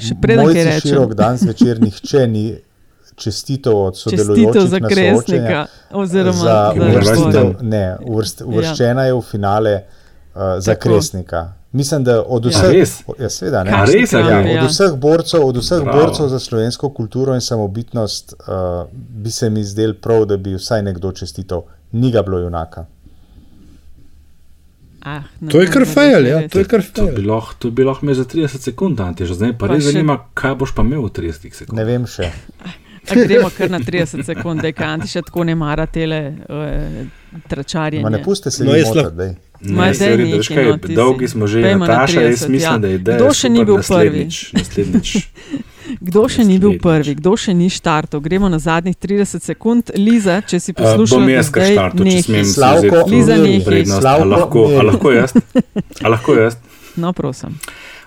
Še 0.00 0.14
uh, 0.14 0.20
preden 0.22 0.44
moj 0.44 0.54
kaj 0.54 0.64
rečem. 0.64 0.90
širok 0.90 1.14
dan 1.14 1.36
zvečer 1.36 1.80
nihče 1.80 2.26
ni 2.26 2.44
čestitev 3.14 3.72
od 3.74 3.94
Čestitev 3.94 4.24
sodelujočih 4.24 4.62
za 4.64 4.78
na 4.78 4.88
kresnika, 4.88 5.66
oziroma 5.92 6.32
za 6.34 6.72
za 6.72 6.82
uvrstitev, 6.82 7.54
ne, 7.62 7.96
uvrst, 8.02 8.40
Ja. 8.40 8.46
uvrščena 8.46 9.02
je 9.02 9.14
v 9.14 9.22
finale 9.22 9.74
uh, 9.76 10.40
za 10.58 10.74
Tako. 10.74 10.82
kresnika. 10.82 11.40
Mislim, 11.72 12.04
da 12.04 12.24
od 12.24 12.44
Ja. 12.44 12.50
vseh, 12.50 12.64
A 12.64 12.72
res? 12.72 12.92
ja, 13.16 13.28
seveda, 13.30 13.64
ne, 13.64 13.70
res? 13.86 14.12
Ja, 14.12 14.20
ja. 14.20 14.62
od 14.62 14.68
vseh 14.68 14.92
borcev, 14.96 15.44
od 15.44 15.56
vseh 15.56 15.80
Bravo. 15.80 15.98
borcev 16.00 16.28
za 16.28 16.38
slovensko 16.40 16.88
kulturo 16.90 17.34
in 17.34 17.40
samobitnost 17.42 18.34
uh, 18.34 18.44
bi 18.90 19.30
se 19.30 19.50
mi 19.50 19.64
zdel 19.64 19.94
prav, 19.96 20.24
da 20.24 20.36
bi 20.36 20.54
vsaj 20.54 20.82
nekdo 20.82 21.12
čestital. 21.12 21.62
Ni 21.92 22.10
ga 22.10 22.22
bilo 22.22 22.38
junaka. 22.38 22.86
Ah, 25.02 25.22
ne, 25.40 25.48
To 25.48 25.60
je 25.60 25.66
kar 25.66 25.86
fejl, 25.86 26.26
ja, 26.26 26.48
to 26.48 26.58
je 26.58 26.64
kar 26.66 26.82
fejl. 26.84 27.24
lahko, 27.24 27.54
to 27.58 27.70
bi 27.70 27.84
lahko 27.84 28.04
imel 28.04 28.14
za 28.16 28.24
30 28.26 28.60
sekund, 28.60 29.00
Ante, 29.00 29.24
že 29.24 29.32
zdaj 29.34 29.52
pa 29.52 29.58
Pa 29.60 29.66
res 29.68 29.80
še- 29.80 29.92
zanima, 29.92 30.18
kaj 30.34 30.54
boš 30.56 30.74
pa 30.74 30.82
imel 30.82 31.00
v 31.00 31.10
30 31.10 31.54
sekund. 31.54 31.72
Ne 31.72 31.84
vem 31.84 32.04
še. 32.06 32.28
A 33.02 33.14
gremo 33.16 33.50
kar 33.50 33.70
na 33.70 33.80
30 33.80 34.24
sekund, 34.24 34.60
da 34.60 34.72
Kanti 34.72 35.08
še 35.08 35.22
tako 35.22 35.44
ne 35.44 35.54
mara 35.54 35.86
tele 35.86 36.18
uh, 36.42 37.06
tračarje. 37.48 38.02
Ma 38.02 38.10
ne 38.10 38.22
puste 38.22 38.50
se 38.50 38.64
No, 38.64 38.72
jaz 38.72 38.88
lahko- 38.88 39.34
Ne, 39.60 39.92
sorry, 39.92 40.24
nehaj, 40.24 40.38
veš 40.38 40.48
kaj, 40.48 40.64
no, 40.66 40.76
dolgi 40.94 41.28
smo 41.28 41.46
že, 41.46 41.60
Pejmo 41.62 41.84
na 41.84 41.92
Nataša, 41.94 42.20
jaz 42.22 42.38
30, 42.38 42.48
mislim, 42.48 42.72
ja. 42.72 42.78
da 42.78 42.88
je 42.88 42.94
ideja 42.94 43.16
Kdo 43.18 43.28
še 43.30 43.48
ni 43.48 43.60
bil 43.60 43.76
prvi? 43.76 44.22
naslednjič, 44.24 44.52
Naslednjič. 44.52 45.10
Kdo 46.06 46.22
še 46.28 46.38
ni 46.40 46.56
bil 46.56 46.70
Naslednjič. 46.70 46.82
prvi, 46.82 47.14
kdo 47.14 47.32
še 47.36 47.52
ni 47.54 47.68
štartov? 47.68 48.20
Gremo 48.20 48.48
na 48.48 48.58
zadnjih 48.58 48.96
30 48.96 49.42
sekund. 49.42 49.90
Liza, 49.96 50.40
če 50.42 50.60
si 50.60 50.70
Uh, 50.70 50.78
poslušala, 50.78 51.20
bom 51.20 51.28
jaz 51.28 51.50
kar 51.50 51.66
štartil, 51.66 52.04
če 52.06 52.22
smem 52.22 52.44
si 52.44 52.52
Slavko, 52.52 52.96
Liza, 53.06 53.36
Slavko, 54.00 54.24
lahko, 54.24 54.60
a 54.70 54.82
lahko 54.82 55.12
jaz? 55.12 55.36
A 56.00 56.08
lahko 56.08 56.34
jaz? 56.34 56.56
No, 56.96 57.12
prosim. 57.12 57.52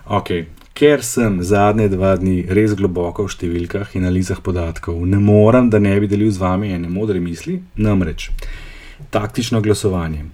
Okay. 0.04 0.46
Ker 0.74 1.04
sem 1.06 1.38
zadnje 1.46 1.88
dva 1.92 2.16
dni 2.18 2.48
res 2.50 2.72
globoko 2.74 3.28
v 3.28 3.30
številkah 3.30 3.92
in 3.94 4.02
analizah 4.08 4.40
podatkov, 4.42 4.98
ne 5.06 5.20
morem, 5.22 5.70
da 5.70 5.78
ne 5.78 5.94
bi 6.02 6.10
delil 6.10 6.32
z 6.34 6.42
vami 6.42 6.72
ene 6.74 6.90
modre 6.90 7.20
misli, 7.22 7.60
namreč 7.78 8.32
taktično 9.14 9.60
glasovanje. 9.60 10.24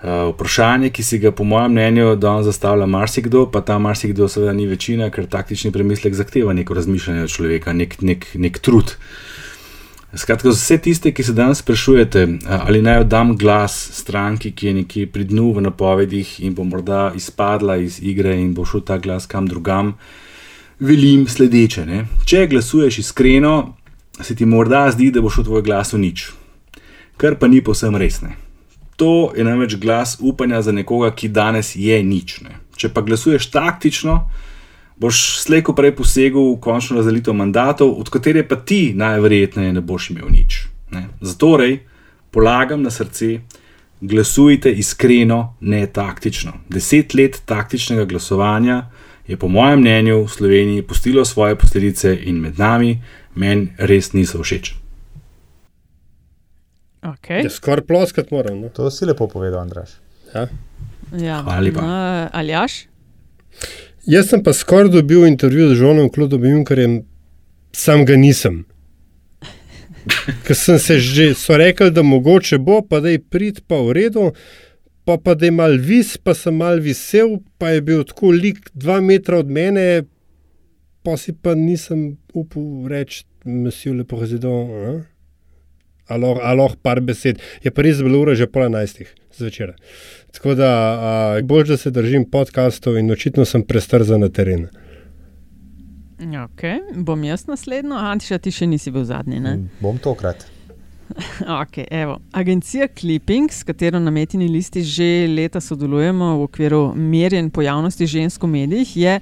Uh, 0.00 0.32
vprašanje, 0.34 0.88
ki 0.90 1.02
si 1.02 1.18
ga, 1.20 1.30
po 1.30 1.44
mojem 1.44 1.74
mnenju, 1.76 2.14
danes 2.16 2.48
zastavlja 2.48 2.86
marsikdo, 2.88 3.44
pa 3.52 3.60
ta 3.60 3.76
marsikdo, 3.78 4.28
seveda, 4.32 4.54
ni 4.56 4.64
večina, 4.66 5.10
ker 5.12 5.28
taktični 5.28 5.70
premislek 5.72 6.16
zahteva 6.16 6.54
neko 6.56 6.74
razmišljanje 6.74 7.28
človeka, 7.28 7.74
nek, 7.76 7.98
nek, 8.00 8.24
nek 8.34 8.58
trud. 8.64 8.96
Skratka, 10.14 10.50
vse 10.50 10.78
tiste, 10.78 11.12
ki 11.14 11.22
se 11.22 11.32
danes 11.32 11.60
sprašujete, 11.62 12.24
ali 12.46 12.82
naj 12.82 13.04
oddam 13.04 13.36
glas 13.38 13.76
stranki, 13.94 14.50
ki 14.50 14.66
je 14.66 14.72
nekje 14.74 15.06
pri 15.06 15.24
dnu 15.24 15.52
v 15.54 15.62
napovedih 15.62 16.32
in 16.42 16.54
bo 16.54 16.64
morda 16.66 17.12
izpadla 17.14 17.76
iz 17.78 18.00
igre 18.02 18.34
in 18.34 18.50
bo 18.54 18.64
šel 18.66 18.82
ta 18.82 18.98
glas 18.98 19.28
kam 19.30 19.46
drugam, 19.46 19.92
velim 20.82 21.28
sledeče. 21.30 21.86
Ne? 21.86 22.02
Če 22.26 22.48
glasuješ 22.50 22.98
iskreno, 23.04 23.54
se 24.18 24.34
ti 24.34 24.50
morda 24.50 24.88
zdi, 24.90 25.12
da 25.14 25.22
bo 25.22 25.30
šel 25.30 25.46
tvoj 25.46 25.62
glas 25.62 25.94
v 25.94 26.02
nič, 26.02 26.26
kar 27.16 27.38
pa 27.38 27.46
ni 27.46 27.62
povsem 27.62 27.94
resne. 27.94 28.34
To 28.98 29.30
je 29.36 29.46
namreč 29.46 29.78
glas 29.78 30.16
upanja 30.18 30.58
za 30.66 30.74
nekoga, 30.74 31.14
ki 31.14 31.30
danes 31.30 31.76
je 31.78 32.02
nič. 32.02 32.40
Ne? 32.42 32.58
Če 32.74 32.90
pa 32.90 33.06
glasuješ 33.06 33.46
taktično, 33.54 34.24
boš 35.00 35.40
slejko 35.40 35.72
prej 35.74 35.94
posegel 35.96 36.52
v 36.52 36.60
končno 36.60 37.00
razdelitev 37.00 37.34
mandatov, 37.34 37.94
od 38.00 38.10
katere 38.12 38.44
pa 38.48 38.56
ti 38.56 38.92
najverjetneje 38.94 39.72
ne 39.72 39.80
boš 39.80 40.10
imel 40.10 40.28
nič. 40.28 40.66
Ne? 40.92 41.06
Zatorej 41.20 41.80
polagam 42.30 42.82
na 42.82 42.90
srce, 42.90 43.40
glasujte 44.00 44.72
iskreno, 44.72 45.56
ne 45.60 45.86
taktično. 45.86 46.52
Deset 46.68 47.14
let 47.14 47.42
taktičnega 47.46 48.04
glasovanja 48.04 48.82
je 49.26 49.36
po 49.36 49.48
mojem 49.48 49.80
mnenju 49.80 50.24
v 50.24 50.28
Sloveniji 50.28 50.82
pustilo 50.82 51.24
svoje 51.24 51.56
posledice 51.56 52.14
in 52.24 52.40
med 52.40 52.58
nami 52.58 53.00
meni 53.34 53.72
res 53.78 54.12
niso 54.12 54.42
všeč. 54.42 54.74
Okay. 57.00 57.44
Ja, 57.44 57.50
skoraj 57.50 57.86
ploskat 57.88 58.30
moram. 58.30 58.60
No. 58.60 58.68
To 58.68 58.90
si 58.90 59.06
lepo 59.08 59.28
povedal, 59.28 59.62
Andraš. 59.62 59.96
Ja. 60.34 60.48
Ja. 61.16 61.42
Hvala 61.42 61.60
lepa. 61.60 61.80
No, 61.80 62.28
Aljaš? 62.32 62.84
Jaz 64.06 64.30
sem 64.30 64.40
pa 64.40 64.52
skoraj 64.56 64.88
dobil 64.88 65.26
intervju 65.28 65.68
z 65.68 65.76
Žonom 65.76 66.08
Klodom 66.08 66.44
Junkerjem, 66.44 67.02
sam 67.72 68.04
ga 68.08 68.16
nisem. 68.16 68.64
Ker 70.46 70.56
sem 70.56 70.78
se 70.80 70.96
že, 70.98 71.34
so 71.36 71.56
rekli, 71.60 71.90
da 71.92 72.02
mogoče 72.02 72.58
bo, 72.58 72.80
pa 72.80 73.02
da 73.04 73.12
je 73.12 73.20
prid 73.20 73.60
pa 73.68 73.76
v 73.84 73.92
redu, 73.92 74.30
pa, 75.04 75.18
pa 75.20 75.36
da 75.36 75.50
je 75.50 75.52
mal 75.52 75.76
vis, 75.76 76.16
pa 76.16 76.32
sem 76.32 76.56
mal 76.56 76.80
visel, 76.80 77.42
pa 77.60 77.76
je 77.76 77.84
bil 77.84 78.00
tako 78.08 78.32
lik 78.32 78.72
dva 78.72 79.02
metra 79.04 79.44
od 79.44 79.52
mene, 79.52 80.08
pa 81.04 81.20
si 81.20 81.36
pa 81.36 81.52
nisem 81.52 82.16
upal 82.32 82.88
reči, 82.88 83.28
monsieur 83.44 83.92
le 83.92 84.08
président. 84.08 84.64
a? 84.64 85.04
Aloh, 86.08 86.40
aloh, 86.40 86.72
par 86.82 87.04
besed. 87.04 87.36
Je 87.60 87.70
pa 87.70 87.84
res 87.84 88.00
bilo 88.00 88.24
ura 88.24 88.32
že 88.34 88.48
pol 88.48 88.64
enajstih 88.64 89.19
zvečer. 89.40 89.74
Tako 90.36 90.54
da 90.54 90.70
a, 90.70 91.40
bolj, 91.42 91.66
da 91.72 91.80
se 91.80 91.90
držim 91.90 92.28
podkastov 92.30 92.98
in 93.00 93.10
očitno 93.10 93.44
sem 93.44 93.64
prestrzan 93.66 94.20
na 94.20 94.28
teren. 94.28 94.68
Okay. 96.20 96.80
Bom 96.94 97.24
jaz 97.24 97.46
naslednjo, 97.48 97.96
Antiša, 97.96 98.38
ti 98.44 98.52
še 98.52 98.68
nisi 98.68 98.92
bil 98.92 99.06
zadnji. 99.08 99.40
Ne? 99.40 99.56
Bom 99.80 99.98
tokrat. 99.98 100.44
Okay, 101.64 101.84
evo. 101.90 102.20
Agencija 102.32 102.86
Clipping, 103.00 103.50
s 103.50 103.64
katero 103.66 103.98
na 104.00 104.10
metini 104.10 104.48
listi 104.48 104.82
že 104.82 105.26
leta 105.26 105.60
sodelujemo 105.60 106.36
v 106.36 106.42
okviru 106.42 106.82
merjen 106.94 107.50
pojavnosti 107.50 108.06
žensk 108.06 108.42
v 108.42 108.46
medijih, 108.46 108.96
je 108.96 109.20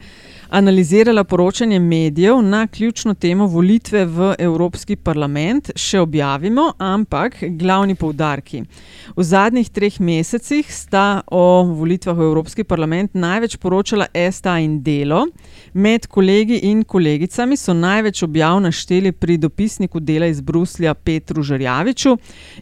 analizirala 0.51 1.25
poročanje 1.25 1.79
medijev 1.79 2.43
na 2.43 2.67
ključno 2.67 3.15
temo 3.15 3.47
volitve 3.47 4.05
v 4.05 4.35
Evropski 4.39 4.97
parlament. 4.97 5.71
Še 5.77 6.01
objavimo, 6.01 6.73
ampak 6.79 7.37
glavni 7.51 7.95
poudarki. 7.95 8.63
V 9.17 9.25
zadnjih 9.25 9.69
treh 9.71 10.01
mesecih 10.01 10.73
sta 10.73 11.21
o 11.27 11.63
volitvah 11.63 12.17
v 12.17 12.29
Evropski 12.31 12.65
parlament 12.65 13.15
največ 13.15 13.57
poročala 13.57 14.07
STA 14.33 14.59
in 14.59 14.81
Delo. 14.83 15.27
Med 15.75 16.07
kolegi 16.07 16.61
in 16.71 16.85
kolegicami 16.85 17.57
so 17.57 17.75
največ 17.75 18.23
objav 18.23 18.61
našteli 18.61 19.13
pri 19.13 19.37
dopisniku 19.37 20.01
dela 20.01 20.27
iz 20.27 20.41
Bruslja 20.41 20.95
Petru 20.95 21.43
Žarjaviču 21.43 22.17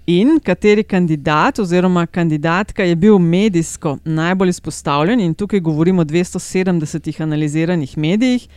in 0.07 0.41
kateri 0.45 0.85
kandidat 0.85 1.59
oziroma 1.59 2.07
kandidatka 2.07 2.85
je 2.85 2.97
bil 2.97 3.19
medijsko 3.19 3.99
najbolj 4.05 4.49
izpostavljen 4.49 5.21
in 5.21 5.35
tukaj 5.35 5.61
govorimo 5.61 6.03
o 6.03 6.05
270 6.05 7.23
analiziranih 7.23 7.76
medijih. 7.97 8.49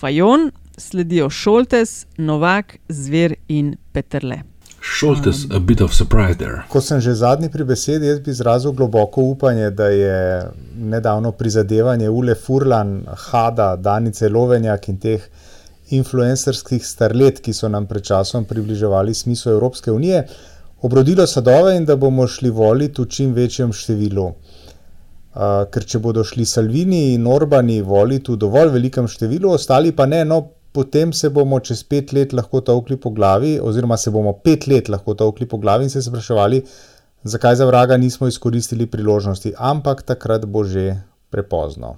Fajon, 0.00 0.50
sledijo 0.76 1.30
Šoltes, 1.30 2.06
Novak, 2.16 2.76
Zver 2.88 3.34
in 3.48 3.76
Peterle. 3.92 4.42
Šoltes, 4.80 5.46
a 5.50 5.58
bit 5.58 5.80
of 5.80 5.92
surprise 5.92 6.36
there. 6.38 6.62
Ko 6.68 6.80
sem 6.80 7.00
že 7.00 7.12
zadnji 7.14 7.50
pri 7.52 7.64
besedi, 7.64 8.06
jaz 8.06 8.20
bi 8.20 8.30
izrazil 8.30 8.72
globoko 8.72 9.22
upanje, 9.22 9.70
da 9.70 9.88
je 9.88 10.48
nedavno 10.76 11.32
prizadevanje 11.32 12.08
Ule 12.08 12.34
Furlan, 12.34 13.02
Hada, 13.28 13.76
Danice 13.76 14.28
Lovenjak 14.28 14.88
in 14.88 14.96
teh 14.96 15.26
influencerskih 15.90 16.86
starlet, 16.86 17.42
ki 17.44 17.52
so 17.52 17.68
nam 17.68 17.86
pred 17.86 18.04
časom 18.04 18.44
približevali 18.44 19.14
smisel 19.14 19.52
Evropske 19.52 19.92
unije, 19.92 20.24
obrodilo 20.80 21.26
sadove 21.26 21.76
in 21.76 21.84
da 21.84 21.96
bomo 21.96 22.26
šli 22.26 22.50
voliti 22.50 23.02
v 23.02 23.08
čim 23.08 23.34
večjem 23.36 23.72
številu. 23.72 24.30
Uh, 25.30 25.62
ker 25.70 25.84
če 25.86 26.00
bodo 26.02 26.24
šli 26.26 26.42
Salvini 26.42 27.12
in 27.14 27.26
Orbani 27.30 27.78
voliti 27.86 28.32
v 28.32 28.38
dovolj 28.42 28.72
velikem 28.74 29.06
številu, 29.06 29.52
ostali 29.54 29.92
pa 29.94 30.08
ne, 30.10 30.24
no 30.26 30.40
potem 30.74 31.12
se 31.14 31.30
bomo 31.30 31.60
čez 31.62 31.84
pet 31.86 32.10
let 32.12 32.34
lahko 32.34 32.64
tavkli 32.66 32.98
po 32.98 33.12
glavi, 33.14 33.52
oziroma 33.62 33.96
se 33.96 34.10
bomo 34.10 34.34
pet 34.42 34.66
let 34.66 34.90
lahko 34.90 35.14
tavkli 35.14 35.46
po 35.46 35.62
glavi 35.62 35.86
in 35.86 35.94
se 35.94 36.02
spraševali, 36.02 36.62
zakaj 37.22 37.62
za 37.62 37.70
vraga 37.70 37.96
nismo 37.96 38.26
izkoristili 38.26 38.90
priložnosti, 38.90 39.54
ampak 39.56 40.02
takrat 40.02 40.46
bo 40.50 40.64
že 40.66 40.96
prepozno. 41.30 41.94